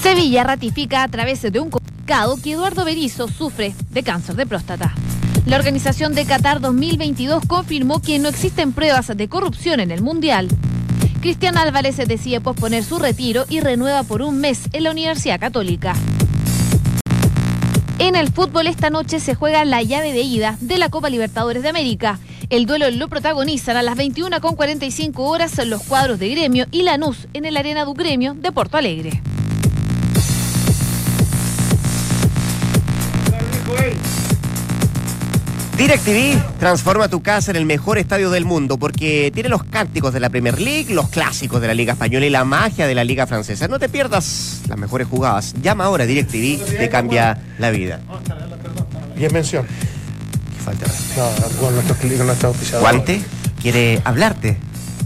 Sevilla 0.00 0.44
ratifica 0.44 1.02
a 1.02 1.08
través 1.08 1.42
de 1.42 1.60
un 1.60 1.70
comunicado 1.70 2.38
que 2.42 2.52
Eduardo 2.52 2.84
Berizzo 2.84 3.28
sufre 3.28 3.74
de 3.90 4.02
cáncer 4.02 4.34
de 4.34 4.46
próstata. 4.46 4.94
La 5.46 5.56
organización 5.56 6.14
de 6.14 6.24
Qatar 6.24 6.60
2022 6.60 7.44
confirmó 7.46 8.00
que 8.00 8.18
no 8.18 8.28
existen 8.28 8.72
pruebas 8.72 9.08
de 9.14 9.28
corrupción 9.28 9.80
en 9.80 9.90
el 9.90 10.02
Mundial. 10.02 10.48
Cristian 11.20 11.58
Álvarez 11.58 11.98
decide 11.98 12.40
posponer 12.40 12.82
su 12.82 12.98
retiro 12.98 13.44
y 13.50 13.60
renueva 13.60 14.02
por 14.04 14.22
un 14.22 14.38
mes 14.38 14.62
en 14.72 14.84
la 14.84 14.90
Universidad 14.90 15.38
Católica. 15.38 15.94
En 17.98 18.16
el 18.16 18.32
fútbol 18.32 18.66
esta 18.66 18.88
noche 18.88 19.20
se 19.20 19.34
juega 19.34 19.64
la 19.66 19.82
llave 19.82 20.12
de 20.12 20.22
ida 20.22 20.56
de 20.62 20.78
la 20.78 20.88
Copa 20.88 21.10
Libertadores 21.10 21.62
de 21.62 21.68
América. 21.68 22.18
El 22.48 22.64
duelo 22.64 22.90
lo 22.90 23.08
protagonizan 23.08 23.76
a 23.76 23.82
las 23.82 23.96
21 23.96 24.40
con 24.40 24.56
45 24.56 25.22
horas 25.22 25.58
los 25.66 25.82
cuadros 25.82 26.18
de 26.18 26.30
Gremio 26.30 26.64
y 26.70 26.82
Lanús 26.82 27.28
en 27.34 27.44
el 27.44 27.58
Arena 27.58 27.84
du 27.84 27.92
Gremio 27.92 28.32
de 28.32 28.50
Porto 28.52 28.78
Alegre. 28.78 29.22
DirecTV 35.80 36.58
transforma 36.58 37.08
tu 37.08 37.22
casa 37.22 37.52
en 37.52 37.56
el 37.56 37.64
mejor 37.64 37.96
estadio 37.96 38.28
del 38.28 38.44
mundo 38.44 38.76
porque 38.76 39.30
tiene 39.32 39.48
los 39.48 39.64
cánticos 39.64 40.12
de 40.12 40.20
la 40.20 40.28
Premier 40.28 40.60
League, 40.60 40.92
los 40.92 41.08
clásicos 41.08 41.58
de 41.62 41.68
la 41.68 41.72
Liga 41.72 41.94
Española 41.94 42.26
y 42.26 42.28
la 42.28 42.44
magia 42.44 42.86
de 42.86 42.94
la 42.94 43.02
Liga 43.02 43.26
Francesa. 43.26 43.66
No 43.66 43.78
te 43.78 43.88
pierdas 43.88 44.60
las 44.68 44.76
mejores 44.76 45.08
jugadas. 45.08 45.54
Llama 45.62 45.84
ahora 45.84 46.04
a 46.04 46.06
DirecTV, 46.06 46.76
te 46.76 46.90
cambia 46.90 47.38
la 47.58 47.70
vida. 47.70 47.98
Y 49.16 49.24
en 49.24 49.32
mención. 49.32 49.66
Qué 49.66 50.62
falta 50.62 50.84
de. 50.84 50.92
No, 51.16 51.58
con 51.58 51.74
nuestros 51.74 51.98
con. 51.98 52.80
Guante 52.80 53.22
quiere 53.62 54.02
hablarte 54.04 54.58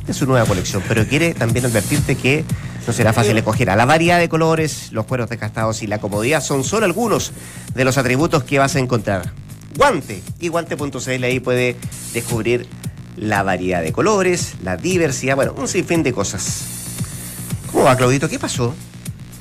de 0.04 0.12
su 0.12 0.26
nueva 0.26 0.44
colección, 0.44 0.82
pero 0.88 1.06
quiere 1.06 1.34
también 1.34 1.66
advertirte 1.66 2.16
que 2.16 2.44
no 2.84 2.92
será 2.92 3.12
fácil 3.12 3.38
escoger. 3.38 3.70
A 3.70 3.76
la 3.76 3.84
variedad 3.84 4.18
de 4.18 4.28
colores, 4.28 4.90
los 4.90 5.06
cueros 5.06 5.30
desgastados 5.30 5.84
y 5.84 5.86
la 5.86 5.98
comodidad 5.98 6.42
son 6.42 6.64
solo 6.64 6.84
algunos 6.84 7.30
de 7.76 7.84
los 7.84 7.96
atributos 7.96 8.42
que 8.42 8.58
vas 8.58 8.74
a 8.74 8.80
encontrar. 8.80 9.43
Guante 9.76 10.22
y 10.40 10.48
guante.cl 10.48 11.24
ahí 11.24 11.40
puede 11.40 11.76
descubrir 12.12 12.66
la 13.16 13.42
variedad 13.42 13.82
de 13.82 13.92
colores, 13.92 14.54
la 14.62 14.76
diversidad, 14.76 15.36
bueno, 15.36 15.54
un 15.56 15.68
sinfín 15.68 16.02
de 16.02 16.12
cosas. 16.12 16.62
¿Cómo 17.70 17.84
va, 17.84 17.96
Claudito? 17.96 18.28
¿Qué 18.28 18.38
pasó? 18.38 18.74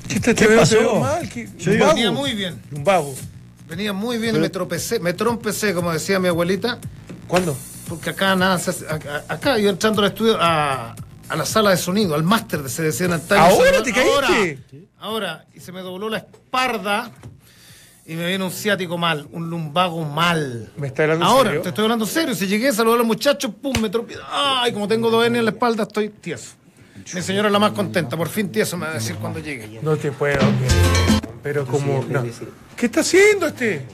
¿Qué, 0.08 0.20
te, 0.20 0.36
¿Qué 0.36 0.48
pasó? 0.48 0.78
veo 0.80 1.00
mal? 1.00 1.30
¿Qué- 1.30 1.50
Yo 1.58 1.72
un 1.72 1.78
digo- 1.78 1.86
vago. 1.86 1.96
Venía 1.96 2.12
muy 2.12 2.34
bien. 2.34 2.62
Un 2.72 2.84
vago. 2.84 3.16
Venía 3.68 3.94
muy 3.94 4.18
bien 4.18 4.36
y 4.36 4.40
me 4.40 4.50
tropecé, 4.50 5.00
me 5.00 5.14
trompecé, 5.14 5.74
como 5.74 5.92
decía 5.92 6.20
mi 6.20 6.28
abuelita, 6.28 6.80
¿Cuándo? 7.28 7.56
porque 7.88 8.12
acá 8.12 8.36
nada 8.36 8.60
se 8.60 8.70
hace- 8.72 8.88
acá, 8.88 9.24
acá 9.28 9.58
yo 9.58 9.70
entrando 9.70 10.02
al 10.02 10.10
estudio 10.10 10.38
a, 10.40 10.96
a 11.30 11.36
la 11.36 11.46
sala 11.46 11.72
de 11.72 11.78
sonido, 11.78 12.14
al 12.16 12.24
máster 12.24 12.62
de 12.62 12.70
se 12.70 12.84
decía 12.84 13.06
en 13.08 13.14
antaño. 13.14 13.42
¿Ahora 13.42 13.78
Se- 13.78 13.84
te 13.84 13.94
caíste? 13.94 14.12
Ahora, 14.14 14.58
ahora, 15.00 15.46
y 15.56 15.60
se 15.60 15.72
me 15.72 15.82
dobló 15.82 16.10
la 16.10 16.18
espalda 16.20 17.12
y 18.06 18.16
me 18.16 18.28
viene 18.28 18.44
un 18.44 18.52
ciático 18.52 18.98
mal, 18.98 19.28
un 19.32 19.50
lumbago 19.50 20.04
mal. 20.04 20.72
¿Me 20.78 20.88
está 20.88 21.04
hablando 21.04 21.26
Ahora, 21.26 21.50
serio? 21.50 21.62
te 21.62 21.70
estoy 21.70 21.84
hablando 21.86 22.06
serio. 22.06 22.36
Si 22.36 22.48
llegué, 22.48 22.72
saludé 22.74 22.96
a 22.96 22.98
los 22.98 23.08
muchachos, 23.08 23.52
pum, 23.62 23.74
me 23.82 23.90
tropecé. 23.90 24.20
Ay, 24.30 24.74
como 24.74 24.88
tengo 24.88 25.10
dos 25.10 25.26
N 25.26 25.38
en 25.40 25.46
la 25.46 25.52
espalda, 25.52 25.84
estoy 25.84 26.10
tieso. 26.10 26.52
Mi 27.14 27.22
señora 27.22 27.48
es 27.48 27.52
la 27.54 27.60
más 27.60 27.72
contenta, 27.72 28.16
por 28.16 28.30
fin 28.30 28.50
tieso 28.52 28.78
me 28.78 28.86
va 28.86 28.92
a 28.92 28.96
decir 28.96 29.16
cuando 29.16 29.40
llegue. 29.40 29.80
No 29.82 29.96
te 29.98 30.12
puedo 30.12 30.38
creer. 30.38 31.22
Pero 31.42 31.66
como. 31.66 32.04
no. 32.08 32.24
¿Qué 32.78 32.86
está 32.86 33.02
haciendo 33.02 33.48
este? 33.48 33.86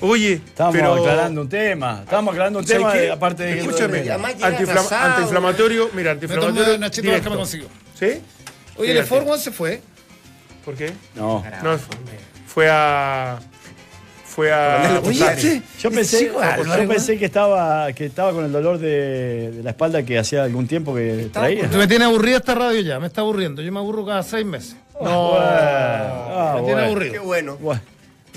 Oye, 0.00 0.34
Estábamos 0.34 0.76
pero. 0.80 0.94
aclarando 0.94 1.40
un 1.42 1.48
tema. 1.48 2.00
Estábamos 2.02 2.32
aclarando 2.32 2.58
un 2.58 2.66
¿sabes 2.66 2.78
tema, 2.82 2.94
de- 2.94 3.10
aparte 3.12 3.42
de. 3.44 3.60
Escúchame, 3.60 3.98
antiinflama- 4.02 5.04
antiinflamatorio, 5.06 5.90
mira, 5.94 6.14
Me 6.14 6.20
tomé 6.20 6.34
antiinflamatorio. 6.34 6.74
una 6.76 6.90
chita 6.90 7.02
directo. 7.06 7.24
que 7.24 7.30
me 7.30 7.36
consiguió. 7.36 7.68
¿Sí? 7.98 8.20
Oye, 8.78 8.98
el. 8.98 9.04
Forwan 9.04 9.38
se 9.38 9.52
fue. 9.52 9.80
¿Por 10.64 10.74
qué? 10.74 10.92
No. 11.14 11.44
No, 11.62 11.78
fue 12.56 12.70
a. 12.70 13.38
Fue 14.24 14.50
a. 14.50 14.98
Oye, 15.04 15.60
Yo 15.78 15.90
pensé, 15.90 16.32
yo 16.32 16.88
pensé 16.88 17.18
que 17.18 17.26
estaba 17.26 17.92
que 17.92 18.06
estaba 18.06 18.32
con 18.32 18.46
el 18.46 18.52
dolor 18.52 18.78
de, 18.78 19.50
de 19.50 19.62
la 19.62 19.70
espalda 19.70 20.02
que 20.04 20.18
hacía 20.18 20.42
algún 20.44 20.66
tiempo 20.66 20.94
que 20.94 21.28
traía. 21.30 21.68
Me 21.68 21.86
tiene 21.86 22.06
aburrida 22.06 22.38
esta 22.38 22.54
radio 22.54 22.80
ya, 22.80 22.98
me 22.98 23.08
está 23.08 23.20
aburriendo. 23.20 23.60
Yo 23.60 23.70
me 23.72 23.78
aburro 23.78 24.06
cada 24.06 24.22
seis 24.22 24.46
meses. 24.46 24.74
No, 24.98 25.32
ah, 25.38 26.54
me 26.56 26.62
tiene 26.62 26.72
bueno. 26.72 26.76
Qué 26.76 26.84
aburrido. 27.18 27.24
bueno. 27.24 27.56
Bueno, 27.60 27.80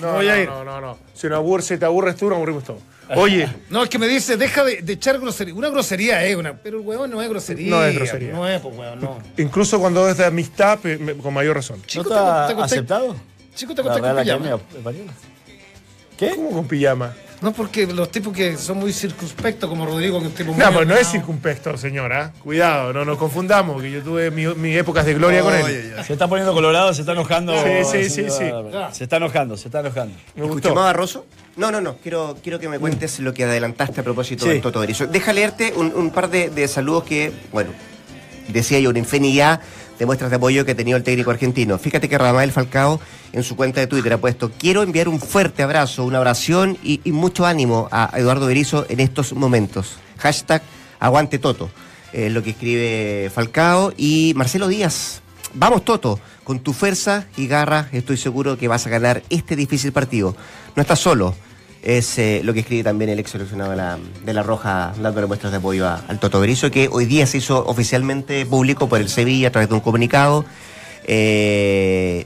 No, 0.01 0.13
voy 0.15 0.25
no, 0.25 0.31
a 0.33 0.37
ir. 0.39 0.49
no, 0.49 0.63
no, 0.65 0.81
no. 0.81 0.97
Si 1.13 1.27
no 1.27 1.37
aburre, 1.37 1.63
si 1.63 1.77
te 1.77 1.85
aburres 1.85 2.17
tú, 2.17 2.25
nos 2.27 2.35
aburrimos 2.35 2.65
todos. 2.65 2.81
Oye, 3.15 3.47
No, 3.69 3.83
es 3.83 3.89
que 3.89 3.97
me 3.99 4.07
dice, 4.09 4.35
deja 4.35 4.65
de, 4.65 4.81
de 4.81 4.93
echar 4.93 5.17
grosería. 5.19 5.53
Una 5.53 5.69
grosería 5.69 6.25
es 6.25 6.35
una. 6.35 6.53
Pero 6.57 6.79
el 6.81 6.85
huevón 6.85 7.09
no 7.09 7.21
es 7.21 7.29
grosería. 7.29 7.69
No 7.69 7.85
es 7.85 7.95
grosería. 7.95 8.33
No 8.33 8.45
es, 8.45 8.59
pues 8.59 8.75
huevón, 8.77 8.99
no. 8.99 9.17
incluso 9.37 9.79
cuando 9.79 10.09
es 10.09 10.17
de 10.17 10.25
amistad, 10.25 10.77
con 11.23 11.33
mayor 11.33 11.55
razón. 11.55 11.79
¿no 11.79 11.85
Chico, 11.85 12.03
está 12.09 12.47
te- 12.47 12.53
te 12.53 12.59
acosté- 12.59 12.65
aceptado? 12.65 13.15
Chico, 13.59 13.75
te 13.75 13.83
con 13.83 13.93
pijama. 13.93 14.21
Academia. 14.21 14.57
¿Qué? 16.17 16.35
¿Cómo 16.35 16.51
con 16.51 16.65
pijama? 16.67 17.13
No, 17.41 17.53
porque 17.53 17.87
los 17.87 18.09
tipos 18.11 18.33
que 18.33 18.57
son 18.57 18.77
muy 18.77 18.91
circunspectos, 18.91 19.69
como 19.69 19.85
Rodrigo, 19.85 20.19
que 20.19 20.25
es 20.27 20.31
un 20.31 20.37
tipo 20.37 20.51
muy. 20.53 20.63
No, 20.63 20.73
pues 20.73 20.87
no 20.87 20.95
es 20.95 21.07
circunspecto, 21.09 21.77
señora. 21.77 22.33
Cuidado, 22.43 22.91
no 22.93 23.03
nos 23.05 23.17
confundamos, 23.17 23.81
que 23.81 23.89
yo 23.91 24.01
tuve 24.01 24.29
mi- 24.31 24.45
mis 24.55 24.77
épocas 24.77 25.05
de 25.05 25.13
gloria 25.13 25.41
con 25.41 25.53
él. 25.55 25.93
Se 26.05 26.13
está 26.13 26.27
poniendo 26.27 26.53
colorado, 26.53 26.93
se 26.93 27.01
está 27.01 27.13
enojando. 27.13 27.53
Sí, 27.63 27.69
sí, 27.89 28.09
sí, 28.09 28.25
sí. 28.29 28.45
Se 28.91 29.03
está 29.05 29.17
enojando, 29.17 29.55
se 29.55 29.69
está 29.69 29.79
enojando. 29.81 30.15
Me 30.35 30.41
gustó. 30.43 30.57
¿Escuchamos 30.57 30.79
a 30.81 30.85
Barroso? 30.85 31.25
No, 31.55 31.69
no, 31.71 31.79
no. 31.81 31.95
Quiero, 31.97 32.37
quiero 32.43 32.59
que 32.59 32.67
me 32.69 32.79
cuentes 32.79 33.19
lo 33.19 33.33
que 33.33 33.43
adelantaste 33.45 34.01
a 34.01 34.03
propósito 34.03 34.43
Sí. 34.45 34.51
del 34.51 34.61
Toto. 34.61 34.81
Deja 34.85 35.33
leerte 35.33 35.73
un, 35.75 35.93
un 35.95 36.11
par 36.11 36.29
de, 36.29 36.49
de 36.49 36.67
saludos 36.67 37.03
que, 37.05 37.31
bueno, 37.53 37.71
decía 38.49 38.79
yo, 38.79 38.89
una 38.89 38.99
infinidad 38.99 39.61
de 39.61 39.88
muestras 40.05 40.29
de 40.29 40.37
apoyo 40.37 40.65
que 40.65 40.71
ha 40.71 40.75
tenido 40.75 40.97
el 40.97 41.03
técnico 41.03 41.31
argentino. 41.31 41.77
Fíjate 41.77 42.07
que 42.09 42.17
Rafael 42.17 42.51
Falcao 42.51 42.99
en 43.33 43.43
su 43.43 43.55
cuenta 43.55 43.79
de 43.79 43.87
Twitter 43.87 44.13
ha 44.13 44.17
puesto, 44.17 44.51
quiero 44.57 44.83
enviar 44.83 45.07
un 45.07 45.19
fuerte 45.19 45.63
abrazo, 45.63 46.05
una 46.05 46.19
oración 46.19 46.77
y, 46.83 46.99
mucho 47.11 47.45
ánimo 47.45 47.87
a 47.91 48.11
Eduardo 48.15 48.45
Berizzo 48.45 48.85
en 48.89 48.99
estos 48.99 49.33
momentos. 49.33 49.97
Hashtag 50.17 50.61
aguante 50.99 51.39
Toto. 51.39 51.69
Es 52.13 52.31
lo 52.31 52.41
que 52.41 52.51
escribe 52.51 53.31
Falcao 53.33 53.93
y 53.97 54.33
Marcelo 54.35 54.67
Díaz. 54.67 55.21
Vamos 55.53 55.83
Toto, 55.83 56.19
con 56.43 56.59
tu 56.59 56.73
fuerza 56.73 57.25
y 57.37 57.47
garra 57.47 57.89
estoy 57.91 58.17
seguro 58.17 58.57
que 58.57 58.67
vas 58.67 58.85
a 58.87 58.89
ganar 58.89 59.23
este 59.29 59.55
difícil 59.55 59.91
partido. 59.91 60.35
No 60.75 60.81
estás 60.81 60.99
solo. 60.99 61.35
Es 61.81 62.17
eh, 62.19 62.41
lo 62.43 62.53
que 62.53 62.59
escribe 62.59 62.83
también 62.83 63.09
el 63.09 63.19
ex 63.19 63.31
seleccionado 63.31 63.71
de 63.71 63.77
la, 63.77 63.97
de 64.25 64.33
la 64.33 64.43
Roja, 64.43 64.93
dándole 65.01 65.27
muestras 65.27 65.51
de 65.51 65.59
apoyo 65.59 65.87
a- 65.87 66.01
al 66.07 66.19
Toto 66.19 66.39
Berizzo, 66.41 66.69
que 66.71 66.89
hoy 66.91 67.05
día 67.05 67.25
se 67.25 67.37
hizo 67.37 67.65
oficialmente 67.65 68.45
público 68.45 68.89
por 68.89 68.99
el 68.99 69.07
Sevilla 69.07 69.47
a 69.47 69.51
través 69.51 69.69
de 69.69 69.75
un 69.75 69.81
comunicado. 69.81 70.43
eh, 71.05 72.25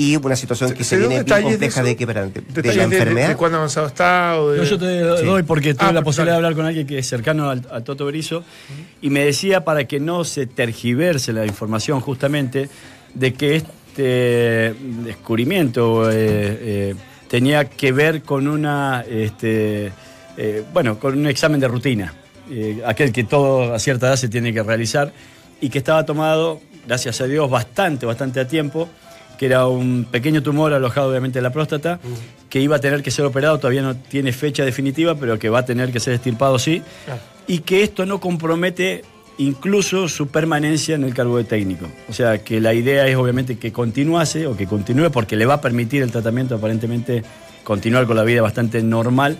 y 0.00 0.14
una 0.14 0.36
situación 0.36 0.72
que 0.74 0.84
¿Se 0.84 0.96
viene 0.96 1.24
bien 1.24 1.26
de 1.26 1.42
compleja 1.42 1.80
eso? 1.80 1.88
de, 1.88 1.96
que, 1.96 2.06
de 2.06 2.14
la 2.14 2.22
de, 2.26 2.62
de- 2.62 2.82
enfermedad. 2.84 3.28
de 3.30 3.36
cuándo 3.36 3.56
avanzado 3.58 3.88
está 3.88 4.40
o 4.40 4.50
de... 4.52 4.58
No, 4.58 4.64
yo 4.64 4.78
te 4.78 5.00
doy 5.00 5.42
porque 5.42 5.74
tuve 5.74 5.88
Ah, 5.88 5.92
la 5.92 6.02
posibilidad 6.02 6.34
de 6.34 6.36
hablar 6.36 6.54
con 6.54 6.66
alguien 6.66 6.86
que 6.86 6.98
es 6.98 7.06
cercano 7.08 7.50
al, 7.50 7.66
al 7.68 7.82
Toto 7.82 8.04
Berizo 8.04 8.44
y 9.02 9.10
me 9.10 9.24
decía 9.24 9.64
para 9.64 9.86
que 9.88 9.98
no 9.98 10.22
se 10.24 10.46
tergiverse 10.46 11.32
la 11.32 11.46
información 11.46 11.98
justamente 12.00 12.68
de 13.14 13.34
que 13.34 13.56
este 13.56 14.72
descubrimiento 15.04 16.08
eh, 16.12 16.14
eh, 16.14 16.94
tenía 17.28 17.64
que 17.66 17.92
ver 17.92 18.22
con 18.22 18.48
una 18.48 19.04
este, 19.08 19.92
eh, 20.36 20.64
bueno 20.72 20.98
con 20.98 21.18
un 21.18 21.26
examen 21.26 21.60
de 21.60 21.68
rutina 21.68 22.14
eh, 22.50 22.82
aquel 22.86 23.12
que 23.12 23.24
todo 23.24 23.74
a 23.74 23.78
cierta 23.78 24.06
edad 24.08 24.16
se 24.16 24.28
tiene 24.28 24.52
que 24.52 24.62
realizar 24.62 25.12
y 25.60 25.68
que 25.68 25.78
estaba 25.78 26.04
tomado 26.06 26.60
gracias 26.86 27.20
a 27.20 27.26
Dios 27.26 27.48
bastante 27.50 28.06
bastante 28.06 28.40
a 28.40 28.48
tiempo 28.48 28.88
que 29.38 29.46
era 29.46 29.66
un 29.68 30.04
pequeño 30.10 30.42
tumor 30.42 30.72
alojado 30.72 31.10
obviamente 31.10 31.38
en 31.38 31.44
la 31.44 31.50
próstata, 31.52 32.00
que 32.50 32.60
iba 32.60 32.74
a 32.74 32.80
tener 32.80 33.04
que 33.04 33.12
ser 33.12 33.24
operado, 33.24 33.56
todavía 33.58 33.82
no 33.82 33.94
tiene 33.94 34.32
fecha 34.32 34.64
definitiva, 34.64 35.14
pero 35.14 35.38
que 35.38 35.48
va 35.48 35.60
a 35.60 35.64
tener 35.64 35.92
que 35.92 36.00
ser 36.00 36.14
estirpado 36.14 36.58
sí, 36.58 36.82
Ah. 37.08 37.18
y 37.46 37.60
que 37.60 37.84
esto 37.84 38.04
no 38.04 38.18
compromete 38.18 39.04
incluso 39.38 40.08
su 40.08 40.28
permanencia 40.28 40.94
en 40.94 41.04
el 41.04 41.14
cargo 41.14 41.38
de 41.38 41.44
técnico. 41.44 41.86
O 42.08 42.12
sea, 42.12 42.38
que 42.38 42.60
la 42.60 42.74
idea 42.74 43.06
es 43.06 43.16
obviamente 43.16 43.58
que 43.58 43.72
continuase 43.72 44.46
o 44.46 44.56
que 44.56 44.66
continúe 44.66 45.10
porque 45.10 45.36
le 45.36 45.46
va 45.46 45.54
a 45.54 45.60
permitir 45.60 46.02
el 46.02 46.10
tratamiento 46.10 46.56
aparentemente 46.56 47.22
continuar 47.64 48.06
con 48.06 48.16
la 48.16 48.24
vida 48.24 48.42
bastante 48.42 48.82
normal, 48.82 49.38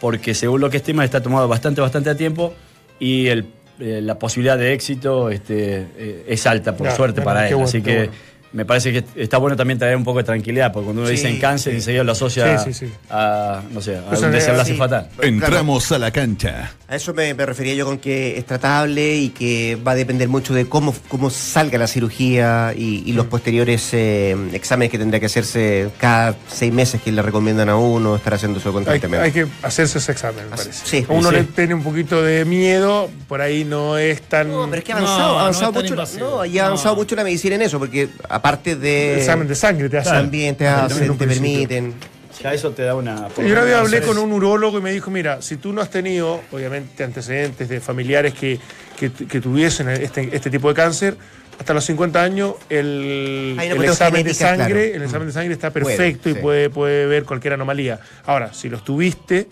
porque 0.00 0.34
según 0.34 0.60
lo 0.60 0.70
que 0.70 0.78
estima 0.78 1.04
está 1.04 1.22
tomado 1.22 1.48
bastante, 1.48 1.80
bastante 1.80 2.10
a 2.10 2.16
tiempo 2.16 2.54
y 2.98 3.28
el, 3.28 3.46
eh, 3.78 4.00
la 4.02 4.18
posibilidad 4.18 4.58
de 4.58 4.72
éxito 4.72 5.30
este, 5.30 5.86
eh, 5.96 6.24
es 6.26 6.46
alta, 6.46 6.76
por 6.76 6.90
suerte, 6.90 7.22
para 7.22 7.48
él. 7.48 7.60
Así 7.62 7.80
que 7.80 7.96
bueno. 7.96 8.12
Me 8.52 8.64
parece 8.64 8.92
que 8.92 9.04
está 9.22 9.38
bueno 9.38 9.56
también 9.56 9.78
traer 9.78 9.96
un 9.96 10.04
poco 10.04 10.18
de 10.18 10.24
tranquilidad, 10.24 10.72
porque 10.72 10.84
cuando 10.86 11.02
uno 11.02 11.08
Sí, 11.10 11.16
dice 11.16 11.28
en 11.28 11.38
cáncer, 11.38 11.72
sí. 11.72 11.76
enseguida 11.78 12.04
lo 12.04 12.12
asocia 12.12 12.58
Sí, 12.58 12.72
sí, 12.72 12.86
sí. 12.86 12.92
a, 13.10 13.62
no 13.70 13.80
sé, 13.80 13.96
a 13.98 14.02
Pues, 14.02 14.22
un 14.22 14.32
desenlace 14.32 14.72
sí. 14.72 14.78
fatal. 14.78 15.08
Entramos 15.22 15.90
a 15.92 15.98
la 15.98 16.10
cancha. 16.10 16.72
A 16.88 16.96
eso 16.96 17.12
me, 17.12 17.34
me 17.34 17.44
refería 17.44 17.74
yo 17.74 17.84
con 17.84 17.98
que 17.98 18.38
es 18.38 18.46
tratable 18.46 19.16
y 19.16 19.28
que 19.30 19.76
va 19.86 19.92
a 19.92 19.94
depender 19.94 20.28
mucho 20.28 20.54
de 20.54 20.66
cómo, 20.68 20.94
cómo 21.08 21.28
salga 21.30 21.78
la 21.78 21.86
cirugía 21.86 22.72
y, 22.76 23.02
y 23.04 23.12
los 23.12 23.26
posteriores 23.26 23.90
eh, 23.92 24.34
exámenes 24.52 24.90
que 24.90 24.98
tendrá 24.98 25.20
que 25.20 25.26
hacerse 25.26 25.90
cada 25.98 26.34
seis 26.48 26.72
meses 26.72 27.02
que 27.02 27.12
le 27.12 27.20
recomiendan 27.22 27.68
a 27.68 27.76
uno, 27.76 28.16
estar 28.16 28.32
haciendo 28.34 28.58
eso 28.58 28.70
Hay, 28.70 28.74
constantemente. 28.74 29.24
hay 29.26 29.32
que 29.32 29.46
hacerse 29.62 29.98
ese 29.98 30.12
examen, 30.12 30.44
me 30.48 30.56
parece. 30.56 30.72
sí, 30.72 31.04
a 31.08 31.12
uno 31.12 31.28
sí. 31.28 31.36
le 31.36 31.44
tiene 31.44 31.74
un 31.74 31.82
poquito 31.82 32.22
de 32.22 32.44
miedo, 32.46 33.10
por 33.28 33.40
ahí 33.42 33.64
no 33.64 33.98
es 33.98 34.22
tan... 34.22 34.50
No, 34.50 34.64
pero 34.70 34.78
es 34.78 34.84
que 34.84 34.92
ha 34.92 35.00
No, 35.00 35.06
avanzado, 35.06 35.28
no 35.32 35.36
ha 35.36 35.40
avanzado 35.42 35.80
es 35.80 35.90
mucho, 35.90 36.20
no, 36.20 36.44
y 36.46 36.58
ha 36.58 36.66
avanzado 36.66 36.94
No. 36.94 37.00
mucho 37.02 37.16
la 37.16 37.24
medicina 37.24 37.56
en 37.56 37.62
eso, 37.62 37.78
porque 37.78 38.08
aparte 38.38 38.76
de 38.76 39.14
el 39.14 39.18
examen 39.20 39.46
de 39.46 39.54
sangre 39.54 39.88
te 39.88 39.98
hace. 39.98 40.10
también 40.10 40.56
te 40.56 40.66
hacen, 40.66 41.16
te 41.16 41.26
permiten. 41.26 41.94
Ya 42.42 42.54
eso 42.54 42.70
te 42.70 42.82
da 42.82 42.94
una... 42.94 43.28
Yo 43.36 43.44
una 43.44 43.62
vez 43.62 43.74
hablé 43.74 44.00
con 44.00 44.16
un 44.16 44.32
urólogo 44.32 44.78
y 44.78 44.80
me 44.80 44.92
dijo, 44.92 45.10
mira, 45.10 45.42
si 45.42 45.56
tú 45.56 45.72
no 45.72 45.80
has 45.80 45.90
tenido, 45.90 46.40
obviamente, 46.52 47.02
antecedentes 47.02 47.68
de 47.68 47.80
familiares 47.80 48.32
que, 48.32 48.60
que, 48.96 49.10
que 49.10 49.40
tuviesen 49.40 49.88
este, 49.88 50.28
este 50.32 50.48
tipo 50.48 50.68
de 50.68 50.74
cáncer, 50.74 51.16
hasta 51.58 51.74
los 51.74 51.84
50 51.84 52.22
años 52.22 52.54
el, 52.68 53.56
el 53.60 53.84
examen 53.84 54.22
de 54.22 54.34
sangre, 54.34 54.66
claro. 54.66 54.96
el 54.96 55.02
examen 55.02 55.26
de 55.26 55.32
sangre 55.32 55.52
está 55.52 55.70
Puede, 55.72 55.86
perfecto 55.86 56.30
y 56.30 56.34
sí. 56.34 56.38
puede, 56.40 56.70
puede 56.70 57.06
ver 57.06 57.24
cualquier 57.24 57.54
anomalía. 57.54 57.98
Ahora, 58.24 58.52
si 58.54 58.68
los 58.68 58.84
tuviste, 58.84 59.48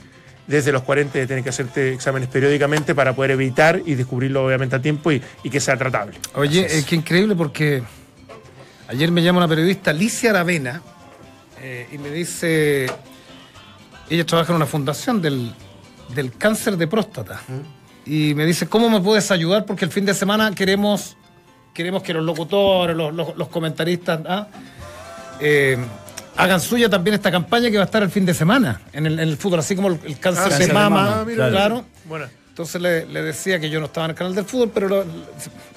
desde 0.46 0.70
los 0.70 0.82
40 0.82 1.26
tienes 1.26 1.42
que 1.42 1.50
hacerte 1.50 1.92
exámenes 1.92 2.28
periódicamente 2.28 2.94
para 2.94 3.14
poder 3.14 3.32
evitar 3.32 3.82
y 3.84 3.96
descubrirlo 3.96 4.46
obviamente 4.46 4.76
a 4.76 4.80
tiempo 4.80 5.10
y, 5.10 5.20
y 5.42 5.50
que 5.50 5.58
sea 5.58 5.76
tratable. 5.76 6.16
Oye, 6.34 6.64
es 6.66 6.84
que 6.84 6.94
increíble 6.94 7.34
porque 7.34 7.82
ayer 8.88 9.10
me 9.10 9.22
llama 9.22 9.38
una 9.38 9.48
periodista, 9.48 9.90
Alicia 9.90 10.30
Aravena, 10.30 10.82
eh, 11.60 11.88
y 11.92 11.98
me 11.98 12.10
dice, 12.10 12.86
ella 14.10 14.24
trabaja 14.26 14.52
en 14.52 14.56
una 14.56 14.66
fundación 14.66 15.20
del, 15.22 15.52
del 16.14 16.32
cáncer 16.36 16.76
de 16.76 16.86
próstata. 16.86 17.40
Y 18.04 18.34
me 18.34 18.44
dice, 18.46 18.68
¿cómo 18.68 18.88
me 18.88 19.00
puedes 19.00 19.30
ayudar? 19.30 19.64
Porque 19.64 19.84
el 19.84 19.90
fin 19.90 20.04
de 20.04 20.14
semana 20.14 20.52
queremos, 20.54 21.16
queremos 21.74 22.02
que 22.02 22.12
los 22.14 22.24
locutores, 22.24 22.96
los, 22.96 23.12
los- 23.14 23.36
los 23.36 23.48
comentaristas, 23.48 24.20
¿ah? 24.28 24.46
eh, 25.40 25.76
hagan 26.36 26.60
suya 26.60 26.88
también 26.88 27.14
esta 27.14 27.30
campaña 27.32 27.70
que 27.70 27.76
va 27.78 27.82
a 27.82 27.86
estar 27.86 28.02
el 28.02 28.10
fin 28.10 28.24
de 28.26 28.34
semana 28.34 28.80
en 28.92 29.06
el, 29.06 29.14
en 29.18 29.28
el 29.28 29.36
fútbol, 29.36 29.58
así 29.60 29.74
como 29.74 29.88
el, 29.88 29.98
el 30.04 30.18
cáncer, 30.20 30.52
Ah, 30.52 30.58
de 30.58 30.72
mama, 30.72 31.04
de 31.04 31.10
mama, 31.10 31.24
mira, 31.24 31.50
claro. 31.50 31.84
Bueno. 32.04 32.26
Entonces 32.56 32.80
le, 32.80 33.04
le 33.04 33.20
decía 33.22 33.60
que 33.60 33.68
yo 33.68 33.80
no 33.80 33.84
estaba 33.84 34.06
en 34.06 34.12
el 34.12 34.16
canal 34.16 34.34
del 34.34 34.46
fútbol, 34.46 34.70
pero 34.72 34.88
lo- 34.88 35.04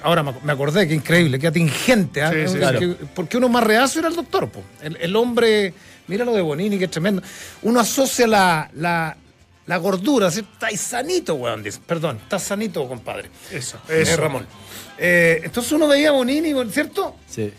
ahora 0.02 0.22
me 0.22 0.50
acordé, 0.50 0.88
qué 0.88 0.94
increíble, 0.94 1.38
qué 1.38 1.48
atingente. 1.48 2.22
¿ah? 2.22 2.32
Sí, 2.32 2.48
sí, 2.48 2.56
claro. 2.56 2.78
que- 2.80 2.94
porque 3.14 3.36
uno 3.36 3.50
más 3.50 3.62
reacio 3.64 3.98
era 3.98 4.08
el 4.08 4.16
doctor. 4.16 4.48
po. 4.48 4.62
El, 4.80 4.96
el 4.96 5.14
hombre, 5.14 5.74
mira 6.06 6.24
lo 6.24 6.32
de 6.32 6.40
Bonini, 6.40 6.78
que 6.78 6.86
es 6.86 6.90
tremendo. 6.90 7.20
Uno 7.60 7.80
asocia 7.80 8.26
la, 8.26 8.70
la, 8.76 9.14
la 9.66 9.76
gordura, 9.76 10.28
así, 10.28 10.40
está 10.40 10.74
sanito, 10.74 11.34
weón, 11.34 11.62
dice. 11.62 11.80
Perdón, 11.86 12.16
está 12.16 12.38
sanito, 12.38 12.88
compadre. 12.88 13.28
Eso, 13.52 13.76
Eh, 13.86 14.00
eso. 14.00 14.16
Ramón. 14.16 14.46
Eh, 14.96 15.42
entonces 15.44 15.70
uno 15.72 15.86
veía 15.86 16.08
a 16.08 16.12
Bonini, 16.12 16.54
¿cierto? 16.72 17.14
Sí. 17.28 17.52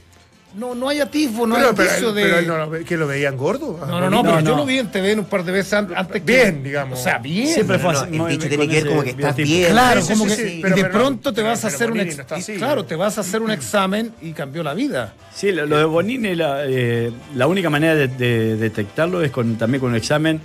No, 0.53 0.75
no 0.75 0.89
hay 0.89 0.99
atisbo, 0.99 1.47
no 1.47 1.55
pero, 1.55 1.69
hay 1.69 1.73
pero, 1.75 2.11
de... 2.13 2.23
pero 2.23 2.39
él 2.39 2.47
no 2.47 2.57
lo 2.57 2.69
ve- 2.69 2.83
¿que 2.83 2.97
lo 2.97 3.07
veían 3.07 3.37
gordo? 3.37 3.79
no, 3.87 4.01
no, 4.01 4.09
no, 4.09 4.21
pero 4.21 4.35
No, 4.35 4.41
yo 4.41 4.51
no. 4.51 4.57
lo 4.57 4.65
vi 4.65 4.79
en 4.79 4.91
TV 4.91 5.15
un 5.15 5.23
par 5.23 5.45
de 5.45 5.51
veces 5.53 5.71
an- 5.73 5.87
antes 5.95 6.21
que... 6.23 6.25
Bien, 6.33 6.61
digamos. 6.61 6.99
O 6.99 7.01
sea, 7.01 7.19
bien. 7.19 7.47
Siempre 7.47 7.79
fue 7.79 7.93
No, 7.93 7.99
así. 7.99 8.15
el 8.15 8.27
dicho 8.27 8.49
tiene 8.49 8.67
que 8.67 8.75
ver 8.83 8.87
como 8.89 9.01
que 9.03 9.09
estás 9.11 9.35
bien. 9.37 9.71
Claro, 9.71 10.01
Sí, 10.01 10.11
como 10.11 10.25
sí, 10.25 10.29
que 10.29 10.35
sí, 10.49 10.57
y 10.57 10.61
pero- 10.61 10.75
de 10.75 10.85
pronto 10.85 11.31
te 11.33 11.41
vas 11.41 11.63
a 11.63 11.67
hacer 11.69 11.89
un 11.91 11.99
ex- 12.01 12.21
claro, 12.57 12.83
te 12.83 12.95
vas 12.97 13.17
a 13.17 13.21
hacer 13.21 13.41
un 13.41 13.51
examen 13.51 14.11
y 14.21 14.33
cambió 14.33 14.61
la 14.61 14.73
vida. 14.73 15.13
Sí, 15.33 15.53
lo, 15.53 15.65
lo 15.65 15.77
de 15.77 15.85
Bonini, 15.85 16.35
la, 16.35 16.63
eh, 16.65 17.11
la 17.35 17.47
única 17.47 17.69
manera 17.69 17.95
de, 17.95 18.07
de 18.09 18.57
detectarlo 18.57 19.21
es 19.23 19.31
con, 19.31 19.55
también 19.55 19.79
con 19.79 19.91
un 19.91 19.95
examen 19.95 20.41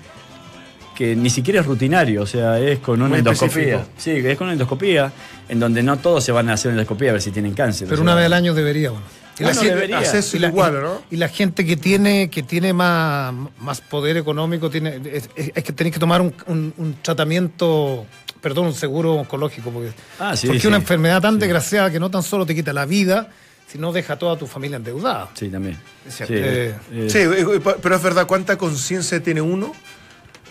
que 0.95 1.15
ni 1.17 1.29
siquiera 1.31 1.61
es 1.61 1.67
rutinario, 1.67 2.23
o 2.23 2.27
sea, 2.27 2.59
es 2.61 2.79
con 2.79 3.01
una 3.03 3.09
Muy 3.11 3.19
endoscopía. 3.19 3.81
específico. 3.81 3.89
Sí, 3.99 4.11
es 4.13 4.39
con 4.39 4.47
una 4.47 4.53
endoscopía, 4.53 5.13
en 5.49 5.59
donde 5.61 5.83
no 5.83 5.97
todos 5.99 6.23
se 6.25 6.31
van 6.33 6.49
a 6.49 6.53
hacer 6.55 6.71
una 6.71 6.81
endoscopía 6.81 7.11
a 7.11 7.13
ver 7.15 7.23
si 7.23 7.33
tienen 7.33 7.53
cáncer. 7.55 7.89
Pero 7.89 8.01
o 8.01 8.03
una 8.05 8.15
vez 8.15 8.27
al 8.27 8.33
año 8.33 8.55
debería, 8.55 8.91
bueno. 8.91 9.05
Y 9.39 9.43
la 9.43 9.49
Bueno, 9.49 9.61
gente- 9.61 9.75
debería. 9.75 9.99
Haces 9.99 10.35
y 10.35 10.39
la- 10.39 10.49
igual, 10.49 10.81
¿no? 10.83 11.03
Y 11.11 11.17
la 11.17 11.29
gente 11.29 11.67
que 11.67 11.77
tiene, 11.77 12.31
que 12.31 12.43
tiene 12.43 12.73
más, 12.73 13.35
más 13.61 13.81
poder 13.83 14.17
económico, 14.17 14.71
tiene, 14.71 15.01
es, 15.13 15.29
es- 15.37 15.53
es 15.55 15.65
que 15.65 15.73
tenéis 15.73 15.95
que 15.95 16.01
tomar 16.01 16.21
un, 16.23 16.35
un- 16.47 16.73
un 16.79 16.95
tratamiento, 17.03 18.07
perdón, 18.41 18.67
un 18.67 18.75
seguro 18.75 19.15
oncológico, 19.15 19.71
porque, 19.71 19.91
Ah, 20.19 20.37
sí, 20.37 20.47
porque 20.47 20.61
sí. 20.61 20.67
una 20.67 20.77
enfermedad 20.79 21.21
tan 21.21 21.39
desgraciada 21.39 21.91
que 21.91 22.01
no 22.01 22.11
tan 22.11 22.23
solo 22.23 22.47
te 22.47 22.55
quita 22.55 22.73
la 22.73 22.87
vida, 22.87 23.29
sino 23.71 23.93
deja 23.93 24.15
a 24.15 24.19
toda 24.19 24.39
tu 24.39 24.47
familia 24.47 24.77
endeudada. 24.77 25.29
Sí, 25.35 25.49
también. 25.49 25.77
Sí, 26.09 26.25
Eh, 26.29 26.75
eh, 26.93 27.07
Sí, 27.11 27.19
eh, 27.19 27.61
pero 27.83 27.97
es 27.97 28.03
verdad, 28.03 28.27
¿cuánta 28.27 28.57
conciencia 28.57 29.23
tiene 29.23 29.43
uno 29.43 29.73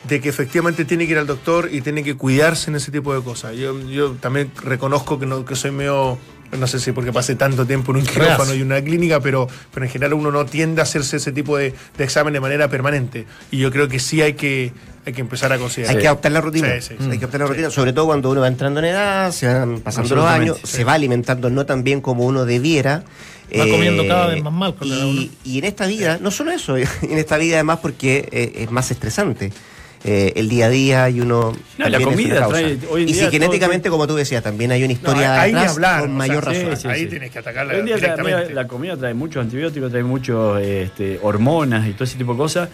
de 0.04 0.22
que 0.22 0.30
efectivamente 0.30 0.86
tiene 0.86 1.06
que 1.08 1.14
ir 1.14 1.18
al 1.18 1.26
doctor 1.26 1.70
y 1.72 1.82
tiene 1.82 2.04
que 2.04 2.16
cuidarse 2.16 2.70
en 2.70 2.76
ese 2.76 2.92
tipo 2.92 3.16
de 3.16 3.24
cosas? 3.24 3.56
Yo, 3.56 3.80
yo 3.90 4.12
también 4.20 4.52
reconozco 4.62 5.18
que, 5.18 5.26
no, 5.26 5.44
que 5.46 5.56
soy 5.56 5.72
medio, 5.72 6.18
no 6.58 6.68
sé 6.68 6.80
si 6.80 6.92
porque 6.92 7.12
pasé 7.12 7.36
tanto 7.36 7.66
tiempo 7.66 7.92
en 7.92 7.98
un 8.00 8.06
quirófano 8.06 8.54
y 8.54 8.62
una 8.62 8.82
clínica, 8.82 9.20
pero, 9.20 9.48
pero 9.74 9.86
en 9.86 9.92
general 9.92 10.14
uno 10.14 10.32
no 10.32 10.46
tiende 10.46 10.82
a 10.82 10.84
hacerse 10.84 11.18
ese 11.18 11.32
tipo 11.32 11.58
de, 11.58 11.74
de 11.98 12.04
examen 12.04 12.34
de 12.34 12.40
manera 12.40 12.68
permanente. 12.70 13.26
Y 13.52 13.58
yo 13.58 13.72
creo 13.72 13.88
que 13.88 14.00
sí 14.00 14.22
hay 14.22 14.34
que, 14.34 14.74
hay 15.06 15.14
que 15.14 15.22
empezar 15.22 15.54
a 15.54 15.58
considerar. 15.58 15.96
Hay 15.96 16.02
que 16.02 16.08
adoptar 16.08 16.32
la 16.32 16.42
rutina. 16.42 16.70
Sí, 16.80 16.90
sí, 16.90 16.96
sí. 17.00 17.06
Hay 17.12 17.18
que 17.18 17.26
adoptar 17.26 17.42
la 17.42 17.48
rutina, 17.48 17.70
sobre 17.70 17.94
todo 17.94 18.08
cuando 18.08 18.32
uno 18.32 18.42
va 18.42 18.48
entrando 18.48 18.80
en 18.80 18.88
edad, 18.88 19.32
se 19.32 19.48
van 19.48 19.80
pasando 19.80 20.16
los 20.16 20.26
años, 20.26 20.60
se 20.64 20.84
va 20.84 20.94
alimentando 20.94 21.50
no 21.50 21.66
tan 21.66 21.84
bien 21.84 22.02
como 22.02 22.26
uno 22.26 22.46
debiera. 22.46 23.04
Va 23.58 23.68
comiendo 23.70 24.08
cada 24.08 24.28
vez 24.28 24.44
más 24.44 24.54
mal 24.54 24.76
con 24.76 24.90
la 24.90 24.96
y, 25.06 25.32
y 25.44 25.60
en 25.60 25.66
esta 25.66 25.86
vida, 25.86 26.18
no 26.20 26.32
solo 26.32 26.52
eso, 26.52 26.78
en 26.78 26.88
esta 27.02 27.38
vida 27.38 27.56
además 27.56 27.80
porque 27.80 28.28
eh, 28.32 28.54
es 28.64 28.72
más 28.72 28.90
estresante. 28.90 29.52
Eh, 30.08 30.34
el 30.36 30.48
día 30.50 30.68
a 30.68 30.70
día 30.70 31.10
y 31.10 31.20
uno 31.20 31.52
No, 31.80 31.90
la 31.90 32.00
comida 32.00 32.48
trae- 32.48 32.78
hoy 32.92 33.04
en 33.04 33.10
y 33.10 33.14
día 33.14 33.16
si 33.16 33.20
todo 33.22 33.32
genéticamente 33.32 33.90
como 33.90 34.06
tú 34.06 34.16
decías 34.16 34.44
también 34.44 34.72
hay 34.72 34.82
una 34.84 34.94
No, 34.94 34.94
historia 34.94 35.42
atrás 35.44 35.72
hablar, 35.72 36.02
con 36.02 36.12
o 36.12 36.14
mayor 36.14 36.44
sea, 36.44 36.54
razón 36.54 36.76
sí, 36.78 36.82
sí. 36.84 36.88
Ahí 36.88 37.06
tienes 37.08 37.32
que 37.32 37.40
atacarla 37.40 37.74
Hoy 37.74 37.80
en 37.80 37.86
día 37.86 37.96
la, 37.96 38.02
directamente. 38.02 38.54
la 38.54 38.68
comida 38.68 38.96
trae 38.98 39.14
muchos 39.16 39.42
antibióticos, 39.44 39.90
trae 39.92 40.04
muchos 40.04 40.62
este, 40.62 41.20
hormonas 41.24 41.88
y 41.88 41.94
todo 41.94 42.04
ese 42.04 42.18
tipo 42.18 42.34
de 42.34 42.38
cosas. 42.38 42.70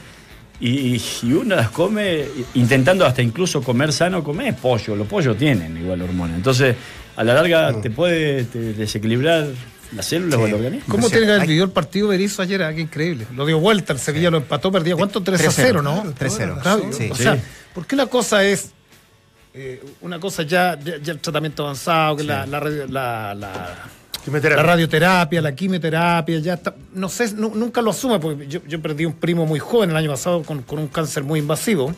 Y, 0.59 1.01
y 1.23 1.33
uno 1.33 1.55
las 1.55 1.69
come 1.71 2.23
intentando 2.53 3.03
hasta 3.05 3.21
incluso 3.23 3.63
comer 3.63 3.91
sano, 3.91 4.23
comer 4.23 4.53
pollo. 4.55 4.95
Los 4.95 5.07
pollos 5.07 5.35
tienen 5.37 5.75
igual 5.77 6.01
hormonas. 6.03 6.37
Entonces, 6.37 6.75
a 7.15 7.23
la 7.23 7.33
larga 7.33 7.81
te 7.81 7.89
puede 7.89 8.43
te- 8.43 8.73
desequilibrar 8.73 9.47
las 9.95 10.05
células 10.05 10.39
o 10.39 10.47
el 10.47 10.53
organismo. 10.53 10.85
¿Cómo 10.89 11.09
tiene 11.09 11.25
que 11.25 11.31
haber 11.33 11.47
vivido 11.47 11.65
el 11.65 11.71
partido 11.71 12.07
Berizzo 12.09 12.41
ayer? 12.41 12.63
Ah, 12.63 12.73
qué 12.73 12.81
increíble. 12.81 13.27
Lo 13.35 13.45
dio 13.45 13.59
vuelta, 13.59 13.93
el 13.93 13.99
Sevilla 13.99 14.29
lo 14.31 14.37
empató, 14.37 14.71
perdía. 14.71 14.95
¿Cuánto? 14.95 15.21
3 15.21 15.47
a 15.47 15.51
0, 15.51 15.81
¿no? 15.81 16.03
3-0, 16.13 16.61
Claro, 16.61 16.85
sí. 16.91 17.09
O 17.11 17.15
Sí. 17.15 17.23
sea, 17.23 17.37
¿por 17.73 17.85
qué 17.85 17.95
una 17.95 18.07
cosa 18.07 18.43
es. 18.43 18.71
eh, 19.53 19.83
una 20.01 20.17
cosa 20.19 20.43
ya, 20.43 20.79
ya, 20.81 20.97
ya 21.01 21.11
el 21.11 21.19
tratamiento 21.19 21.63
avanzado, 21.63 22.15
que 22.15 22.23
la, 22.23 22.45
la, 22.45 22.59
la, 22.61 23.35
la- 23.35 23.77
Quimioterapia. 24.23 24.63
la 24.63 24.69
radioterapia, 24.69 25.41
la 25.41 25.53
quimioterapia, 25.55 26.39
ya 26.39 26.53
está. 26.53 26.73
No 26.93 27.09
sé, 27.09 27.33
nu- 27.33 27.53
nunca 27.55 27.81
lo 27.81 27.89
asume, 27.91 28.19
porque 28.19 28.47
yo, 28.47 28.61
yo 28.67 28.81
perdí 28.81 29.03
un 29.05 29.13
primo 29.13 29.45
muy 29.45 29.59
joven 29.59 29.89
el 29.89 29.97
año 29.97 30.11
pasado 30.11 30.43
con, 30.43 30.61
con 30.61 30.79
un 30.79 30.87
cáncer 30.87 31.23
muy 31.23 31.39
invasivo. 31.39 31.93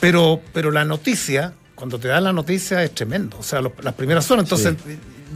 Pero, 0.00 0.40
pero 0.52 0.70
la 0.70 0.84
noticia, 0.84 1.52
cuando 1.74 1.98
te 1.98 2.08
dan 2.08 2.24
la 2.24 2.32
noticia, 2.32 2.82
es 2.82 2.92
tremendo. 2.94 3.36
O 3.38 3.42
sea, 3.42 3.60
los- 3.60 3.72
las 3.82 3.94
primeras 3.94 4.30
horas. 4.30 4.44
Entonces, 4.44 4.74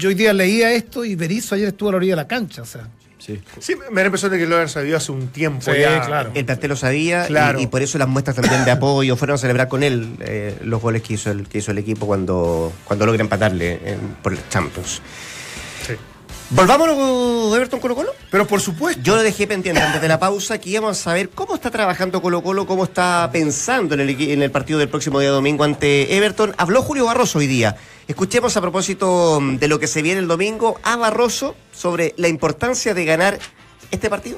yo 0.00 0.08
hoy 0.08 0.14
día 0.14 0.32
leía 0.32 0.72
esto 0.72 1.04
y 1.04 1.14
Berizzo 1.14 1.54
ayer 1.54 1.68
estuvo 1.68 1.90
a 1.90 1.92
la 1.92 1.96
orilla 1.98 2.12
de 2.12 2.16
la 2.22 2.28
cancha. 2.28 2.62
O 2.62 2.66
sea, 2.66 2.88
Sí. 3.18 3.38
Sí, 3.58 3.76
me 3.76 3.84
da 3.96 4.00
la 4.00 4.04
impresión 4.06 4.32
de 4.32 4.38
que 4.38 4.46
lo 4.46 4.54
habían 4.56 4.70
sabido 4.70 4.96
hace 4.96 5.12
un 5.12 5.28
tiempo 5.28 5.60
Sí, 5.70 5.78
ya. 5.78 6.00
claro. 6.00 6.30
El 6.32 6.46
plantel 6.46 6.70
lo 6.70 6.76
sabía 6.76 7.24
y- 7.24 7.28
Claro. 7.28 7.60
y, 7.60 7.66
por 7.66 7.82
eso 7.82 7.98
las 7.98 8.08
muestras 8.08 8.34
también 8.34 8.64
de 8.64 8.70
apoyo 8.70 9.14
fueron 9.14 9.34
a 9.34 9.38
celebrar 9.38 9.68
con 9.68 9.82
él 9.82 10.16
eh, 10.20 10.56
los 10.64 10.80
goles 10.80 11.02
que 11.02 11.12
hizo 11.12 11.30
el, 11.30 11.46
que 11.46 11.58
hizo 11.58 11.70
el 11.70 11.76
equipo 11.76 12.06
cuando, 12.06 12.72
cuando 12.86 13.04
logra 13.04 13.20
empatarle 13.20 13.78
en- 13.84 14.00
por 14.22 14.32
el 14.32 14.38
Champions. 14.48 15.02
Sí. 15.86 15.92
Volvámonos, 16.48 17.54
Everton 17.54 17.78
Colo 17.78 17.94
Colo. 17.94 18.12
Pero 18.30 18.46
por 18.46 18.60
supuesto. 18.60 19.00
Yo 19.02 19.14
lo 19.16 19.22
dejé 19.22 19.46
pendiente 19.46 19.80
antes 19.82 20.00
de 20.00 20.08
la 20.08 20.18
pausa 20.18 20.58
que 20.58 20.70
íbamos 20.70 20.98
a 20.98 21.02
saber 21.02 21.28
cómo 21.28 21.54
está 21.54 21.70
trabajando 21.70 22.20
Colo 22.22 22.42
Colo, 22.42 22.66
cómo 22.66 22.84
está 22.84 23.28
pensando 23.30 23.94
en 23.94 24.00
el, 24.00 24.20
en 24.20 24.42
el 24.42 24.50
partido 24.50 24.78
del 24.78 24.88
próximo 24.88 25.20
día 25.20 25.28
domingo 25.30 25.62
ante 25.62 26.16
Everton. 26.16 26.54
Habló 26.56 26.82
Julio 26.82 27.04
Barroso 27.04 27.38
hoy 27.38 27.46
día. 27.46 27.76
Escuchemos 28.10 28.56
a 28.56 28.60
propósito 28.60 29.38
mm, 29.40 29.58
de 29.58 29.68
lo 29.68 29.78
que 29.78 29.86
se 29.86 30.02
viene 30.02 30.18
el 30.18 30.26
domingo 30.26 30.80
a 30.82 30.96
Barroso 30.96 31.54
sobre 31.72 32.12
la 32.16 32.26
importancia 32.26 32.92
de 32.92 33.04
ganar 33.04 33.38
este 33.92 34.10
partido. 34.10 34.36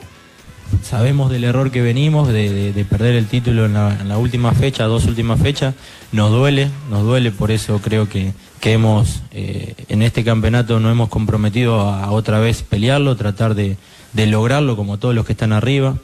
Sabemos 0.82 1.30
del 1.30 1.44
error 1.44 1.70
que 1.70 1.80
venimos, 1.80 2.28
de, 2.28 2.50
de- 2.52 2.72
de 2.74 2.84
perder 2.84 3.14
el 3.16 3.28
título 3.28 3.64
en 3.64 3.72
la, 3.72 4.18
última 4.18 4.52
fecha, 4.52 4.84
dos 4.84 5.06
últimas 5.06 5.40
fechas. 5.40 5.74
Nos 6.12 6.30
duele, 6.30 6.68
nos 6.90 7.02
duele, 7.04 7.30
por 7.30 7.50
eso 7.50 7.80
creo 7.82 8.10
que, 8.10 8.34
que 8.60 8.72
hemos, 8.72 9.22
eh, 9.30 9.74
en 9.88 10.02
este 10.02 10.22
campeonato 10.22 10.78
nos 10.78 10.92
hemos 10.92 11.08
comprometido 11.08 11.80
a, 11.80 12.10
otra 12.10 12.40
vez 12.40 12.62
pelearlo, 12.62 13.16
tratar 13.16 13.54
de, 13.54 13.78
de 14.12 14.26
lograrlo 14.26 14.76
como 14.76 14.98
todos 14.98 15.14
los 15.14 15.24
que 15.24 15.32
están 15.32 15.52
arriba. 15.54 15.96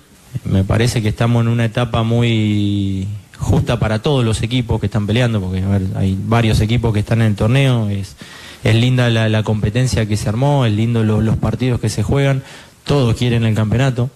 Me 0.44 0.64
parece 0.64 1.02
que 1.02 1.08
estamos 1.08 1.42
en 1.42 1.48
una 1.48 1.66
etapa 1.66 2.02
muy 2.02 3.06
justa 3.39 3.78
para 3.78 4.01
todos 4.01 4.24
los 4.24 4.43
equipos 4.43 4.80
que 4.80 4.86
están 4.86 5.07
peleando, 5.07 5.41
porque 5.41 5.62
hay 5.97 6.18
varios 6.26 6.61
equipos 6.61 6.93
que 6.93 7.01
están 7.01 7.20
en 7.22 7.28
el 7.28 7.34
torneo, 7.36 7.89
es, 7.89 8.16
es 8.64 8.74
linda 8.74 9.09
la, 9.11 9.28
la 9.28 9.43
competencia 9.43 10.07
que 10.07 10.16
se 10.16 10.28
armó, 10.28 10.66
es 10.66 10.72
lindo 10.72 11.05
lo- 11.05 11.20
los 11.20 11.36
partidos 11.36 11.80
que 11.80 11.89
se 11.89 12.03
juegan, 12.03 12.43
todos 12.84 13.14
quieren 13.16 13.45
el 13.45 13.55
campeonato. 13.55 14.11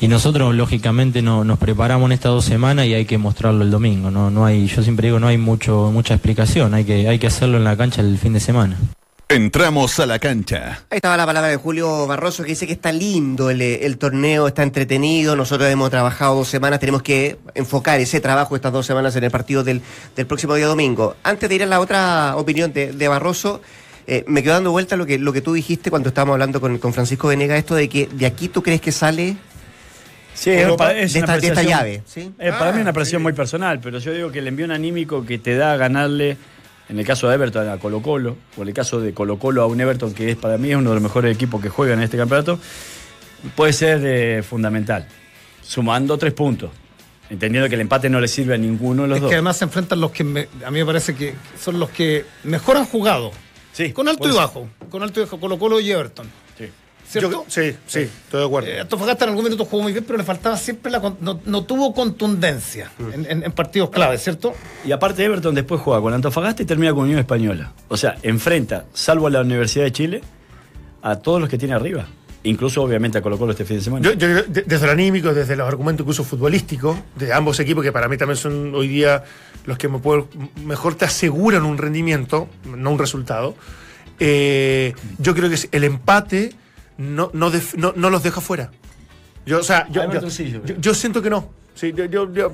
Y 0.00 0.08
nosotros, 0.08 0.52
lógicamente, 0.54 1.22
no, 1.22 1.44
nos 1.44 1.60
preparamos 1.60 2.06
en 2.06 2.12
estas 2.12 2.32
dos 2.32 2.44
semanas 2.44 2.86
y 2.86 2.94
hay 2.94 3.04
que 3.04 3.18
mostrarlo 3.18 3.62
el 3.62 3.70
domingo. 3.70 4.10
No, 4.10 4.30
no 4.30 4.44
hay, 4.44 4.66
yo 4.66 4.82
siempre 4.82 5.06
digo, 5.08 5.20
no 5.20 5.28
hay 5.28 5.38
mucho, 5.38 5.90
mucha 5.92 6.14
explicación, 6.14 6.74
hay 6.74 6.84
que, 6.84 7.08
hay 7.08 7.20
que 7.20 7.28
hacerlo 7.28 7.56
en 7.58 7.62
la 7.64 7.76
cancha 7.76 8.00
el 8.00 8.18
fin 8.18 8.32
de 8.32 8.40
semana. 8.40 8.76
Entramos 9.34 9.98
a 9.98 10.04
la 10.04 10.18
cancha. 10.18 10.82
Ahí 10.90 10.96
estaba 10.96 11.16
la 11.16 11.24
palabra 11.24 11.48
de 11.48 11.56
Julio 11.56 12.06
Barroso 12.06 12.42
que 12.42 12.50
dice 12.50 12.66
que 12.66 12.74
está 12.74 12.92
lindo 12.92 13.48
el, 13.48 13.62
el 13.62 13.96
torneo, 13.96 14.46
está 14.46 14.62
entretenido. 14.62 15.34
Nosotros 15.36 15.70
hemos 15.70 15.88
trabajado 15.88 16.34
dos 16.34 16.48
semanas, 16.48 16.80
tenemos 16.80 17.02
que 17.02 17.38
enfocar 17.54 17.98
ese 17.98 18.20
trabajo 18.20 18.54
estas 18.56 18.72
dos 18.74 18.84
semanas 18.84 19.16
en 19.16 19.24
el 19.24 19.30
partido 19.30 19.64
del, 19.64 19.80
del 20.14 20.26
próximo 20.26 20.54
día 20.54 20.66
domingo. 20.66 21.16
Antes 21.22 21.48
de 21.48 21.54
ir 21.54 21.62
a 21.62 21.66
la 21.66 21.80
otra 21.80 22.36
opinión 22.36 22.74
de, 22.74 22.92
de 22.92 23.08
Barroso, 23.08 23.62
eh, 24.06 24.22
me 24.26 24.42
quedo 24.42 24.52
dando 24.52 24.70
vuelta 24.70 24.96
a 24.96 24.98
lo 24.98 25.06
que, 25.06 25.18
lo 25.18 25.32
que 25.32 25.40
tú 25.40 25.54
dijiste 25.54 25.88
cuando 25.88 26.10
estábamos 26.10 26.34
hablando 26.34 26.60
con, 26.60 26.76
con 26.76 26.92
Francisco 26.92 27.28
Venega, 27.28 27.56
esto 27.56 27.74
de 27.74 27.88
que 27.88 28.08
de 28.12 28.26
aquí 28.26 28.48
tú 28.48 28.62
crees 28.62 28.82
que 28.82 28.92
sale 28.92 29.36
Sí, 30.34 30.50
Europa, 30.50 30.92
es 30.92 31.14
de 31.14 31.20
una 31.20 31.36
esta- 31.36 31.40
de 31.40 31.46
esta 31.48 31.60
apreciación- 31.60 31.68
llave, 31.78 32.02
¿sí? 32.06 32.32
Eh, 32.38 32.50
para 32.58 32.72
mí 32.72 32.78
es 32.80 32.82
una 32.86 32.92
Ah, 33.00 33.04
sí. 33.04 33.16
muy 33.18 33.32
personal, 33.32 33.80
pero 33.80 33.98
yo 33.98 34.12
digo 34.12 34.30
que 34.30 34.40
el 34.40 34.48
envío 34.48 34.70
anímico 34.72 35.24
que 35.24 35.38
te 35.38 35.54
da 35.56 35.76
ganarle, 35.76 36.36
en 36.88 36.98
el 36.98 37.06
caso 37.06 37.28
de 37.28 37.34
Everton 37.34 37.68
a 37.68 37.78
Colo 37.78 38.02
Colo, 38.02 38.36
o 38.56 38.62
en 38.62 38.68
el 38.68 38.74
caso 38.74 39.00
de 39.00 39.12
Colo 39.14 39.38
Colo 39.38 39.62
a 39.62 39.66
un 39.66 39.80
Everton 39.80 40.12
que 40.14 40.30
es 40.30 40.36
para 40.36 40.58
mí 40.58 40.70
es 40.70 40.76
uno 40.76 40.90
de 40.90 40.94
los 40.96 41.02
mejores 41.02 41.34
equipos 41.34 41.60
que 41.62 41.68
juegan 41.68 41.98
en 41.98 42.04
este 42.04 42.16
campeonato, 42.16 42.58
puede 43.56 43.72
ser 43.72 44.00
eh, 44.04 44.42
fundamental, 44.42 45.06
sumando 45.62 46.18
tres 46.18 46.32
puntos, 46.34 46.70
entendiendo 47.30 47.68
que 47.68 47.74
el 47.76 47.80
empate 47.82 48.10
no 48.10 48.20
le 48.20 48.28
sirve 48.28 48.54
a 48.54 48.58
ninguno 48.58 49.02
de 49.02 49.08
los 49.08 49.16
es 49.16 49.22
dos. 49.22 49.30
que 49.30 49.34
además 49.36 49.56
se 49.56 49.64
enfrentan 49.64 50.00
los 50.00 50.10
que 50.10 50.24
me- 50.24 50.48
a 50.64 50.70
mí 50.70 50.78
me 50.80 50.86
parece 50.86 51.14
que 51.14 51.34
son 51.60 51.78
los 51.78 51.90
que 51.90 52.24
mejor 52.44 52.76
han 52.76 52.84
jugado. 52.86 53.30
Sí, 53.72 53.90
Con 53.92 54.06
alto 54.06 54.28
y 54.28 54.32
bajo. 54.32 54.68
Con 54.90 55.02
alto 55.02 55.20
y 55.20 55.24
bajo. 55.24 55.40
Colo 55.40 55.58
Colo 55.58 55.80
y 55.80 55.90
Everton. 55.90 56.26
Sí. 57.12 57.18
¿cierto? 57.18 57.30
Yo- 57.30 57.44
sí, 57.48 57.76
sí, 57.86 57.98
estoy 58.00 58.40
de 58.40 58.46
acuerdo. 58.46 58.68
Eh, 58.70 58.80
Antofagasta 58.80 59.24
en 59.24 59.30
algún 59.30 59.44
minuto 59.44 59.66
jugó 59.66 59.82
muy 59.82 59.92
bien, 59.92 60.02
pero 60.04 60.16
le 60.16 60.24
faltaba 60.24 60.56
siempre 60.56 60.90
la. 60.90 60.98
No, 61.20 61.40
no 61.44 61.64
tuvo 61.64 61.92
contundencia 61.92 62.90
Mm. 62.98 63.12
en, 63.12 63.26
en- 63.30 63.42
en 63.44 63.52
partidos 63.52 63.90
clave, 63.90 64.16
¿cierto? 64.16 64.54
Y 64.84 64.92
aparte 64.92 65.22
Everton 65.22 65.54
después 65.54 65.80
juega 65.80 66.00
con 66.00 66.14
Antofagasta 66.14 66.62
y 66.62 66.66
termina 66.66 66.92
con 66.94 67.04
Unión 67.04 67.18
Española. 67.18 67.72
O 67.88 67.96
sea, 67.98 68.16
enfrenta, 68.22 68.86
salvo 68.94 69.26
a 69.26 69.30
la 69.30 69.42
Universidad 69.42 69.84
de 69.84 69.92
Chile, 69.92 70.20
a 71.02 71.16
todos 71.16 71.38
los 71.40 71.50
que 71.50 71.58
tiene 71.58 71.74
arriba. 71.74 72.06
Incluso 72.44 72.82
obviamente 72.82 73.18
a 73.18 73.22
Colo 73.22 73.38
Colo 73.38 73.52
este 73.52 73.64
fin 73.64 73.76
de 73.76 73.82
semana. 73.84 74.02
Yo, 74.04 74.14
yo 74.14 74.42
desde 74.44 74.86
lo 74.86 74.92
anímico, 74.92 75.32
desde 75.34 75.54
los 75.54 75.68
argumentos 75.68 76.02
incluso 76.04 76.24
futbolísticos, 76.24 76.98
de 77.14 77.32
ambos 77.32 77.60
equipos, 77.60 77.84
que 77.84 77.92
para 77.92 78.08
mí 78.08 78.16
también 78.16 78.36
son 78.36 78.74
hoy 78.74 78.88
día 78.88 79.22
los 79.66 79.78
que 79.78 79.86
me 79.88 79.98
puedo- 79.98 80.28
mejor 80.64 80.94
te 80.96 81.04
aseguran 81.04 81.62
un 81.64 81.78
rendimiento, 81.78 82.48
no 82.64 82.90
un 82.90 82.98
resultado, 82.98 83.54
eh, 84.18 84.92
yo 85.18 85.34
creo 85.34 85.48
que 85.48 85.54
es- 85.54 85.68
el 85.72 85.84
empate 85.84 86.52
no, 87.02 87.30
no, 87.32 87.50
def- 87.50 87.74
no, 87.76 87.92
no 87.96 88.10
los 88.10 88.22
deja 88.22 88.40
fuera. 88.40 88.70
Yo, 89.44 89.58
o 89.58 89.62
sea, 89.62 89.86
yo, 89.88 90.00
yo- 90.04 90.20
creo. 90.62 90.78
yo 90.80 90.94
siento 90.94 91.20
que 91.22 91.30
no. 91.30 91.50
Sí, 91.74 91.92
yo- 91.96 92.04
yo- 92.04 92.32
yo- 92.32 92.52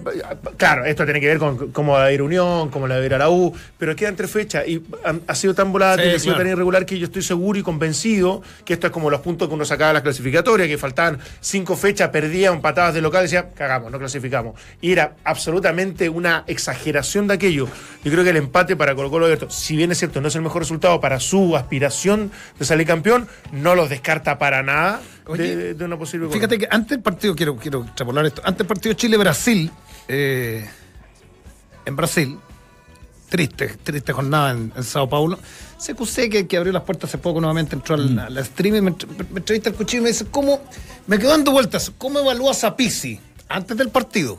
claro, 0.57 0.85
esto 0.85 1.05
tiene 1.05 1.21
que 1.21 1.27
ver 1.27 1.39
con 1.39 1.73
cómo 1.73 1.93
va 1.95 2.05
a 2.05 2.13
ir 2.13 2.23
Unión, 2.23 2.71
cómo 2.71 2.87
la 2.87 2.95
va 2.97 3.03
a 3.03 3.05
ir 3.05 3.15
a 3.15 3.19
la 3.19 3.29
U, 3.31 3.53
pero 3.77 3.95
queda 3.97 4.09
entre 4.11 4.29
fechas 4.29 4.67
y 4.67 4.81
ha, 5.27 5.35
sido 5.35 5.55
tan 5.55 5.73
volátil, 5.73 6.05
Sí, 6.11 6.11
ha 6.15 6.19
sido 6.21 6.35
claro. 6.35 6.45
tan 6.45 6.53
irregular 6.53 6.87
que 6.87 6.99
yo 6.99 7.07
estoy 7.07 7.23
seguro 7.23 7.59
y 7.59 7.63
convencido 7.63 8.43
que 8.65 8.75
esto 8.75 8.87
es 8.87 8.93
como 8.93 9.11
los 9.11 9.21
puntos 9.21 9.49
que 9.49 9.55
uno 9.55 9.65
sacaba 9.65 9.89
de 9.89 9.95
las 9.95 10.03
clasificatorias, 10.03 10.69
que 10.69 10.79
faltaban 10.79 11.19
cinco 11.41 11.77
fechas, 11.77 12.11
perdían 12.11 12.61
patadas 12.61 12.95
de 12.95 13.01
local 13.03 13.23
y 13.23 13.25
decía, 13.25 13.51
cagamos, 13.55 13.91
no 13.91 13.99
clasificamos. 13.99 14.55
Y 14.81 14.93
era 14.93 15.15
absolutamente 15.25 16.09
una 16.09 16.45
exageración 16.47 17.27
de 17.27 17.35
aquello. 17.35 17.67
Yo 18.05 18.13
creo 18.13 18.23
que 18.23 18.31
el 18.31 18.37
empate 18.37 18.77
para 18.77 18.95
Colo 18.95 19.11
Colo 19.11 19.25
Abierto, 19.25 19.51
si 19.51 19.77
bien 19.77 19.91
es 19.91 19.99
cierto, 19.99 20.21
no 20.21 20.29
es 20.29 20.37
el 20.37 20.43
mejor 20.43 20.63
resultado 20.63 21.01
para 21.01 21.19
su 21.19 21.57
aspiración 21.57 22.31
de 22.59 22.65
salir 22.65 22.87
campeón, 22.87 23.27
no 23.53 23.75
los 23.75 23.91
descarta 23.91 24.39
para 24.39 24.63
nada 24.63 25.01
Oye, 25.29 25.75
de 25.75 25.85
una 25.85 25.99
posible 25.99 26.29
Fíjate 26.31 26.59
que 26.59 26.67
antes 26.71 26.91
del 26.91 27.01
partido, 27.03 27.37
quiero, 27.37 27.57
quiero 27.57 27.85
extrapolar 27.85 28.25
esto, 28.27 28.41
antes 28.45 28.59
del 28.59 28.67
partido 28.67 28.95
Chile-Brasil, 28.95 29.71
eh, 30.09 30.67
en 31.85 31.97
Brasil, 31.97 32.39
triste, 33.29 33.69
triste 33.83 34.13
jornada 34.13 34.53
en, 34.53 34.73
en 34.75 34.83
Sao 34.85 35.09
Paulo, 35.09 35.39
se 35.77 35.93
acusé 35.93 36.29
que, 36.31 36.47
que 36.47 36.57
abrió 36.57 36.73
las 36.73 36.83
puertas 36.83 37.11
hace 37.11 37.19
poco 37.19 37.41
nuevamente, 37.41 37.77
entró 37.77 37.95
al, 37.95 38.19
al 38.19 38.45
stream 38.45 38.77
y 38.77 38.81
me, 38.81 38.91
me 38.91 39.39
entrevista 39.39 39.69
el 39.71 39.77
cuchillo 39.77 40.01
y 40.01 40.05
me 40.05 40.09
dice, 40.11 40.27
¿cómo, 40.31 40.61
me 41.07 41.19
quedo 41.19 41.31
dando 41.31 41.53
vueltas, 41.53 41.93
¿cómo 41.99 42.19
evalúas 42.21 42.65
a 42.65 42.75
Pizzi 42.77 43.21
antes 43.49 43.77
del 43.77 43.91
partido? 43.91 44.39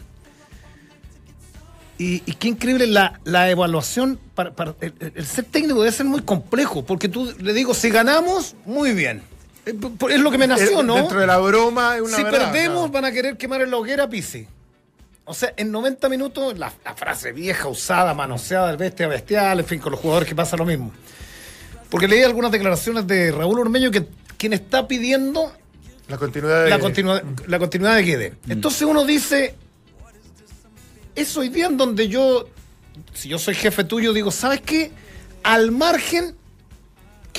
Y, 1.97 2.23
y 2.25 2.33
qué 2.33 2.47
increíble 2.47 2.87
la, 2.87 3.19
la 3.25 3.49
evaluación. 3.49 4.19
Para, 4.33 4.53
el- 4.79 4.93
el 5.15 5.25
ser 5.25 5.43
técnico 5.45 5.81
debe 5.81 5.91
ser 5.91 6.05
muy 6.05 6.21
complejo, 6.21 6.85
porque 6.85 7.09
tú 7.09 7.33
le 7.39 7.51
digo, 7.53 7.73
si 7.73 7.89
ganamos, 7.89 8.55
muy 8.65 8.93
bien. 8.93 9.21
Eh, 9.65 9.73
Es 10.09 10.19
lo 10.19 10.31
que 10.31 10.37
me 10.37 10.47
nació, 10.47 10.81
Eh, 10.81 10.83
¿no? 10.83 10.95
Dentro 10.95 11.19
de 11.19 11.27
la 11.27 11.37
broma 11.37 11.95
es 11.97 12.01
una 12.01 12.15
si 12.17 12.23
verdad, 12.23 12.51
perdemos, 12.51 12.87
¿no? 12.87 12.89
van 12.91 13.05
a 13.05 13.11
querer 13.11 13.37
quemar 13.37 13.61
en 13.61 13.71
la 13.71 13.77
hoguera 13.77 14.03
a 14.05 14.09
Pizzi. 14.09 14.47
O 15.25 15.33
sea, 15.33 15.53
en 15.57 15.71
90 15.71 16.09
minutos, 16.09 16.57
la, 16.57 16.73
la 16.83 16.95
frase 16.95 17.31
vieja, 17.31 17.67
usada, 17.67 18.13
manoseada 18.15 18.67
del 18.69 18.77
bestia 18.77 19.07
bestial, 19.07 19.59
en 19.59 19.65
fin, 19.65 19.79
con 19.79 19.91
los 19.91 20.01
jugadores 20.01 20.27
que 20.27 20.33
pasa 20.35 20.57
lo 20.57 20.65
mismo. 20.65 20.91
Porque 21.89 22.07
leí 22.07 22.23
algunas 22.23 22.51
declaraciones 22.51 23.05
de 23.05 23.31
Raúl 23.31 23.59
Ormeño 23.59 23.91
que 23.91 24.07
quien 24.37 24.53
está 24.53 24.87
pidiendo 24.87 25.51
La 26.07 26.17
continuidad 26.17 26.63
de... 26.63 26.69
la, 26.71 26.79
continua- 26.79 27.21
la 27.47 27.59
continuidad 27.59 27.95
de 27.95 28.03
Guede. 28.03 28.33
Entonces 28.47 28.81
uno 28.83 29.05
dice, 29.05 29.53
es 31.15 31.35
hoy 31.37 31.49
día 31.49 31.67
en 31.67 31.77
donde 31.77 32.07
yo, 32.07 32.47
si 33.13 33.29
yo 33.29 33.37
soy 33.37 33.55
jefe 33.55 33.83
tuyo, 33.83 34.13
digo, 34.13 34.31
¿sabes 34.31 34.61
qué? 34.61 34.91
Al 35.43 35.71
margen, 35.71 36.35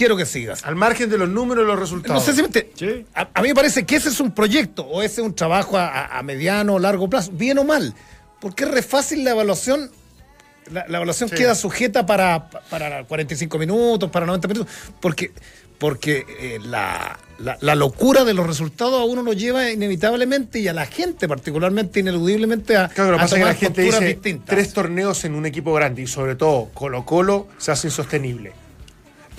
quiero 0.00 0.16
que 0.16 0.24
sigas. 0.24 0.64
Al 0.64 0.76
margen 0.76 1.10
de 1.10 1.18
los 1.18 1.28
números 1.28 1.62
y 1.64 1.66
los 1.66 1.76
No 1.76 1.80
resultados. 1.80 2.24
sé 2.24 2.32
si 2.34 2.40
me 2.42 2.48
te- 2.48 2.72
Sí. 2.74 3.04
a, 3.14 3.28
a 3.34 3.42
mí 3.42 3.48
me 3.48 3.54
parece 3.54 3.84
que 3.84 3.96
ese 3.96 4.08
es 4.08 4.18
un 4.18 4.30
proyecto 4.32 4.82
o 4.84 5.02
ese 5.02 5.20
es 5.20 5.26
un 5.26 5.34
trabajo 5.34 5.76
a, 5.78 6.20
mediano 6.24 6.74
o 6.74 6.78
largo 6.78 7.08
plazo, 7.10 7.30
bien 7.32 7.58
o 7.58 7.64
mal. 7.64 7.94
Porque 8.40 8.64
es 8.64 8.70
re 8.70 8.82
fácil 8.82 9.22
la 9.24 9.32
evaluación. 9.32 9.90
La, 10.72 10.86
la 10.88 10.96
evaluación 10.98 11.28
Sí. 11.28 11.34
queda 11.36 11.54
sujeta 11.54 12.06
para, 12.06 12.48
para 12.70 13.04
45 13.04 13.58
minutos, 13.58 14.08
para 14.10 14.24
90 14.24 14.48
minutos, 14.48 14.72
porque, 15.00 15.32
porque 15.78 16.24
eh, 16.38 16.58
la, 16.64 17.18
la- 17.38 17.58
la 17.60 17.74
locura 17.74 18.24
de 18.24 18.32
los 18.34 18.46
resultados 18.46 19.00
a 19.00 19.04
uno 19.04 19.22
lo 19.22 19.32
lleva 19.34 19.68
inevitablemente 19.70 20.60
y 20.60 20.68
a 20.68 20.72
la 20.72 20.86
gente 20.86 21.26
particularmente, 21.28 22.00
ineludiblemente, 22.00 22.76
a, 22.76 22.88
Claro, 22.88 23.10
lo 23.12 23.16
que 23.18 23.22
a 23.22 23.24
pasa 23.24 23.36
es 23.36 23.40
que 23.40 23.44
la 23.44 23.54
tomar 23.54 23.56
gente 23.60 23.82
dice 23.82 24.04
distintas. 24.06 24.46
tres 24.46 24.72
torneos 24.72 25.24
en 25.24 25.34
un 25.34 25.44
equipo 25.44 25.72
grande 25.74 26.02
y 26.02 26.06
sobre 26.06 26.36
todo 26.36 26.70
Colo 26.72 27.04
Colo 27.04 27.48
se 27.58 27.72
hace 27.72 27.88
insostenible. 27.88 28.52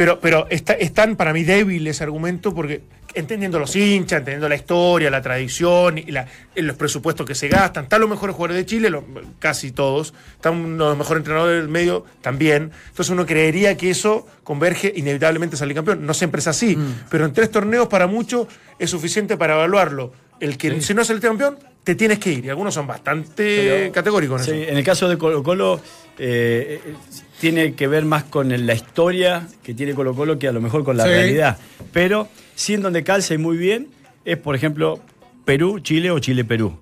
Pero, 0.02 0.20
pero 0.20 0.48
está, 0.50 0.74
es 0.74 0.94
tan 0.96 1.16
para 1.16 1.32
mí 1.32 1.44
débil 1.44 1.86
ese 1.86 2.04
argumento 2.04 2.56
porque 2.56 2.82
entendiendo 3.14 3.60
los 3.60 3.76
hinchas, 3.76 4.18
entendiendo 4.18 4.50
la 4.50 4.56
historia, 4.56 5.12
la 5.12 5.22
tradición 5.22 6.00
y 6.00 6.06
la- 6.10 6.26
los 6.56 6.76
presupuestos 6.76 7.24
que 7.24 7.36
se 7.36 7.50
gastan, 7.50 7.84
están 7.84 8.02
los 8.02 8.10
mejores 8.10 8.36
jugadores 8.36 8.58
de 8.58 8.66
Chile, 8.66 8.90
los- 8.90 9.04
casi 9.38 9.72
todos, 9.72 10.16
están 10.38 10.76
los 10.80 10.98
mejores 10.98 11.20
entrenadores 11.20 11.62
del 11.62 11.70
medio 11.70 12.04
también. 12.22 12.72
Entonces 12.90 13.12
uno 13.12 13.28
creería 13.28 13.78
que 13.78 13.92
eso 13.92 14.26
converge 14.44 14.92
inevitablemente 14.96 15.56
a 15.56 15.60
salir 15.60 15.76
campeón. 15.76 16.04
No 16.04 16.16
siempre 16.16 16.40
es 16.40 16.48
así, 16.48 16.76
pero 17.12 17.26
en 17.26 17.34
tres 17.34 17.52
torneos 17.52 17.88
para 17.88 18.08
muchos 18.08 18.48
es 18.80 18.90
suficiente 18.90 19.38
para 19.38 19.54
evaluarlo. 19.54 20.14
El 20.40 20.58
que 20.58 20.82
si 20.82 20.96
no 20.96 21.04
es 21.04 21.12
el 21.12 21.20
campeón, 21.20 21.60
te 21.84 21.94
tienes 21.94 22.18
que 22.18 22.32
ir. 22.32 22.46
Y 22.46 22.50
algunos 22.50 22.74
son 22.74 22.88
bastante 22.88 23.34
Pero- 23.36 23.92
categóricos 23.92 24.48
en 24.48 24.56
Sí, 24.56 24.62
eso. 24.64 24.72
en 24.72 24.78
el 24.80 24.84
caso 24.84 25.08
de 25.08 25.20
Colo 25.20 25.44
Colo 25.44 25.80
eh, 26.18 26.80
eh, 26.86 26.94
tiene 27.42 27.74
que 27.74 27.88
ver 27.88 28.06
más 28.06 28.24
con 28.24 28.50
la 28.66 28.74
historia 28.74 29.48
que 29.64 29.74
tiene 29.74 29.94
Colo 29.94 30.14
Colo 30.16 30.40
que 30.40 30.48
a 30.48 30.52
lo 30.54 30.62
mejor 30.62 30.84
con 30.86 30.96
la 30.96 31.04
Sí. 31.04 31.10
realidad. 31.10 31.58
Pero 31.92 32.30
sí 32.56 32.76
en 32.76 32.82
donde 32.84 33.04
calza 33.04 33.34
y 33.34 33.38
muy 33.40 33.58
bien 33.58 33.88
es, 34.24 34.38
por 34.38 34.56
ejemplo, 34.56 35.00
Perú-Chile 35.44 36.12
o 36.12 36.20
Chile-Perú, 36.20 36.78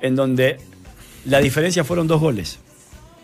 en 0.00 0.16
donde 0.16 0.56
la 1.26 1.40
diferencia 1.40 1.84
fueron 1.84 2.06
dos 2.08 2.20
goles. 2.20 2.58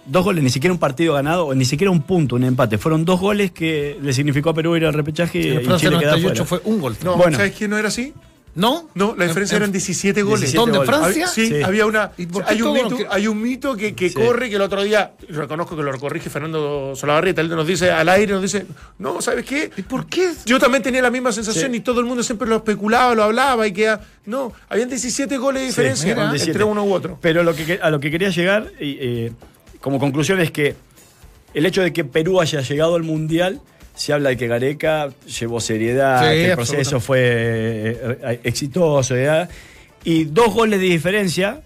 Dos 0.07 0.22
goles, 0.22 0.45
ni 0.45 0.51
siquiera 0.51 0.70
un 0.74 0.78
partido 0.78 1.14
ganado, 1.14 1.47
o 1.47 1.55
ni 1.55 1.64
siquiera 1.64 1.91
un 1.91 2.03
punto, 2.03 2.37
un 2.37 2.45
empate. 2.45 2.76
Fueron 2.76 3.07
dos 3.07 3.18
goles 3.18 3.51
que 3.53 3.97
le 4.03 4.12
significó 4.12 4.51
a 4.51 4.55
Perú 4.55 4.76
ir 4.76 4.85
al 4.85 4.93
repechaje 4.93 5.39
y, 5.39 5.43
y 5.49 5.59
Chile 5.78 5.99
queda 5.99 6.12
98 6.18 6.45
fuera. 6.45 6.45
fue 6.45 6.61
un 6.70 6.80
gol. 6.82 6.95
No, 7.03 7.16
Bueno. 7.16 7.39
¿sabes 7.39 7.53
que 7.55 7.66
no 7.66 7.78
era 7.78 7.89
así? 7.89 8.12
¿No? 8.57 8.89
No, 8.95 9.17
la 9.17 9.25
diferencia 9.27 9.57
En- 9.57 9.63
eran 9.65 9.73
17 9.73 10.23
goles. 10.23 10.53
17 10.53 10.59
¿Dónde? 10.59 10.79
¿En 10.79 10.85
goles. 10.87 11.01
Francia? 11.01 11.27
Sí, 11.27 11.49
Sí. 11.49 11.63
había 11.63 11.87
una. 11.87 12.13
¿Y 12.17 12.27
por 12.27 12.45
qué 12.45 12.53
Hay 12.53 12.63
un, 12.63 12.73
mito, 12.73 12.97
que- 12.97 13.07
hay 13.11 13.27
un 13.27 13.43
mito 13.43 13.77
que, 13.77 13.95
que 13.97 14.09
Sí. 14.11 14.15
corre 14.15 14.49
que 14.49 14.55
el 14.57 14.63
otro 14.63 14.83
día, 14.85 15.13
reconozco 15.29 15.77
que 15.77 15.83
lo 15.83 15.99
corrige 15.99 16.31
Fernando 16.31 16.93
Solabarrieta, 16.95 17.41
él 17.41 17.49
nos 17.49 17.67
dice 17.67 17.91
al 17.91 18.09
aire, 18.09 18.33
nos 18.33 18.43
dice, 18.43 18.65
no, 18.99 19.21
¿sabes 19.21 19.45
qué? 19.45 19.71
¿Y 19.77 19.83
por 19.83 20.07
qué? 20.07 20.31
Yo 20.47 20.61
también 20.61 20.83
tenía 20.85 21.03
la 21.03 21.11
misma 21.11 21.33
sensación 21.33 21.73
Sí. 21.73 21.79
y 21.79 21.81
todo 21.81 21.99
el 21.99 22.07
mundo 22.07 22.23
siempre 22.23 22.49
lo 22.49 22.57
especulaba, 22.57 23.15
lo 23.15 23.25
hablaba 23.25 23.67
y 23.67 23.73
que. 23.73 23.97
No, 24.27 24.53
habían 24.69 24.89
17 24.89 25.37
goles 25.37 25.63
de 25.63 25.67
diferencia 25.69 26.07
mira. 26.15 26.23
entre 26.27 26.39
17. 26.39 26.65
uno 26.65 26.85
u 26.85 26.93
otro. 26.95 27.19
Pero 27.21 27.43
lo 27.43 27.55
que, 27.57 27.81
a 27.83 27.91
lo 27.91 27.99
que 27.99 28.11
quería 28.11 28.31
llegar, 28.31 28.71
eh, 28.79 29.33
como 29.81 29.99
conclusión, 29.99 30.41
es 30.41 30.51
que 30.53 30.77
el 31.55 31.67
hecho 31.67 31.83
de 31.83 31.93
que 31.93 32.05
Perú 32.05 32.41
haya 32.41 32.61
llegado 32.61 32.95
al 32.95 33.03
Mundial, 33.03 33.61
se 33.95 34.12
habla 34.12 34.30
de 34.30 34.36
que 34.36 34.47
Gareca 34.49 35.09
llevó 35.38 35.61
seriedad, 35.61 36.20
Sí, 36.22 36.36
que 36.36 36.51
el 36.51 36.55
proceso 36.57 37.01
fue 37.01 37.18
eh, 37.20 38.18
eh, 38.22 38.40
exitoso, 38.45 39.14
¿verdad? 39.14 39.49
y 40.05 40.24
dos 40.24 40.53
goles 40.53 40.80
de 40.80 40.86
diferencia 40.86 41.62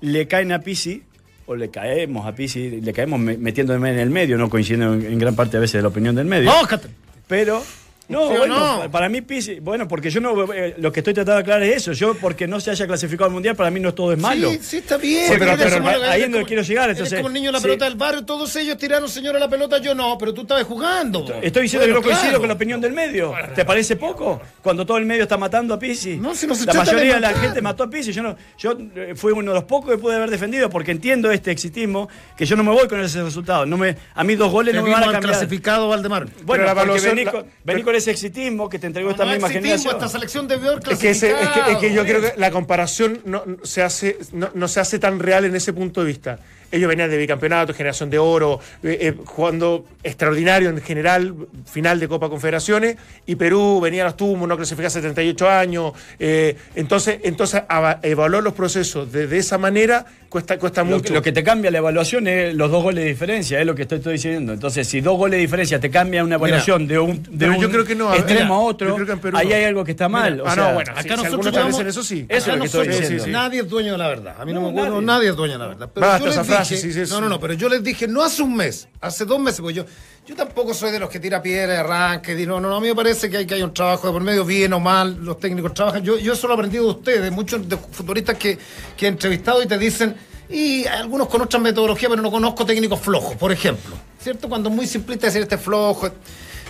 le 0.00 0.26
caen 0.28 0.52
a 0.52 0.60
Pisi, 0.60 1.02
o 1.46 1.54
le 1.56 1.70
caemos 1.70 2.26
a 2.26 2.34
Pisi, 2.34 2.80
le 2.80 2.92
caemos 2.92 3.18
me- 3.20 3.36
metiéndome 3.38 3.90
en 3.90 3.98
el 3.98 4.10
medio, 4.10 4.36
no 4.38 4.48
coincidiendo 4.50 4.94
en, 4.94 5.18
gran 5.18 5.34
parte 5.34 5.56
a 5.56 5.60
veces 5.60 5.74
de 5.74 5.82
la 5.82 5.88
opinión 5.88 6.14
del 6.14 6.26
medio. 6.26 6.50
¡No, 6.52 6.66
Cate! 6.66 6.88
Pero, 7.28 7.62
no, 8.10 8.28
¿Sí 8.28 8.34
o 8.34 8.38
bueno, 8.38 8.58
no? 8.58 8.78
pa- 8.82 8.88
para 8.90 9.08
mí 9.08 9.20
Pizzi, 9.22 9.60
bueno, 9.60 9.88
porque 9.88 10.10
yo 10.10 10.20
no, 10.20 10.52
eh, 10.52 10.74
lo 10.78 10.92
que 10.92 11.00
estoy 11.00 11.14
tratando 11.14 11.36
de 11.36 11.40
aclarar 11.40 11.62
es 11.62 11.76
eso, 11.76 11.92
yo 11.92 12.14
porque 12.14 12.46
no 12.46 12.60
se 12.60 12.70
haya 12.70 12.86
clasificado 12.86 13.26
al 13.26 13.32
Mundial, 13.32 13.56
para 13.56 13.70
mí 13.70 13.80
no 13.80 13.94
todo 13.94 14.12
es 14.12 14.18
malo. 14.18 14.50
Sí, 14.50 14.58
sí, 14.62 14.76
está 14.78 14.96
bien. 14.98 15.26
Sí, 15.28 15.34
pero- 15.38 15.56
pero 15.56 15.88
ahí 16.10 16.22
es 16.22 16.30
donde 16.30 16.46
quiero 16.46 16.62
llegar, 16.62 16.84
eres 16.90 16.98
entonces, 16.98 17.18
como 17.18 17.28
el 17.28 17.34
niño 17.34 17.48
de 17.48 17.52
la 17.52 17.58
sí. 17.60 17.64
pelota 17.64 17.84
del 17.86 17.94
barrio, 17.96 18.24
todos 18.24 18.54
ellos 18.56 18.76
tiraron, 18.76 19.08
señora, 19.08 19.38
la 19.38 19.48
pelota, 19.48 19.78
yo 19.78 19.94
no, 19.94 20.16
pero 20.18 20.34
tú 20.34 20.42
estabas 20.42 20.64
jugando. 20.64 21.20
Estoy 21.42 21.62
diciendo 21.62 21.86
Bueno, 21.86 22.00
que 22.02 22.08
no 22.10 22.14
coincido 22.16 22.38
con 22.40 22.48
la 22.48 22.54
opinión 22.54 22.80
del 22.80 22.92
medio. 22.92 23.32
¿Te 23.54 23.64
parece 23.64 23.96
poco? 23.96 24.40
Cuando 24.62 24.84
todo 24.84 24.98
el 24.98 25.06
medio 25.06 25.22
está 25.22 25.36
matando 25.36 25.74
a 25.74 25.78
Pizzi. 25.78 26.16
No, 26.16 26.34
si 26.34 26.46
nos 26.46 26.58
la 26.60 26.72
tratan 26.72 26.86
de 26.86 26.92
mayoría 26.92 27.14
de 27.14 27.20
la 27.20 27.32
gente 27.34 27.62
mató 27.62 27.84
a 27.84 27.90
Pizzi. 27.90 28.12
Yo, 28.12 28.22
no, 28.22 28.36
yo 28.58 28.76
eh, 28.96 29.14
fui 29.14 29.32
uno 29.32 29.52
de 29.52 29.54
los 29.54 29.64
pocos 29.64 29.90
que 29.90 29.98
pude 29.98 30.16
haber 30.16 30.30
defendido 30.30 30.68
porque 30.68 30.90
entiendo 30.90 31.30
este 31.30 31.50
exitismo, 31.50 32.08
que 32.36 32.44
yo 32.44 32.56
no 32.56 32.64
me 32.64 32.70
voy 32.72 32.88
con 32.88 33.00
ese 33.00 33.22
resultado. 33.22 33.64
No 33.66 33.76
me, 33.76 33.96
a 34.14 34.24
mí 34.24 34.34
dos 34.34 34.50
goles 34.50 34.74
no 34.74 34.82
me 34.82 34.90
van 34.90 35.02
a 35.02 35.12
cambiar. 35.12 35.22
clasificado 35.32 35.88
Valdemar. 35.88 36.26
Bueno, 36.44 36.64
la 36.64 36.74
porque 36.74 36.90
evaluación- 36.90 37.14
vení, 37.14 37.24
la- 37.24 37.32
con, 37.32 37.46
vení 37.64 37.82
con 37.82 37.94
ese 38.00 38.10
exitismo 38.10 38.68
que 38.68 38.78
te 38.78 38.86
entregó 38.88 39.10
esta 39.10 39.24
No 39.24 39.30
misma 39.32 39.46
exitismo, 39.48 39.76
generación. 39.76 39.94
esta 39.96 40.08
selección 40.08 40.48
debió 40.48 40.72
haber 40.72 40.82
Es 40.92 40.98
que, 40.98 41.10
ese- 41.10 41.30
es 41.30 41.48
que- 41.48 41.72
es 41.72 41.78
que 41.78 41.92
yo 41.94 42.02
creo 42.04 42.20
que 42.20 42.32
la 42.36 42.50
comparación 42.50 43.20
no, 43.24 43.42
no 43.46 43.56
se 43.64 43.82
hace, 43.82 44.18
no, 44.32 44.50
no 44.54 44.68
se 44.68 44.80
hace 44.80 44.98
tan 44.98 45.18
real 45.18 45.44
en 45.44 45.54
ese 45.56 45.72
punto 45.72 46.00
de 46.00 46.06
vista. 46.06 46.38
ellos 46.72 46.88
venían 46.88 47.10
de 47.10 47.16
bicampeonato, 47.16 47.74
generación 47.74 48.10
de 48.10 48.18
oro, 48.20 48.60
eh, 48.84 48.96
eh, 49.00 49.14
jugando 49.24 49.86
extraordinario 50.04 50.68
en 50.70 50.80
general, 50.80 51.34
final 51.68 51.98
de 51.98 52.06
Copa 52.06 52.28
Confederaciones, 52.28 52.96
y 53.26 53.34
Perú 53.34 53.80
venía 53.82 54.02
a 54.02 54.04
los 54.04 54.16
tumbos, 54.16 54.48
no 54.48 54.56
clasificaba 54.56 54.88
78 54.90 55.50
años. 55.50 55.92
eh, 56.20 56.56
entonces, 56.76 57.18
entonces 57.24 57.62
evaluar 58.02 58.44
los 58.44 58.52
procesos 58.54 59.10
de, 59.10 59.26
de 59.26 59.38
esa 59.38 59.58
manera 59.58 60.06
cuesta, 60.30 60.58
cuesta 60.58 60.82
Lo, 60.82 60.96
mucho. 60.96 61.12
lo 61.12 61.20
que 61.20 61.32
te 61.32 61.42
cambia 61.42 61.70
la 61.70 61.78
evaluación 61.78 62.26
es 62.28 62.54
los 62.54 62.70
dos 62.70 62.82
goles 62.82 63.04
de 63.04 63.10
diferencia, 63.10 63.60
es 63.60 63.66
lo 63.66 63.74
que 63.74 63.82
estoy, 63.82 63.98
estoy 63.98 64.14
diciendo. 64.14 64.52
Entonces, 64.54 64.86
si 64.86 65.00
dos 65.02 65.18
goles 65.18 65.36
de 65.36 65.40
diferencia 65.42 65.78
te 65.80 65.90
cambia 65.90 66.24
una 66.24 66.36
evaluación 66.36 66.86
de 66.86 66.98
un, 66.98 67.22
de 67.30 67.50
un 67.50 67.58
yo 67.60 67.68
creo 67.68 67.84
que 67.84 67.94
no, 67.94 68.14
extremo 68.14 68.54
a 68.54 68.60
otro, 68.60 68.94
creo 68.94 69.06
que 69.06 69.12
en 69.12 69.18
Perú 69.18 69.36
ahí 69.36 69.52
hay 69.52 69.64
algo 69.64 69.84
que 69.84 69.90
está 69.90 70.08
mal. 70.08 70.32
Mira, 70.34 70.44
o 70.44 70.46
ah, 70.46 70.54
sea, 70.54 70.68
no, 70.68 70.74
bueno, 70.74 70.92
Acá 70.92 71.02
sí, 71.02 71.08
si 71.08 71.14
nosotros 71.16 71.46
llevamos- 71.46 71.54
establecen 71.56 71.86
eso 71.88 72.02
sí. 72.02 72.26
Eso 72.28 72.50
es 72.50 72.56
lo 72.56 72.60
que 72.60 72.66
estoy 72.66 72.88
diciendo. 72.88 73.26
Nadie 73.26 73.60
es 73.60 73.68
dueño 73.68 73.92
de 73.92 73.98
la 73.98 74.08
verdad. 74.08 74.36
A 74.38 74.44
mí 74.44 74.52
no, 74.52 74.60
No, 74.60 74.66
me 74.66 74.72
acuerdo, 74.78 75.00
nadie. 75.00 75.06
nadie. 75.06 75.28
es 75.30 75.36
dueño 75.36 75.52
de 75.54 75.58
la 75.58 75.66
verdad. 75.66 75.90
Pero 75.92 76.06
Basta 76.06 76.18
yo 76.20 76.26
les 76.26 76.34
esa 76.36 76.44
frase, 76.44 76.74
dije, 76.76 76.86
sí, 76.86 76.92
sí, 76.92 77.00
no, 77.00 77.06
sí. 77.06 77.20
no, 77.20 77.28
no, 77.28 77.40
pero 77.40 77.54
yo 77.54 77.68
les 77.68 77.82
dije, 77.82 78.06
no 78.08 78.22
hace 78.22 78.42
un 78.42 78.54
mes, 78.56 78.88
hace 79.00 79.24
dos 79.24 79.40
meses, 79.40 79.60
porque 79.60 79.74
yo, 79.74 79.84
yo 80.26 80.36
tampoco 80.36 80.72
soy 80.74 80.92
de 80.92 81.00
los 81.00 81.10
que 81.10 81.18
tira 81.18 81.42
piedra, 81.42 81.72
de 81.72 81.78
arranque, 81.80 82.36
di, 82.36 82.46
no, 82.46 82.60
no, 82.60 82.68
no, 82.68 82.76
a 82.76 82.80
mí 82.80 82.86
me 82.86 82.94
parece 82.94 83.28
que 83.28 83.38
hay, 83.38 83.46
que 83.46 83.54
hay 83.54 83.62
un 83.62 83.74
trabajo 83.74 84.06
de 84.06 84.12
por 84.12 84.22
medio, 84.22 84.44
bien 84.44 84.72
o 84.72 84.80
mal, 84.80 85.18
los 85.24 85.40
técnicos 85.40 85.74
trabajan. 85.74 86.04
Yo, 86.04 86.18
yo 86.18 86.34
eso 86.34 86.46
lo 86.46 86.54
he 86.54 86.56
aprendido 86.56 86.84
de 86.84 86.90
ustedes, 86.90 87.32
muchos 87.32 87.68
de 87.68 87.76
futbolistas 87.76 88.36
que, 88.36 88.56
que 88.96 89.06
he 89.06 89.08
entrevistado 89.08 89.62
y 89.62 89.66
te 89.66 89.76
dicen, 89.78 90.14
y 90.50 90.86
algunos 90.86 91.28
con 91.28 91.42
otras 91.42 91.62
metodologías, 91.62 92.10
pero 92.10 92.22
no 92.22 92.30
conozco 92.30 92.66
técnicos 92.66 93.00
flojos, 93.00 93.36
por 93.36 93.52
ejemplo. 93.52 93.94
¿Cierto? 94.20 94.48
Cuando 94.48 94.68
es 94.68 94.74
muy 94.74 94.86
simplista 94.86 95.26
decir 95.26 95.42
este 95.42 95.54
es 95.54 95.60
flojo. 95.60 96.08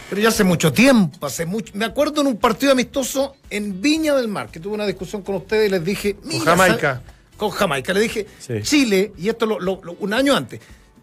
Pero 0.09 0.23
ya 0.23 0.29
hace 0.31 0.43
mucho 0.43 0.73
tiempo, 0.73 1.25
hace 1.25 1.47
mucho. 1.47 1.73
Me 1.77 1.85
acuerdo 1.85 2.21
en 2.21 2.27
un 2.27 2.37
partido 2.37 2.73
amistoso 2.73 3.37
en 3.49 3.81
Viña 3.81 4.15
del 4.17 4.27
Mar, 4.27 4.49
que 4.51 4.59
tuve 4.59 4.75
una 4.75 4.85
discusión 4.87 5.23
con 5.23 5.37
ustedes 5.37 5.69
y 5.69 5.71
les 5.71 5.85
dije. 5.85 6.17
"Mira, 6.25 6.45
Jamaica. 6.45 6.95
¿sabe- 6.95 7.01
Con 7.37 7.51
Jamaica. 7.51 7.93
Le 7.95 8.01
dije, 8.01 8.27
Sí. 8.39 8.55
Chile, 8.63 9.13
y 9.17 9.29
esto 9.29 9.47
lo- 9.47 9.61
lo- 9.61 9.81
lo- 9.83 9.97
un 10.01 10.13
año 10.13 10.37
antes, 10.37 10.61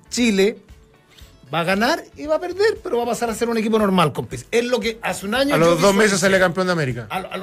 Chile 0.10 0.58
va 1.54 1.62
a 1.62 1.64
ganar 1.64 2.04
y 2.18 2.26
va 2.26 2.36
a 2.36 2.40
perder, 2.40 2.78
pero 2.84 2.98
va 2.98 3.04
a 3.04 3.08
pasar 3.08 3.30
a 3.30 3.34
ser 3.36 3.50
un 3.50 3.58
equipo 3.58 3.80
normal, 3.80 4.12
compis. 4.14 4.46
Es 4.52 4.66
lo 4.66 4.80
que 4.80 5.00
hace 5.02 5.26
un 5.26 5.34
año. 5.36 5.56
A 5.56 5.58
los 5.58 5.82
dos 5.82 5.96
meses 5.96 6.20
sale 6.20 6.38
campeón 6.38 6.68
de 6.68 6.74
América. 6.74 7.08
A 7.10 7.22
lo- 7.22 7.32
a 7.34 7.38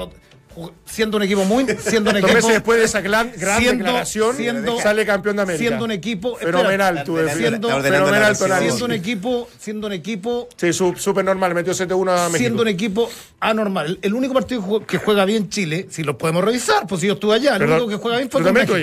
siendo 0.85 1.17
un 1.17 1.23
equipo 1.23 1.45
muy. 1.45 1.67
Siendo 1.79 2.11
un 2.11 2.17
equipo, 2.17 2.49
después 2.49 2.79
de 2.79 2.85
esa 2.85 3.01
gran, 3.01 3.33
gran 3.37 3.61
siendo- 3.61 3.85
declaración, 3.85 4.37
siendo- 4.37 4.79
sale 4.81 5.05
campeón 5.07 5.37
de 5.37 5.43
América. 5.43 5.59
Siendo 5.69 5.85
un 5.85 5.91
equipo. 5.91 6.37
Fenomenal, 6.37 7.05
tu 7.05 7.17
siendo, 7.17 7.69
Fenomenal, 7.83 8.37
siendo 8.37 8.85
un 8.85 8.93
equipo, 8.93 9.49
siendo 9.59 9.87
un 9.87 9.93
equipo 9.93 10.49
Sí, 10.57 10.73
súper 10.73 11.25
normal, 11.25 11.55
metió 11.55 11.73
7-1 11.75 12.11
a 12.13 12.25
México. 12.29 12.39
siendo 12.39 12.63
un 12.63 12.69
equipo 12.69 13.09
anormal. 13.41 13.99
El, 14.03 14.15
único 14.15 14.35
partido 14.35 14.61
que 14.63 14.67
jue- 14.69 14.87
que 14.87 14.99
juega 14.99 15.25
bien 15.25 15.49
Chile, 15.49 15.87
si 15.91 16.03
lo 16.03 16.19
podemos 16.19 16.45
revisar, 16.45 16.87
pues 16.87 17.01
si 17.01 17.07
yo 17.07 17.15
estuve 17.15 17.35
allá, 17.37 17.57
el 17.57 17.63
único 17.65 17.89
que 17.89 17.97
juega 17.97 18.17
bien 18.19 18.31
fue 18.31 18.41
¿tú 18.41 18.47
con 18.47 18.55
México. 18.55 18.75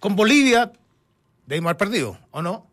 Con 0.00 0.16
Bolivia, 0.16 0.72
debimos 1.46 1.70
haber 1.70 1.76
perdido, 1.78 2.18
¿o 2.32 2.42
no? 2.42 2.66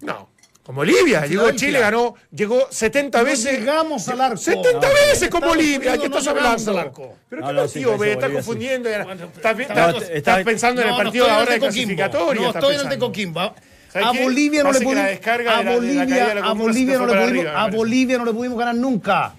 No. 0.00 0.29
Con 0.70 0.76
Bolivia, 0.76 1.26
llegó. 1.26 1.50
Chile, 1.50 1.80
ganó, 1.80 2.14
llegó 2.30 2.68
70 2.70 3.18
No 3.18 3.24
veces. 3.24 3.58
llegamos 3.58 4.08
al 4.08 4.20
arco. 4.20 4.36
70 4.36 4.70
No, 4.70 4.80
veces 4.80 5.28
con 5.28 5.40
Bolivia, 5.40 5.98
¿qué 5.98 6.08
confundiendo, 6.08 6.18
estás 6.18 6.28
hablando? 6.28 6.70
al 6.70 6.78
arco. 6.78 7.14
Pero 7.28 7.42
qué 7.44 7.52
no, 7.52 7.60
partido, 7.62 7.98
ve, 7.98 8.12
estás 8.12 8.30
confundiendo. 8.30 8.88
estás, 8.88 10.44
pensando 10.44 10.80
en 10.82 10.88
el 10.90 10.96
partido 10.96 11.28
ahora 11.28 11.54
de 11.54 11.58
clasificatoria. 11.58 12.42
No 12.42 12.50
estoy 12.50 12.74
en 12.76 12.80
el 12.82 12.88
de. 12.88 12.98
Coquimbo. 13.00 13.40
A-. 13.40 14.12
Bolivia 14.22 14.62
no 14.62 14.70
le 14.70 14.78
que 14.78 14.84
pudimos. 14.84 15.06
descarga 15.06 15.58
A 15.58 15.62
Bolivia, 15.62 16.30
a 16.30 16.44
no 16.44 16.54
le 16.54 16.54
pudimos, 16.54 17.10
arriba, 17.10 17.50
a 17.50 17.54
me 17.54 17.58
parece. 17.58 17.76
Bolivia 17.76 18.18
no 18.18 18.24
le 18.26 18.32
pudimos 18.32 18.58
ganar 18.60 18.74
nunca. 18.76 19.34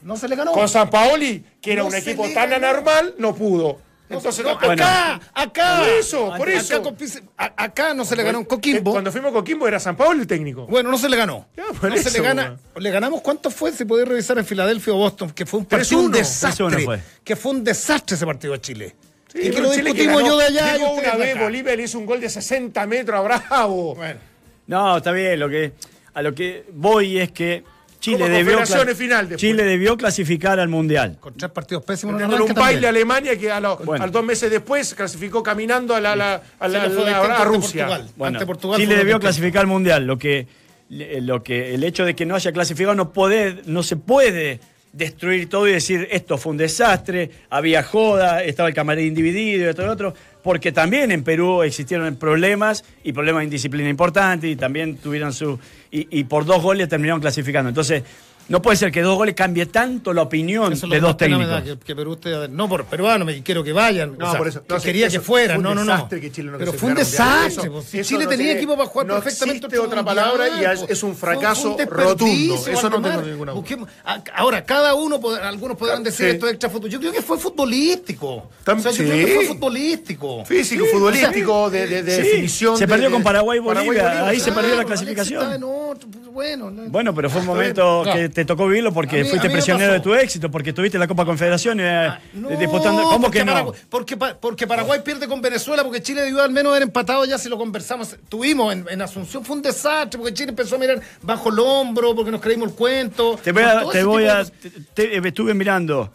No 0.00 0.16
se 0.16 0.28
le 0.28 0.36
ganó. 0.36 0.52
Con 0.52 0.66
San 0.66 0.88
Paoli, 0.88 1.44
que 1.60 1.74
era 1.74 1.84
un 1.84 1.94
equipo 1.94 2.26
tan 2.32 2.54
anormal, 2.54 3.16
no 3.18 3.34
pudo. 3.34 3.80
Entonces, 4.10 4.44
No, 4.44 4.54
no, 4.60 4.70
acá, 4.72 5.20
acá. 5.32 5.78
Por 5.78 5.88
eso, 5.88 6.34
por 6.36 6.48
Acá 6.48 6.58
eso. 6.58 6.82
con 6.82 6.96
Pis- 6.96 7.22
a- 7.38 7.52
acá 7.64 7.94
no 7.94 8.04
se 8.04 8.16
le 8.16 8.24
ganó 8.24 8.40
Eh, 8.40 8.46
Coquimbo. 8.46 8.90
Cuando 8.92 9.12
fuimos 9.12 9.30
a 9.30 9.34
Coquimbo 9.34 9.68
era 9.68 9.78
San 9.78 9.96
Paoli 9.96 10.20
el 10.22 10.26
técnico. 10.26 10.66
Bueno, 10.66 10.90
no 10.90 10.98
se 10.98 11.08
le 11.08 11.16
ganó. 11.16 11.46
Ya, 11.56 11.64
no 11.88 11.96
se 11.96 12.10
le 12.10 12.20
gana. 12.20 12.56
Le 12.76 12.90
ganamos 12.90 13.20
cuánto 13.22 13.50
fue, 13.50 13.70
si 13.72 13.84
podéis 13.84 14.08
revisar 14.08 14.36
en 14.38 14.44
Filadelfia 14.44 14.92
o 14.92 14.96
Boston, 14.96 15.30
que 15.30 15.46
fue 15.46 15.60
un 15.60 15.66
partido 15.66 16.00
un 16.00 16.10
3-1. 16.10 16.18
desastre. 16.18 16.66
3-1 16.66 16.84
fue. 16.84 17.00
Que 17.24 17.36
fue 17.36 17.52
un 17.52 17.62
desastre 17.64 18.16
ese 18.16 18.26
partido 18.26 18.52
de 18.54 18.60
Chile. 18.60 18.96
Sí, 19.32 19.38
y 19.44 19.50
que 19.50 19.60
lo 19.60 19.70
Chile 19.72 19.84
discutimos 19.92 20.16
ganó. 20.22 20.26
yo 20.28 20.38
de 20.38 20.44
allá. 20.46 20.74
y 20.76 20.78
Llegó 20.80 20.92
una 20.94 21.14
vez, 21.16 21.34
acá. 21.36 21.42
Bolivia 21.44 21.76
le 21.76 21.82
hizo 21.84 21.98
un 21.98 22.06
gol 22.06 22.20
de 22.20 22.28
60 22.28 22.86
metros 22.88 23.16
a 23.18 23.22
Bravo. 23.22 23.94
Bueno, 23.94 24.18
No, 24.66 24.96
está 24.96 25.12
bien. 25.12 25.38
Lo 25.38 25.48
que, 25.48 25.72
a 26.14 26.22
lo 26.22 26.34
que 26.34 26.64
voy 26.72 27.18
es 27.18 27.30
que 27.30 27.62
Chile 28.00 28.28
debió, 28.30 28.56
Confederaciones 28.56 28.96
final 28.96 29.28
después. 29.28 29.40
Chile 29.40 29.62
debió 29.64 29.96
clasificar 29.96 30.58
al 30.58 30.68
Mundial. 30.68 31.18
con 31.20 31.34
tres 31.34 31.50
partidos 31.50 31.84
pésimos 31.84 32.18
Dándole 32.18 32.44
un 32.44 32.54
baile 32.54 32.86
a. 32.86 32.90
Alemania 32.90 33.36
que 33.38 33.50
a, 33.52 33.60
lo- 33.60 33.76
Bueno. 33.76 34.04
a 34.04 34.08
dos 34.08 34.24
meses 34.24 34.50
después 34.50 34.94
clasificó 34.94 35.42
caminando 35.42 35.94
a, 35.94 36.00
la, 36.00 36.16
la- 36.16 36.42
a, 36.58 36.68
la- 36.68 36.82
a 36.84 37.44
Rusia. 37.44 37.86
Portugal. 37.86 38.08
Bueno, 38.16 38.38
Ante 38.38 38.46
Portugal 38.46 38.80
Chile 38.80 38.96
debió 38.96 39.20
clasificar 39.20 39.60
al 39.60 39.66
mundial. 39.66 40.06
Lo 40.06 40.18
que, 40.18 40.46
lo 40.88 41.42
que, 41.42 41.74
el 41.74 41.84
hecho 41.84 42.04
de 42.04 42.14
que 42.16 42.24
no 42.26 42.34
haya 42.34 42.52
clasificado 42.52 42.94
no 42.94 43.12
puede, 43.12 43.62
no 43.66 43.82
se 43.82 43.96
puede 43.96 44.60
destruir 44.92 45.48
todo 45.48 45.68
y 45.68 45.72
decir 45.72 46.08
esto 46.10 46.36
fue 46.36 46.50
un 46.50 46.56
desastre, 46.58 47.30
había 47.48 47.82
joda, 47.84 48.42
estaba 48.42 48.68
el 48.68 48.74
camarín 48.74 49.14
dividido 49.14 49.66
y 49.66 49.70
y 49.70 49.72
lo 49.84 49.92
otro, 49.92 50.14
porque 50.42 50.72
también 50.72 51.10
en 51.12 51.24
Perú 51.24 51.62
existieron 51.62 52.16
problemas 52.16 52.84
y 53.04 53.12
problemas 53.12 53.40
de 53.40 53.44
indisciplina 53.44 53.88
importantes 53.88 54.50
y 54.50 54.56
también 54.56 54.96
tuvieron 54.96 55.32
su 55.32 55.58
y, 55.90 56.18
y 56.18 56.24
por 56.24 56.44
dos 56.44 56.62
goles 56.62 56.88
terminaron 56.88 57.20
clasificando. 57.20 57.68
Entonces 57.68 58.02
no 58.50 58.60
puede 58.60 58.76
ser 58.76 58.92
que 58.92 59.00
dos 59.00 59.16
goles 59.16 59.34
cambie 59.34 59.64
tanto 59.66 60.12
la 60.12 60.20
opinión 60.22 60.72
Eso 60.74 60.86
de 60.86 61.00
dos 61.00 61.16
técnicos. 61.16 61.62
que, 61.62 61.78
que 61.78 61.96
Perú 61.96 62.18
esté- 62.20 62.48
no 62.50 62.68
por 62.68 62.84
peruano, 62.84 63.24
me 63.24 63.42
quiero 63.42 63.64
que 63.64 63.72
vayan. 63.72 64.18
No, 64.18 64.26
o 64.26 64.30
sea, 64.30 64.38
por 64.38 64.48
eso. 64.48 64.62
que 64.62 64.74
No, 64.74 64.80
sí, 64.80 64.86
quería 64.86 65.06
eso 65.06 65.18
que 65.18 65.24
fueran, 65.24 65.62
fue 65.62 65.70
un 65.70 65.76
no, 65.76 65.82
no, 65.82 65.84
no. 65.84 65.92
desastre 65.92 66.20
que 66.20 66.30
Chile 66.30 66.50
no 66.50 66.58
Pero 66.58 66.72
fue 66.74 66.88
un 66.90 66.94
desastre. 66.96 67.70
Si 67.86 68.02
Chile 68.02 68.24
no 68.24 68.30
tenía 68.30 68.46
tiene- 68.46 68.52
equipo 68.60 68.76
para 68.76 68.88
jugar 68.88 69.06
no 69.06 69.14
perfectamente. 69.14 69.66
existe 69.66 69.78
otra 69.78 70.02
mundial, 70.02 70.04
palabra 70.30 70.48
y 70.60 70.64
es- 70.64 70.84
es 70.90 71.02
un 71.02 71.16
fracaso 71.16 71.76
rotundo. 71.88 72.54
Eso 72.66 72.90
no 72.90 73.00
tengo 73.00 73.22
ninguna 73.22 73.52
duda. 73.52 73.60
Busquemos- 73.60 73.88
Ahora, 74.34 74.64
cada 74.64 74.94
uno, 74.94 75.18
algunos 75.42 75.76
podrán 75.78 76.02
decir 76.02 76.26
sí. 76.26 76.32
esto 76.32 76.46
es 76.46 76.54
extra. 76.54 76.70
Yo 76.88 76.98
creo 77.00 77.12
que 77.12 77.22
fue 77.22 77.38
futbolístico. 77.38 78.48
Tam- 78.64 78.78
o 78.78 78.82
sea, 78.82 78.90
yo 78.92 78.98
sí. 78.98 79.04
creo 79.10 79.26
que 79.26 79.34
fue 79.36 79.44
futbolístico. 79.46 80.44
Físico, 80.44 80.84
Sí, 80.84 80.90
futbolístico, 80.92 81.62
o 81.62 81.70
sea, 81.70 81.80
de, 81.80 81.86
de- 81.86 82.02
de 82.02 82.16
sí, 82.16 82.22
definición. 82.22 82.76
se 82.76 82.86
perdió 82.88 83.06
de- 83.08 83.12
con 83.14 83.22
Paraguay 83.22 83.58
y 83.58 83.60
Bolivia, 83.62 84.26
ahí 84.26 84.40
se 84.40 84.52
perdió 84.52 84.76
la 84.76 84.84
clasificación. 84.84 85.60
Pues, 85.60 86.32
bueno, 86.32 86.70
no- 86.70 86.88
Bueno, 86.90 87.14
pero 87.14 87.28
fue 87.30 87.40
un 87.40 87.46
momento 87.46 88.02
que 88.12 88.28
te 88.40 88.44
tocó 88.46 88.66
vivirlo 88.66 88.92
porque 88.92 89.22
mí- 89.22 89.28
fuiste 89.28 89.48
prisionero 89.50 89.92
de 89.92 90.00
tu 90.00 90.14
éxito, 90.14 90.50
porque 90.50 90.72
tuviste 90.72 90.98
la 90.98 91.06
Copa 91.06 91.24
Confederaciones 91.24 91.86
eh, 91.86 92.06
Ah, 92.10 92.18
No, 92.34 92.48
disputando. 92.50 93.02
¿Cómo 93.04 93.22
porque 93.22 93.38
que 93.40 93.44
no? 93.44 93.52
Paraguay- 93.52 93.80
porque, 93.88 94.16
porque 94.16 94.66
Paraguay 94.66 95.00
pierde 95.04 95.26
con 95.28 95.40
Venezuela, 95.42 95.82
porque 95.84 96.02
Chile 96.02 96.22
debió 96.22 96.42
al 96.42 96.50
menos 96.50 96.70
haber 96.70 96.82
empatado 96.84 97.24
ya 97.24 97.38
si 97.38 97.48
lo 97.48 97.58
conversamos. 97.58 98.16
Tuvimos 98.28 98.72
en, 98.72 98.86
en 98.90 99.02
Asunción, 99.02 99.44
fue 99.44 99.56
un 99.56 99.62
desastre, 99.62 100.18
porque 100.18 100.34
Chile 100.34 100.50
empezó 100.50 100.76
a 100.76 100.78
mirar 100.78 101.00
bajo 101.22 101.50
el 101.50 101.58
hombro, 101.58 102.14
porque 102.14 102.30
nos 102.30 102.40
creímos 102.40 102.70
el 102.70 102.74
cuento. 102.74 103.38
Te 103.42 103.52
voy 103.52 103.62
a, 103.62 103.82
te 103.90 104.04
voy 104.04 104.24
a- 104.26 104.44
te- 104.44 104.70
te- 104.94 105.28
estuve 105.28 105.54
mirando 105.54 106.12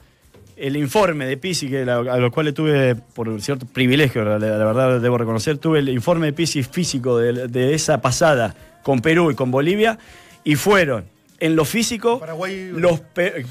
el 0.58 0.78
informe 0.78 1.26
de 1.26 1.36
Pisi, 1.38 1.70
que 1.70 1.84
la- 1.86 1.98
a 1.98 2.18
lo 2.18 2.32
cual 2.32 2.54
tuve 2.54 2.96
por 2.96 3.42
cierto 3.42 3.66
privilegio, 3.66 4.24
la, 4.24 4.40
la 4.40 4.66
verdad 4.66 5.02
debo 5.02 5.18
reconocer, 5.18 5.58
tuve 5.58 5.80
el 5.80 5.90
informe 5.90 6.28
de 6.28 6.34
Pisi 6.34 6.64
físico 6.64 7.18
de, 7.18 7.48
de 7.50 7.74
esa 7.74 8.00
pasada 8.02 8.56
con 8.82 9.02
Perú 9.02 9.32
y 9.32 9.36
con 9.36 9.52
Bolivia, 9.52 9.98
y 10.46 10.56
fueron, 10.56 11.06
en 11.40 11.56
lo 11.56 11.66
físico, 11.66 12.20
Paraguay- 12.20 12.72
los 12.72 13.02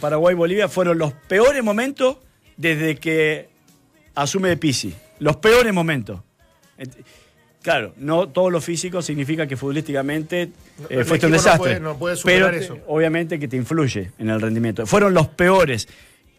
Paraguay 0.01 0.35
y 0.35 0.37
Bolivia 0.37 0.69
fueron 0.69 0.99
los 0.99 1.13
peores 1.13 1.63
momentos 1.63 2.17
desde 2.57 2.97
que 2.97 3.49
asume 4.15 4.49
de 4.49 4.57
Pisi. 4.57 4.95
Los 5.19 5.37
peores 5.37 5.73
momentos. 5.73 6.21
Ent- 6.79 7.05
Claro, 7.63 7.95
no 7.97 8.29
todo 8.29 8.51
lo 8.51 8.61
físico 8.61 9.01
significa 9.01 9.47
que 9.47 9.57
futbolísticamente 9.57 10.51
eh, 10.91 11.03
fuiste 11.03 11.03
un 11.03 11.07
equipo 11.07 11.29
no 11.29 11.33
desastre. 11.33 11.59
puede- 11.59 11.81
no 11.81 11.97
puede 11.99 12.17
pero 12.23 12.51
eso. 12.51 12.79
obviamente 12.89 13.39
que 13.39 13.49
te 13.49 13.57
influye 13.57 14.11
en 14.19 14.29
el 14.29 14.39
rendimiento. 14.39 14.85
Fueron 14.85 15.15
los 15.15 15.29
peores. 15.29 15.89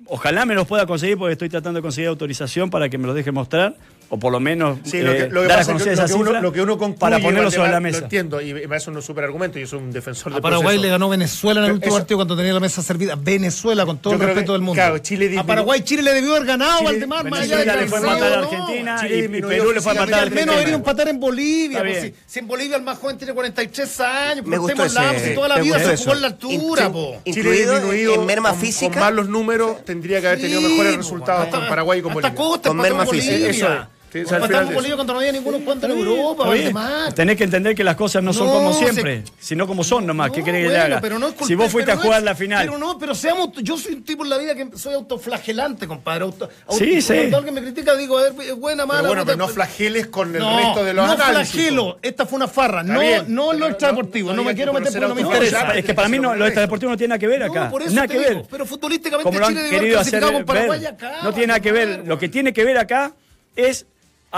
Ojalá 0.06 0.46
me 0.46 0.54
los 0.54 0.68
pueda 0.68 0.86
conseguir 0.86 1.18
porque 1.18 1.32
estoy 1.32 1.50
tratando 1.50 1.80
de 1.80 1.82
conseguir 1.82 2.10
autorización 2.10 2.70
para 2.70 2.89
que 2.89 3.00
me 3.00 3.08
los 3.08 3.16
deje 3.16 3.32
mostrar 3.32 3.76
o 4.10 4.20
por 4.20 4.32
lo 4.32 4.39
menos 4.39 4.80
Sí, 4.84 5.01
lo 5.01 5.12
que, 5.14 5.18
eh, 5.24 5.30
lo 5.30 5.41
que 5.41 5.47
dar 5.47 5.58
a 5.58 5.60
pasa 5.60 5.62
es 5.62 5.68
conocer 5.68 5.88
que, 5.93 5.95
lo 5.97 6.03
esa 6.03 6.06
que 6.08 6.14
uno, 6.14 6.26
cifra 6.26 6.41
lo 6.41 6.51
que 6.51 6.62
uno 6.62 6.78
concluye, 6.78 6.99
para 6.99 7.20
ponerlo 7.20 7.51
sobre 7.51 7.72
la 7.72 7.80
mesa. 7.80 7.99
Lo 7.99 8.03
entiendo, 8.06 8.41
y 8.41 8.53
me 8.53 8.68
parece 8.68 8.89
un 8.91 9.01
super 9.01 9.24
argumento. 9.24 9.58
Yo 9.60 9.68
soy 9.68 9.80
un 9.80 9.91
defensor 9.91 10.32
A 10.32 10.36
del 10.36 10.41
Paraguay 10.41 10.66
proceso. 10.76 10.82
le 10.84 10.89
ganó 10.89 11.10
Venezuela 11.10 11.60
en 11.62 11.66
el 11.68 11.72
último 11.74 11.89
eso- 11.95 11.99
partido 11.99 12.18
cuando 12.18 12.36
tenía 12.38 12.53
la 12.53 12.60
mesa 12.60 12.82
servida. 12.82 13.16
Venezuela, 13.18 13.86
con 13.86 13.97
todo 13.99 14.14
Yo 14.14 14.20
el 14.22 14.26
respeto 14.28 14.47
que, 14.47 14.51
del 14.53 14.62
mundo. 14.62 14.74
claro, 14.76 14.97
Chile 14.99 15.36
a 15.38 15.43
Paraguay 15.43 15.82
Chile 15.82 16.03
le 16.03 16.14
debió 16.14 16.36
haber 16.36 16.45
ganado, 16.47 16.80
Chile- 16.80 16.91
Valdemar, 16.91 17.30
más 17.30 17.39
allá 17.41 17.58
de 17.58 17.66
Venezuela 17.66 17.82
le 17.82 17.88
fue 17.88 17.97
a 17.97 18.01
empatar 18.14 18.34
a 18.34 18.41
no. 18.41 18.43
Argentina 18.49 18.97
Chile 19.01 19.16
y- 19.18 19.24
y, 19.24 19.41
Perú 19.41 19.72
le 19.72 19.82
fue 19.82 19.91
a 19.91 19.95
empatar 19.95 19.95
a 19.95 19.95
Al 19.95 20.01
menos 20.01 20.22
Argentina. 20.32 20.51
debería 20.53 20.76
empatar 20.76 21.08
en 21.08 21.20
Bolivia. 21.20 21.80
Pues, 21.80 22.01
si, 22.01 22.14
si 22.28 22.39
en 22.39 22.47
Bolivia 22.47 22.78
el 22.78 22.84
más 22.84 22.97
joven 22.99 23.18
tiene 23.18 23.34
43 23.34 23.99
años, 24.01 24.45
Me 24.45 24.58
gustó 24.58 24.76
cortemos 24.78 24.93
la- 24.93 25.14
ese- 25.16 25.30
si 25.30 25.36
toda 25.36 25.47
la 25.47 25.58
vida 25.60 25.80
se 25.80 25.97
jugó 25.97 26.14
en 26.14 26.22
la 26.22 26.28
altura, 26.28 26.56
in- 26.56 26.62
Chile 26.62 27.22
incluido 27.26 27.74
disminuido 27.76 28.14
en 28.16 28.26
merma 28.26 28.49
con, 28.51 28.60
física. 28.60 28.91
Con 28.91 28.99
malos 28.99 29.28
números 29.30 29.84
tendría 29.86 30.22
que 30.22 30.28
haber 30.28 30.41
tenido 30.41 30.62
mejores 30.62 30.91
po, 30.93 30.97
resultados 30.97 31.47
con 31.47 31.68
Paraguay 31.68 31.99
y 31.99 32.01
con 32.01 32.14
Bolivia. 32.14 32.36
Con 32.36 32.78
merma 32.78 33.06
física. 33.06 33.49
Eso. 33.49 33.88
Sí, 34.14 34.22
o 34.22 34.28
sea, 34.28 34.38
al 34.38 34.43
final 34.43 34.62
Empatamos 34.64 34.70
de 34.70 34.76
con 34.76 34.76
eso. 34.76 34.86
ellos 34.88 34.95
cuando 34.95 35.14
no 35.14 35.20
había 35.20 35.32
ninguno 35.34 35.60
cuenta 35.60 35.88
en 35.88 35.91
Está 35.91 36.03
bien, 36.06 36.18
Europa. 36.18 37.14
Tenés 37.16 37.36
que 37.38 37.43
entender 37.43 37.76
que 37.76 37.84
las 37.84 37.95
cosas 37.97 38.24
no, 38.24 38.32
son 38.32 38.47
como 38.47 38.72
se- 38.72 38.80
siempre, 38.80 39.24
sino 39.39 39.68
como 39.68 39.84
son 39.84 40.06
nomás. 40.08 40.32
¿Qué 40.32 40.41
querés 40.43 40.62
que 40.62 40.68
bueno, 40.70 40.80
le 40.88 40.93
haga? 40.93 41.01
pero 41.01 41.20
no 41.20 41.28
es 41.28 41.34
culpa- 41.34 41.47
si 41.47 41.56
vos 41.56 41.70
fuiste 41.72 41.91
pero 41.91 41.93
a 41.93 41.95
no 41.97 42.01
jugar 42.03 42.20
es- 42.20 42.26
la 42.26 42.36
final. 42.36 42.66
Pero 42.66 42.78
no, 42.78 42.97
pero 42.97 43.14
seamos. 43.14 43.49
Yo 43.62 43.78
soy 43.78 43.95
un 43.95 44.03
tipo 44.03 44.24
en 44.24 44.30
la 44.30 44.38
vida 44.38 44.56
que 44.56 44.70
soy 44.78 44.93
autoflagelante, 44.93 45.86
compadre. 45.88 46.24
Auto, 46.24 46.49
auto- 46.68 46.78
Sí, 46.84 47.01
sí. 47.01 47.14
Cuando 47.14 47.38
alguien 47.38 47.56
me 47.56 47.62
critica, 47.62 47.95
digo, 47.95 48.18
a 48.18 48.24
ver, 48.24 48.34
es 48.41 48.56
buena, 48.56 48.86
mala. 48.86 49.01
Pero 49.01 49.10
bueno, 49.10 49.26
pero 49.26 49.38
no 49.38 49.47
flageles 49.49 50.08
con 50.08 50.34
el 50.34 50.39
no, 50.41 50.58
resto 50.60 50.84
de 50.86 50.93
los 50.93 51.06
no 51.08 51.12
análisis. 51.14 51.51
flagelo. 51.53 51.97
Esta 52.01 52.26
fue 52.26 52.38
una 52.38 52.47
farra. 52.47 52.82
Está 52.82 52.93
No, 52.93 52.99
bien, 53.01 53.26
no 53.28 53.53
lo 53.53 53.68
extradeportivo. 53.68 54.30
no- 54.30 54.36
No, 54.38 54.41
no 54.43 54.47
me 54.49 54.56
quiero 54.56 54.72
que 54.72 54.76
por 54.76 54.82
meter 54.84 55.01
porque 55.01 55.08
no 55.24 55.30
me 55.30 55.36
interesa. 55.36 55.76
es, 55.78 55.84
que 55.86 55.93
para 55.93 56.08
mí 56.08 56.20
no, 56.20 56.36
lo 56.36 56.45
extradeportivo 56.45 56.91
no 56.91 56.97
tiene 56.97 57.10
nada 57.10 57.20
que 57.20 57.28
ver 57.28 57.43
acá. 57.43 57.66
No, 57.66 57.72
por 57.72 57.82
eso 57.82 57.93
nada 57.93 58.08
que 58.08 58.18
ver. 58.18 58.43
Pero 58.49 58.66
futbolísticamente 58.66 59.30
Chile 59.32 59.62
debe 59.64 59.78
haber 59.78 59.91
clasificado 59.91 60.34
con 60.34 60.45
Paraguay 60.45 60.86
acá. 60.86 61.18
No 61.24 61.32
tiene 61.34 61.47
nada 61.47 61.60
que 61.60 61.72
ver. 61.72 62.03
Lo 62.06 62.18
que 62.18 62.30
tiene 62.30 62.53
que 62.53 62.64
ver 62.64 62.78
acá 62.78 63.12
es 63.56 63.86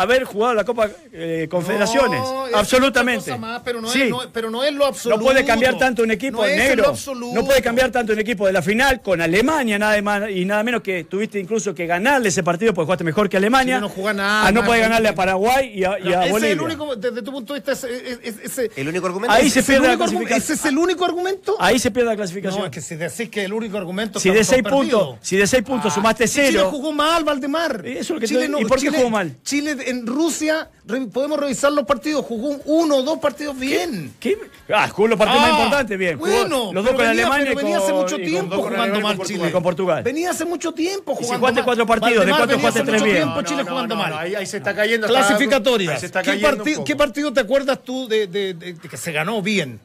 haber 0.02 0.24
jugado 0.24 0.54
la 0.54 0.64
Copa 0.64 0.90
eh, 1.12 1.48
Confederaciones. 1.50 2.20
No, 2.20 2.48
es 2.48 2.54
Absolutamente. 2.54 3.38
más, 3.38 3.62
pero, 3.64 3.82
no 3.82 3.90
Sí. 3.90 4.04
es, 4.04 4.10
no, 4.10 4.22
pero 4.32 4.50
no 4.50 4.64
es 4.64 4.74
lo 4.74 4.86
absoluto. 4.86 5.18
No 5.20 5.24
puede 5.26 5.44
cambiar 5.46 5.78
tanto 5.78 6.04
un 6.04 6.12
equipo 6.12 6.46
es 6.46 6.58
negro. 6.58 6.94
No 7.34 7.46
puede 7.46 7.62
cambiar 7.62 7.92
tanto 7.92 8.14
un 8.14 8.20
equipo 8.20 8.46
de 8.48 8.54
la 8.54 8.62
final 8.62 9.02
con 9.02 9.22
Alemania 9.22 9.78
nada 9.80 10.02
más 10.02 10.30
y 10.30 10.46
nada 10.46 10.64
menos 10.64 10.82
que 10.82 11.04
tuviste 11.04 11.40
incluso 11.40 11.74
que 11.74 11.86
ganarle 11.86 12.30
ese 12.30 12.44
partido 12.44 12.74
porque 12.74 12.86
jugaste 12.86 13.04
mejor 13.04 13.30
que 13.30 13.38
Alemania. 13.38 13.80
No 13.80 13.90
juega 13.90 14.14
nada 14.14 14.48
Ah, 14.48 14.52
no 14.52 14.64
puede 14.64 14.82
ganarle 14.82 15.10
a 15.10 15.16
Paraguay 15.16 15.72
y 15.74 15.84
a, 15.84 15.98
y 16.00 16.14
a 16.14 16.20
Ese 16.20 16.26
es 16.26 16.32
Bolivia. 16.32 16.54
el 16.54 16.62
único, 16.62 16.96
desde 16.96 17.22
tu 17.22 17.32
punto 17.32 17.54
de 17.54 17.60
vista, 17.60 17.72
ese, 17.74 18.20
ese- 18.24 18.44
ese- 18.44 18.72
El 18.76 18.88
único 18.88 19.06
argumento 19.08 19.34
Ahí 19.36 19.48
es- 19.48 19.54
se 19.54 19.60
ese 19.60 19.72
es 19.74 19.76
el 19.78 19.82
pierde 19.82 19.88
la 19.88 19.94
único 19.94 20.04
argumento- 20.04 20.28
clasificación. 20.28 20.56
¿Ese 20.58 20.68
es 20.68 20.72
el 20.72 20.78
único 20.78 21.06
argumento? 21.06 21.56
Ahí 21.60 21.80
se 21.80 21.92
pierde 21.92 22.10
la 22.10 22.16
clasificación. 22.16 22.60
No, 22.62 22.66
es 22.66 22.72
que 22.72 22.82
si 22.82 22.96
decís 22.96 23.30
que 23.30 23.44
el 23.46 23.54
único 23.54 23.78
argumento 23.78 24.20
si 24.20 24.30
de 24.30 24.44
seis 24.44 24.64
puntos, 24.64 25.16
si 25.22 25.36
de 25.38 25.48
seis 25.48 25.64
puntos 25.64 25.94
sumaste 25.94 26.28
Si 26.28 26.36
Chile 26.36 26.48
cero. 26.54 26.70
jugó 26.72 26.92
mal, 26.92 27.24
Valdemar. 27.24 27.82
Eso 27.86 28.00
es 28.00 28.10
lo 28.12 28.20
que 28.20 28.28
Chile 28.28 28.50
¿y 28.60 28.66
por 28.66 28.78
qué 28.80 28.86
Chile- 28.88 28.98
jugó 28.98 29.10
mal? 29.10 29.36
Chile 29.44 29.76
en 29.90 30.06
Rusia, 30.08 30.70
re- 30.86 31.08
podemos 31.08 31.40
revisar 31.40 31.72
los 31.72 31.86
partidos, 31.86 32.26
jugó 32.26 32.50
un- 32.50 32.62
uno 32.66 32.98
o 32.98 33.04
dos 33.04 33.20
partidos 33.20 33.58
bien. 33.58 34.14
¿Qué? 34.20 34.38
Ah, 34.74 34.88
jugó 34.90 35.08
los 35.08 35.18
partidos 35.18 35.42
Ah, 35.44 35.48
más 35.50 35.58
importantes, 35.60 35.98
bien. 35.98 36.18
Jugó 36.18 36.30
Bueno, 36.32 36.74
los 36.74 36.84
dos 36.84 36.84
pero 36.86 36.98
con 36.98 37.08
venía, 37.08 37.12
Alemania 37.26 37.46
pero 37.48 37.52
y 37.52 37.64
venía 37.64 37.78
hace 37.80 37.94
mucho 37.94 38.18
y 38.20 38.26
tiempo 38.26 38.56
con 38.62 38.74
jugando 38.74 39.00
y 39.00 39.02
mal 39.04 39.18
con 39.18 39.26
Chile. 39.26 39.40
Portugal. 39.40 39.52
Con 39.52 39.64
Portugal. 39.64 40.04
Venía 40.04 40.30
hace 40.32 40.46
mucho 40.46 40.72
tiempo 40.74 41.12
si 41.16 41.24
jugando 41.24 41.40
jugaste 41.40 41.60
mal. 41.62 41.66
cuatro 41.66 41.86
partidos, 41.86 42.26
¿de 42.26 42.32
hace 42.32 42.54
jugaste 42.56 42.84
tres 42.84 43.04
bien? 43.04 43.16
tiempo 43.16 43.42
Chile 43.44 43.64
jugando 43.64 43.96
no, 43.96 44.02
mal. 44.02 44.12
no, 44.12 44.18
ahí, 44.18 44.36
ahí 44.36 44.46
se 44.46 44.58
está 44.58 44.76
cayendo. 44.76 45.08
Clasificatorias. 45.08 46.02
¿Qué, 46.02 46.10
cayendo 46.12 46.48
un 46.50 46.58
parti- 46.58 46.72
poco. 46.74 46.84
¿Qué 46.86 46.96
partido 46.96 47.34
te 47.34 47.40
acuerdas 47.42 47.80
tú 47.84 48.08
de, 48.08 48.28
de- 48.28 48.54
de- 48.54 48.74
de 48.74 48.90
que 48.90 48.98
se 48.98 49.12
ganó 49.12 49.42
bien? 49.42 49.80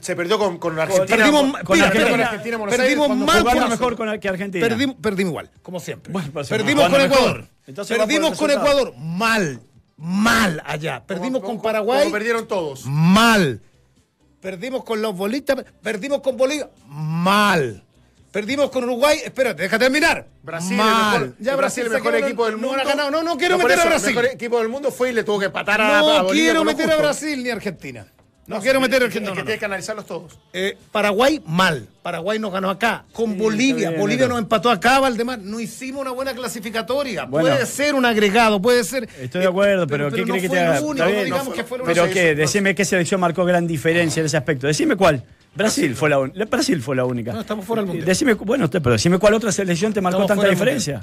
Se 0.00 0.16
perdió 0.16 0.38
con, 0.38 0.58
con 0.58 0.78
Argentina. 0.78 1.16
Perdimos, 1.16 1.42
con, 1.62 1.80
Argentina, 1.80 2.10
mira, 2.16 2.26
Argentina, 2.28 2.56
Buenos 2.56 2.76
perdimos 2.76 3.10
Aires, 3.10 3.40
Jugando 3.42 3.68
mejor 3.68 3.96
con, 3.96 4.20
que 4.20 4.28
Argentina. 4.28 4.66
Perdimos, 4.68 4.96
perdimos 5.00 5.30
igual, 5.30 5.50
como 5.62 5.80
siempre. 5.80 6.12
Bueno, 6.12 6.30
pues, 6.32 6.48
perdimos 6.48 6.84
con 6.88 6.92
mejor. 6.92 7.06
Ecuador. 7.18 7.48
Entonces 7.66 7.98
perdimos 7.98 8.38
con. 8.38 8.50
Ecuador. 8.50 8.94
Mal. 8.96 9.60
Mal 9.96 10.62
allá. 10.64 11.02
Perdimos 11.06 11.40
como- 11.42 11.54
con 11.54 11.62
Paraguay. 11.62 12.00
como 12.04 12.12
perdieron 12.12 12.46
todos. 12.46 12.86
Mal. 12.86 13.60
Perdimos 14.40 14.84
con 14.84 15.02
los 15.02 15.16
bolitas. 15.16 15.64
Perdimos 15.82 16.20
con 16.20 16.36
Bolivia. 16.36 16.70
Mal. 16.86 17.82
Perdimos 18.30 18.70
con 18.70 18.84
Uruguay. 18.84 19.18
Espérate, 19.24 19.62
déjate 19.62 19.86
terminar. 19.86 20.26
Brasil, 20.42 20.76
Mal. 20.76 21.14
el 21.14 21.20
mejor, 21.30 21.36
ya 21.40 21.56
Brasil, 21.56 21.84
el 21.86 21.90
mejor 21.90 22.14
equipo 22.16 22.44
del 22.46 22.60
no 22.60 22.68
mundo. 22.68 22.82
ha 22.82 22.84
ganado. 22.84 23.10
No, 23.10 23.22
no 23.22 23.36
quiero 23.36 23.58
meter 23.58 23.80
a 23.80 23.84
Brasil. 23.86 24.10
El 24.10 24.14
mejor 24.14 24.34
equipo 24.34 24.58
del 24.58 24.68
mundo 24.68 24.90
fue 24.92 25.10
y 25.10 25.12
le 25.14 25.24
tuvo 25.24 25.38
que 25.40 25.46
empatar 25.46 25.80
a, 25.80 25.98
a 25.98 26.00
No 26.02 26.24
Bolivia 26.24 26.44
quiero 26.52 26.60
con 26.60 26.66
meter 26.66 26.90
a. 26.92 26.96
Brasil 26.96 27.42
ni 27.42 27.48
a 27.50 27.54
Argentina. 27.54 28.06
No, 28.48 28.60
quiero 28.60 28.80
meter 28.80 29.02
Es 29.02 29.08
que- 29.12 29.18
que 29.18 29.24
no, 29.24 29.34
no. 29.34 29.42
tiene 29.44 29.58
que 29.58 29.64
analizarlos 29.66 30.06
todos. 30.06 30.38
Eh, 30.54 30.76
Paraguay 30.90 31.40
mal. 31.46 31.86
Paraguay 32.02 32.38
nos 32.38 32.50
ganó 32.50 32.70
acá. 32.70 33.04
Con 33.12 33.36
Bolivia. 33.36 33.90
bien, 33.90 34.00
Bolivia 34.00 34.26
nos 34.26 34.38
empató 34.38 34.70
acá, 34.70 34.98
Valdemar. 35.00 35.38
No 35.38 35.60
hicimos 35.60 36.00
una 36.00 36.12
buena 36.12 36.32
clasificatoria. 36.34 37.26
Bueno. 37.26 37.46
puede 37.48 37.66
ser 37.66 37.94
un 37.94 38.06
agregado, 38.06 38.60
puede 38.60 38.82
ser. 38.84 39.06
Estoy 39.20 39.42
de 39.42 39.46
acuerdo, 39.48 39.86
pero, 39.86 40.10
¿qué 40.10 40.22
no 40.22 40.28
crees 40.28 40.42
que 40.42 40.48
te 40.48 40.56
el 40.60 40.66
haga? 40.66 40.80
único, 40.80 40.92
Está 40.94 41.04
no 41.04 41.10
bien, 41.10 41.24
digamos 41.26 41.46
no 41.48 41.52
que 41.52 41.64
fue- 41.64 41.78
el 41.78 41.84
Pero 41.84 42.08
qué, 42.10 42.34
decime 42.34 42.74
qué 42.74 42.84
selección 42.86 43.20
marcó 43.20 43.44
gran 43.44 43.66
diferencia 43.66 44.20
en 44.20 44.26
ese 44.26 44.36
aspecto. 44.38 44.66
Decime 44.66 44.96
cuál. 44.96 45.22
Brasil 45.54 45.94
fue 45.94 46.08
la 46.08 46.18
única. 46.18 46.44
Brasil 46.46 46.80
fue 46.80 46.96
la 46.96 47.04
única. 47.04 47.32
No, 47.34 47.40
estamos 47.40 47.66
fuera 47.66 47.82
del 47.82 47.88
mundial. 47.88 48.06
Decime, 48.06 48.32
bueno, 48.34 48.64
usted, 48.64 48.80
pero 48.80 48.94
decime 48.94 49.18
cuál 49.18 49.34
otra 49.34 49.52
selección 49.52 49.92
te 49.92 50.00
marcó 50.00 50.22
Estamos 50.22 50.42
tanta 50.42 50.50
diferencia. 50.50 51.02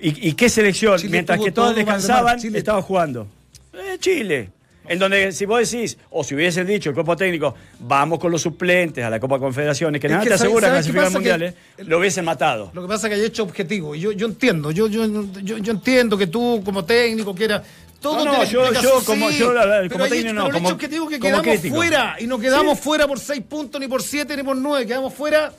¿Y, 0.00 0.28
y 0.28 0.32
qué 0.34 0.48
selección? 0.50 0.98
Chile 0.98 1.10
Mientras 1.12 1.40
que 1.40 1.52
todas 1.52 1.70
todo, 1.70 1.76
descansaban, 1.76 2.38
Chile- 2.38 2.58
estaba 2.58 2.82
jugando. 2.82 3.26
Eh, 3.72 3.96
Chile. 3.98 4.50
En 4.86 4.98
donde 4.98 5.32
si 5.32 5.46
vos 5.46 5.70
decís, 5.70 5.96
o 6.10 6.22
si 6.22 6.34
hubiesen 6.34 6.66
dicho 6.66 6.90
el 6.90 6.94
cuerpo 6.94 7.16
técnico, 7.16 7.54
vamos 7.80 8.18
con 8.18 8.30
los 8.30 8.42
suplentes 8.42 9.02
a 9.04 9.08
la 9.10 9.18
Copa 9.18 9.38
Confederaciones, 9.38 10.00
que 10.00 10.06
Es 10.08 10.10
nada 10.12 10.24
que 10.24 10.30
te 10.30 10.36
¿sabe- 10.36 10.48
asegura 10.48 10.68
clasificar 10.70 11.00
al 11.04 11.06
pasa? 11.08 11.18
mundial, 11.18 11.40
Que- 11.76 11.82
eh, 11.82 11.84
lo 11.86 11.98
hubiesen 11.98 12.24
matado. 12.24 12.70
Lo 12.74 12.82
que 12.82 12.88
pasa 12.88 13.06
es 13.08 13.14
que 13.14 13.20
hay 13.20 13.26
hecho 13.26 13.42
objetivo. 13.44 13.94
Y 13.94 14.00
yo, 14.00 14.12
yo 14.12 14.26
entiendo. 14.26 14.70
Yo, 14.70 14.86
yo, 14.88 15.06
yo, 15.42 15.58
yo 15.58 15.72
entiendo 15.72 16.18
que 16.18 16.26
tú, 16.26 16.62
como 16.64 16.84
técnico, 16.84 17.34
quieras. 17.34 17.62
Todo 18.00 18.22
No, 18.22 18.32
no, 18.34 18.44
yo- 18.44 18.70
yo 18.74 19.02
como- 19.06 19.30
sí, 19.30 19.38
yo, 19.38 19.54
pero 19.54 19.88
como 19.90 20.04
hay 20.04 20.10
técnico 20.10 20.28
hecho- 20.28 20.34
no, 20.34 20.44
pero 20.44 20.46
el 20.48 20.52
como- 20.52 20.68
hecho 20.68 20.74
objetivo 20.74 21.08
que 21.08 21.18
como 21.18 21.30
quedamos 21.30 21.46
crítico. 21.60 21.74
fuera. 21.76 22.16
Y 22.20 22.26
no 22.26 22.38
quedamos 22.38 22.78
fuera 22.78 23.06
por 23.08 23.18
seis 23.18 23.42
puntos, 23.48 23.80
ni 23.80 23.88
por 23.88 24.02
siete, 24.02 24.36
ni 24.36 24.42
por 24.42 24.56
nueve. 24.56 24.86
Quedamos 24.86 25.14
fuera. 25.14 25.50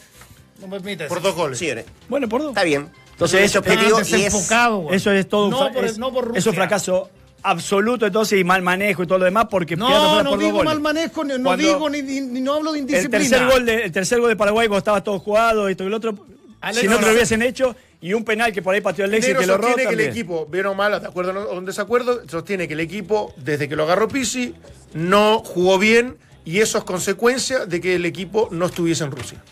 No 0.62 0.68
me 0.68 0.74
permites. 0.80 1.08
Por 1.10 1.22
dos 1.24 1.34
goles. 1.34 1.58
Señores, 1.58 1.86
Bueno, 2.08 2.30
por 2.30 2.42
dos. 2.42 2.50
está 2.52 2.64
bien. 2.64 2.88
Entonces, 3.14 3.40
es 3.42 3.44
un 3.46 3.50
eso- 3.50 3.60
objetivo 3.60 3.98
Ah, 3.98 4.00
y 4.00 4.02
es 4.04 4.12
desenfocado, 4.12 4.78
güey. 4.82 4.96
Eso 4.98 5.12
es 5.12 5.28
todo 5.28 5.46
un, 5.46 5.52
No 5.52 5.72
por- 5.74 5.86
es, 5.86 5.98
no 5.98 6.14
por 6.14 6.24
es 6.26 6.30
un 6.30 6.36
Rusia. 6.36 6.54
fracaso 6.54 7.10
absoluto 7.46 8.06
entonces 8.06 8.40
y 8.40 8.44
mal 8.44 8.62
manejo 8.62 9.04
y 9.04 9.08
todo 9.08 9.20
lo 9.20 9.26
demás 9.26 9.46
porque 9.50 9.76
No, 9.76 9.88
fuera 9.88 10.24
no 10.24 10.30
por 10.32 10.40
digo 10.40 10.64
mal 10.64 10.80
manejo, 10.82 11.24
no 11.24 11.42
Cuando 11.44 11.58
digo 11.58 11.90
ni, 11.90 12.02
no 12.42 12.54
hablo 12.56 12.72
de 12.74 12.80
el 12.80 12.82
indisciplina. 12.84 13.20
tercer 13.30 13.48
gol 13.48 13.66
de 13.66 13.84
el 13.86 13.92
tercer 13.92 14.20
gol 14.20 14.30
de 14.30 14.36
Paraguay 14.36 14.68
cuando 14.68 14.80
estaba 14.80 15.04
todo 15.04 15.20
jugado 15.20 15.68
y 15.70 15.72
esto 15.72 15.84
y 15.84 15.88
el 15.88 15.94
otro 15.94 16.16
Ale, 16.62 16.82
si 16.82 16.88
no, 16.88 16.94
no, 16.94 16.98
te 16.98 17.02
no. 17.04 17.08
lo 17.10 17.14
hubiesen 17.16 17.42
hecho 17.44 17.76
y 18.02 18.14
un 18.14 18.24
penal 18.24 18.52
que 18.52 18.62
por 18.62 18.74
ahí 18.74 18.82
pateó 18.82 19.06
Alexis 19.06 19.30
Negro 19.36 19.42
que 19.42 19.48
lo 19.48 19.54
sostiene 19.58 19.88
que 19.88 19.94
el 19.94 20.10
equipo, 20.10 20.46
bien 20.48 20.66
o 20.68 20.74
mal, 20.76 21.00
de 21.02 21.08
acuerdo 21.08 21.50
o 21.50 21.58
en 21.58 21.66
desacuerdo, 21.66 22.22
sostiene 22.28 22.68
que 22.68 22.74
el 22.74 22.80
equipo, 22.80 23.34
desde 23.38 23.68
que 23.70 23.76
lo 23.76 23.84
agarró 23.84 24.08
Pisi, 24.08 24.54
no 24.94 25.40
jugó 25.40 25.78
bien 25.80 26.18
y 26.44 26.60
eso 26.60 26.78
es 26.78 26.84
consecuencia 26.84 27.66
de 27.66 27.82
que 27.82 27.96
el 27.96 28.06
equipo 28.06 28.48
no 28.52 28.66
estuviese 28.68 29.04
en 29.04 29.12
Rusia. 29.12 29.44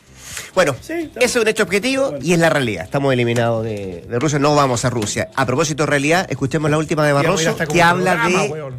Bueno, 0.53 0.75
Sí, 0.81 1.09
es 1.19 1.35
un 1.35 1.47
hecho 1.47 1.63
objetivo 1.63 2.15
y 2.21 2.33
es 2.33 2.39
la 2.39 2.49
realidad. 2.49 2.83
Estamos 2.85 3.13
eliminados 3.13 3.63
de, 3.63 4.05
de 4.07 4.19
Rusia, 4.19 4.39
no 4.39 4.55
vamos 4.55 4.85
a 4.85 4.89
Rusia. 4.89 5.29
A 5.35 5.45
propósito 5.45 5.83
de 5.83 5.87
realidad, 5.87 6.27
escuchemos 6.29 6.69
la 6.69 6.77
última 6.77 7.05
de 7.05 7.13
Barroso 7.13 7.55
que 7.57 7.81
habla 7.81 8.13
programa, 8.13 8.43
de 8.43 8.49
weón. 8.51 8.75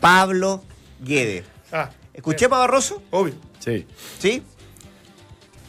Pablo 0.00 0.62
Guede. 1.04 1.44
Ah, 1.72 1.90
¿Escuchemos 2.12 2.56
a 2.56 2.60
Barroso? 2.60 3.02
obvio. 3.10 3.34
Sí. 3.58 3.86
¿Sí? 4.18 4.42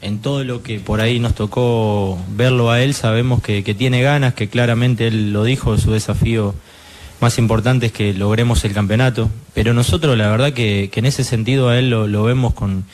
En 0.02 0.20
todo 0.20 0.44
lo 0.44 0.62
que 0.62 0.80
por 0.80 1.02
ahí 1.02 1.20
nos 1.20 1.34
tocó 1.34 2.18
verlo 2.30 2.70
a 2.70 2.82
él, 2.82 2.94
sabemos 2.94 3.42
que, 3.42 3.64
que 3.64 3.74
tiene 3.74 4.02
ganas, 4.02 4.34
que 4.34 4.50
claramente 4.50 5.08
él 5.08 5.34
lo 5.34 5.44
dijo, 5.44 5.78
su 5.78 5.92
desafío 5.94 6.54
más 7.22 7.38
importante 7.40 7.88
es 7.88 7.92
que 7.92 8.14
logremos 8.14 8.64
el 8.66 8.74
campeonato. 8.74 9.30
Pero 9.54 9.74
nosotros 9.74 10.18
la 10.18 10.30
verdad 10.30 10.54
que, 10.54 10.90
que 10.92 11.00
en 11.00 11.06
ese 11.08 11.24
sentido 11.24 11.70
a 11.70 11.80
él 11.80 11.90
lo, 11.90 12.08
lo 12.08 12.24
vemos 12.24 12.54
con, 12.54 12.86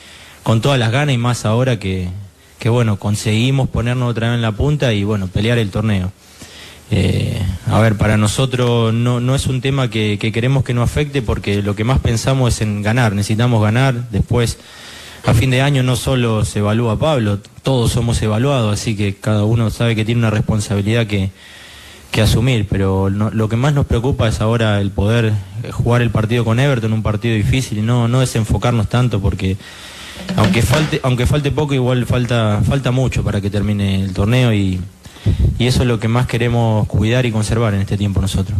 con 0.42 0.60
todas 0.60 0.78
las 0.78 0.90
ganas 0.90 1.14
y 1.14 1.18
más 1.18 1.44
ahora 1.44 1.78
que, 1.78 2.08
que 2.58 2.68
bueno, 2.68 2.96
conseguimos 2.98 3.68
ponernos 3.68 4.10
otra 4.10 4.28
vez 4.28 4.36
en 4.36 4.42
la 4.42 4.52
punta 4.52 4.92
y 4.92 5.04
bueno, 5.04 5.28
pelear 5.28 5.58
el 5.58 5.70
torneo. 5.70 6.12
Eh, 6.90 7.40
a 7.68 7.80
ver, 7.80 7.96
para 7.96 8.16
nosotros 8.18 8.92
no, 8.92 9.18
no 9.20 9.34
es 9.34 9.46
un 9.46 9.60
tema 9.62 9.88
que, 9.88 10.18
que 10.20 10.30
queremos 10.30 10.62
que 10.62 10.74
nos 10.74 10.84
afecte 10.90 11.22
porque 11.22 11.62
lo 11.62 11.74
que 11.74 11.84
más 11.84 12.00
pensamos 12.00 12.54
es 12.54 12.60
en 12.60 12.82
ganar, 12.82 13.14
necesitamos 13.14 13.62
ganar, 13.62 14.10
después 14.10 14.58
a 15.24 15.32
fin 15.32 15.50
de 15.50 15.62
año 15.62 15.82
no 15.82 15.96
solo 15.96 16.44
se 16.44 16.58
evalúa 16.58 16.98
Pablo, 16.98 17.38
todos 17.62 17.92
somos 17.92 18.20
evaluados, 18.20 18.74
así 18.74 18.94
que 18.96 19.14
cada 19.14 19.44
uno 19.44 19.70
sabe 19.70 19.94
que 19.96 20.04
tiene 20.04 20.18
una 20.18 20.30
responsabilidad 20.30 21.06
que, 21.06 21.30
que 22.10 22.20
asumir, 22.20 22.66
pero 22.68 23.08
no- 23.08 23.30
lo 23.30 23.48
que 23.48 23.56
más 23.56 23.72
nos 23.72 23.86
preocupa 23.86 24.28
es 24.28 24.40
ahora 24.42 24.78
el 24.80 24.90
poder 24.90 25.32
jugar 25.70 26.02
el 26.02 26.10
partido 26.10 26.44
con 26.44 26.58
Everton, 26.60 26.92
un 26.92 27.02
partido 27.02 27.34
difícil, 27.36 27.78
y 27.78 27.82
no, 27.82 28.06
no 28.08 28.20
desenfocarnos 28.20 28.88
tanto 28.88 29.20
porque 29.20 29.56
aunque 30.36 30.62
falte, 30.62 31.00
aunque 31.02 31.26
falte 31.26 31.50
poco, 31.50 31.74
igual 31.74 32.06
falta, 32.06 32.60
falta 32.66 32.90
mucho 32.90 33.22
para 33.22 33.40
que 33.40 33.50
termine 33.50 34.02
el 34.02 34.12
torneo 34.14 34.52
y, 34.52 34.80
y 35.58 35.66
eso 35.66 35.82
es 35.82 35.88
lo 35.88 35.98
que 36.00 36.08
más 36.08 36.26
queremos 36.26 36.86
cuidar 36.88 37.26
y 37.26 37.32
conservar 37.32 37.74
en 37.74 37.80
este 37.82 37.96
tiempo 37.96 38.20
nosotros. 38.20 38.58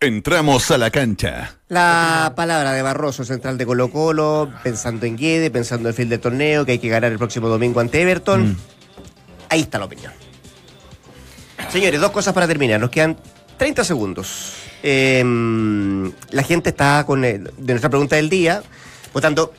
Entramos 0.00 0.68
a 0.72 0.78
la 0.78 0.90
cancha. 0.90 1.54
La 1.68 2.32
palabra 2.34 2.72
de 2.72 2.82
Barroso, 2.82 3.24
central 3.24 3.56
de 3.56 3.64
Colo 3.66 3.88
Colo, 3.90 4.50
pensando 4.64 5.06
en 5.06 5.16
Guede, 5.16 5.50
pensando 5.50 5.88
en 5.88 5.92
el 5.92 5.96
fin 5.96 6.08
del 6.08 6.18
torneo, 6.18 6.64
que 6.66 6.72
hay 6.72 6.78
que 6.80 6.88
ganar 6.88 7.12
el 7.12 7.18
próximo 7.18 7.46
domingo 7.48 7.78
ante 7.78 8.02
Everton. 8.02 8.50
Mm. 8.50 8.56
Ahí 9.48 9.60
está 9.60 9.78
la 9.78 9.84
opinión. 9.84 10.12
Señores, 11.70 12.00
dos 12.00 12.10
cosas 12.10 12.34
para 12.34 12.48
terminar. 12.48 12.80
Nos 12.80 12.90
quedan 12.90 13.16
30 13.58 13.84
segundos. 13.84 14.54
Eh, 14.82 15.22
la 16.30 16.42
gente 16.42 16.70
está 16.70 17.04
con 17.06 17.24
el- 17.24 17.44
de 17.56 17.72
nuestra 17.72 17.88
pregunta 17.88 18.16
del 18.16 18.28
día, 18.28 18.62
votando 19.14 19.52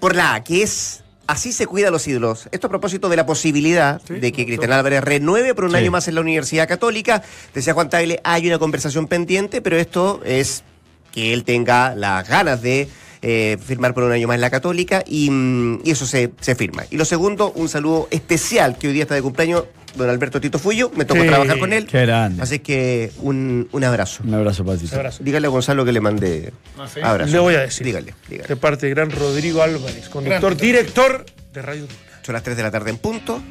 por 0.00 0.16
la 0.16 0.34
A, 0.34 0.44
que 0.44 0.62
es 0.62 1.02
así 1.26 1.52
se 1.52 1.66
cuida 1.66 1.88
a 1.88 1.90
los 1.92 2.08
ídolos. 2.08 2.48
Esto 2.50 2.66
a 2.66 2.70
propósito 2.70 3.08
de 3.08 3.16
la 3.16 3.24
posibilidad 3.26 4.02
de 4.02 4.32
que 4.32 4.44
Cristian 4.46 4.72
Álvarez 4.72 5.02
renueve 5.04 5.54
por 5.54 5.64
un 5.66 5.70
Sí. 5.70 5.76
año 5.76 5.90
más 5.92 6.08
en 6.08 6.16
la 6.16 6.22
Universidad 6.22 6.66
Católica. 6.66 7.22
Decía 7.54 7.72
Juan 7.74 7.88
Tagle, 7.88 8.20
hay 8.24 8.48
una 8.48 8.58
conversación 8.58 9.06
pendiente, 9.06 9.60
pero 9.62 9.76
esto 9.76 10.20
es 10.24 10.64
que 11.12 11.32
él 11.32 11.44
tenga 11.44 11.94
las 11.94 12.28
ganas 12.28 12.62
de 12.62 12.88
eh, 13.22 13.58
firmar 13.64 13.92
por 13.94 14.04
un 14.04 14.12
año 14.12 14.26
más 14.28 14.36
en 14.36 14.40
la 14.40 14.50
Católica 14.50 15.02
y, 15.06 15.28
mm, 15.30 15.80
y 15.84 15.90
eso 15.90 16.06
se, 16.06 16.30
se 16.40 16.54
firma. 16.54 16.84
Y 16.90 16.96
lo 16.96 17.04
segundo, 17.04 17.52
un 17.52 17.68
saludo 17.68 18.08
especial 18.10 18.78
que 18.78 18.88
hoy 18.88 18.94
día 18.94 19.02
está 19.02 19.14
de 19.14 19.22
cumpleaños 19.22 19.64
don 19.96 20.08
Alberto 20.08 20.40
Tito 20.40 20.58
Fuyo, 20.60 20.90
me 20.96 21.04
tocó 21.04 21.20
Sí, 21.20 21.26
trabajar 21.26 21.58
con 21.58 21.72
él. 21.72 21.86
qué 21.86 22.02
grande. 22.02 22.40
Así 22.42 22.60
que 22.60 23.10
un, 23.18 23.68
un 23.72 23.84
abrazo. 23.84 24.22
Un 24.24 24.34
abrazo 24.34 24.64
para 24.64 24.78
ti. 24.78 24.86
Un 24.90 24.94
abrazo. 24.94 25.22
Dígale 25.24 25.46
a 25.48 25.50
Gonzalo 25.50 25.84
que 25.84 25.92
le 25.92 26.00
mande 26.00 26.52
Ah, 26.78 26.86
¿sí? 26.92 27.00
abrazo. 27.02 27.32
Le 27.32 27.38
voy 27.40 27.54
a 27.56 27.60
decir. 27.62 27.84
Dígale, 27.86 28.14
dígale. 28.28 28.48
De 28.48 28.56
parte 28.56 28.86
de 28.86 28.94
gran 28.94 29.10
Rodrigo 29.10 29.62
Álvarez, 29.62 30.08
conductor, 30.08 30.54
Gran. 30.54 30.56
director 30.58 31.26
de 31.52 31.62
Radio 31.62 31.80
Duna. 31.82 31.94
Son 32.22 32.32
las 32.34 32.42
3 32.44 32.56
de 32.56 32.62
la 32.62 32.70
tarde 32.70 32.90
en 32.90 32.98
punto. 32.98 33.42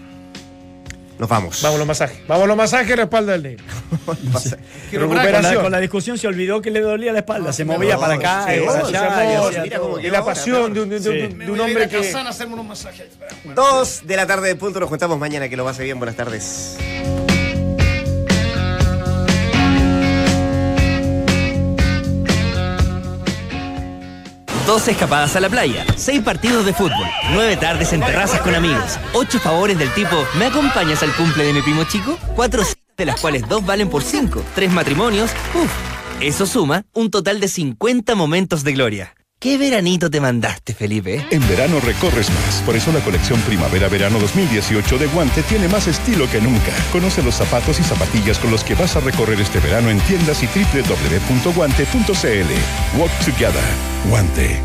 Nos 1.19 1.27
vamos. 1.27 1.61
Vamos 1.61 1.75
a 1.75 1.79
los 1.79 1.87
masajes. 1.87 2.17
Vamos 2.27 2.45
a 2.45 2.47
los 2.47 2.55
masajes 2.57 2.93
a 2.93 2.95
la 2.95 3.03
espalda 3.03 3.33
del 3.33 3.43
negro. 3.43 3.65
Quiero 4.89 5.07
Con 5.07 5.17
la, 5.17 5.23
Recuperación. 5.23 5.63
con 5.63 5.71
la 5.73 5.79
discusión 5.79 6.17
se 6.17 6.27
olvidó 6.27 6.61
que 6.61 6.71
le 6.71 6.79
dolía 6.79 7.11
la 7.11 7.19
espalda. 7.19 7.51
se 7.51 7.65
movía 7.65 7.95
no, 7.95 7.99
para 7.99 8.13
acá 8.13 8.45
sí, 8.47 8.61
para 8.65 9.17
allá. 9.17 9.57
y 9.57 9.61
mira 9.63 9.79
cómo 9.79 9.97
la 9.97 10.23
pasión 10.23 10.73
de 10.73 10.81
un, 10.81 10.89
de 10.89 10.99
de 11.01 11.27
de 11.27 11.61
hombre 11.61 11.89
que. 11.89 12.13
a 12.13 12.29
hacerme 12.29 12.53
unos 12.53 12.67
masajes. 12.67 13.07
Dos 13.53 14.01
de 14.05 14.15
la 14.15 14.25
tarde 14.25 14.51
en 14.51 14.57
punto. 14.57 14.79
Nos 14.79 14.87
juntamos 14.87 15.19
mañana. 15.19 15.49
Que 15.49 15.57
lo 15.57 15.65
pase 15.65 15.83
bien. 15.83 15.99
Buenas 15.99 16.15
tardes. 16.15 16.77
Dos 24.69 24.87
escapadas 24.87 25.35
a 25.35 25.39
la 25.39 25.49
playa, 25.49 25.83
seis 25.95 26.21
partidos 26.21 26.63
de 26.63 26.73
fútbol, 26.73 27.07
nueve 27.33 27.57
tardes 27.57 27.91
en 27.91 28.01
terrazas 28.01 28.39
con 28.41 28.53
amigos, 28.53 28.99
ocho 29.13 29.39
favores 29.39 29.79
del 29.79 29.91
tipo 29.95 30.15
¿Me 30.37 30.45
acompañas 30.45 31.01
al 31.01 31.11
cumple 31.15 31.43
de 31.43 31.53
mi 31.53 31.63
primo 31.63 31.85
chico? 31.85 32.19
Cuatro 32.35 32.61
de 32.95 33.05
las 33.05 33.19
cuales 33.19 33.49
dos 33.49 33.65
valen 33.65 33.89
por 33.89 34.03
cinco, 34.03 34.43
tres 34.53 34.71
matrimonios, 34.71 35.31
uff. 35.55 35.71
Eso 36.21 36.45
suma 36.45 36.85
un 36.93 37.09
total 37.09 37.39
de 37.39 37.47
50 37.47 38.13
momentos 38.13 38.63
de 38.63 38.73
gloria. 38.73 39.15
¿Qué 39.41 39.57
veranito 39.57 40.09
te 40.09 40.19
mandaste, 40.19 40.73
Felipe? 40.73 41.25
En 41.31 41.47
verano 41.47 41.79
recorres 41.79 42.29
más, 42.29 42.61
por 42.65 42.75
eso 42.75 42.91
la 42.91 42.99
colección 42.99 43.39
Primavera-Verano 43.43 44.19
2018 44.19 44.97
de 44.97 45.07
Guante 45.07 45.43
tiene 45.43 45.69
más 45.69 45.87
estilo 45.87 46.29
que 46.29 46.41
nunca. 46.41 46.73
Conoce 46.91 47.23
los 47.23 47.35
zapatos 47.35 47.79
y 47.79 47.83
zapatillas 47.83 48.37
con 48.37 48.51
los 48.51 48.65
que 48.65 48.75
vas 48.75 48.97
a 48.97 48.99
recorrer 48.99 49.39
este 49.39 49.61
verano 49.61 49.91
en 49.91 50.01
tiendas 50.01 50.43
y 50.43 50.47
www.guante.cl. 50.47 51.89
Walk 52.99 53.11
Together. 53.23 53.63
Guante. 54.09 54.59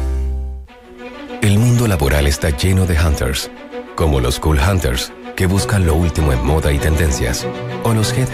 El 1.41 1.61
mundo 1.61 1.87
laboral 1.87 2.27
está 2.27 2.51
lleno 2.51 2.85
de 2.85 2.99
hunters, 2.99 3.53
como 3.95 4.19
los 4.19 4.41
cool 4.41 4.59
hunters, 4.59 5.13
que 5.37 5.47
buscan 5.47 5.87
lo 5.87 5.95
último 5.95 6.33
en 6.33 6.45
moda 6.45 6.73
y 6.73 6.81
tendencias, 6.81 7.47
o 7.85 7.95
los 7.95 8.13
headhunters 8.13 8.33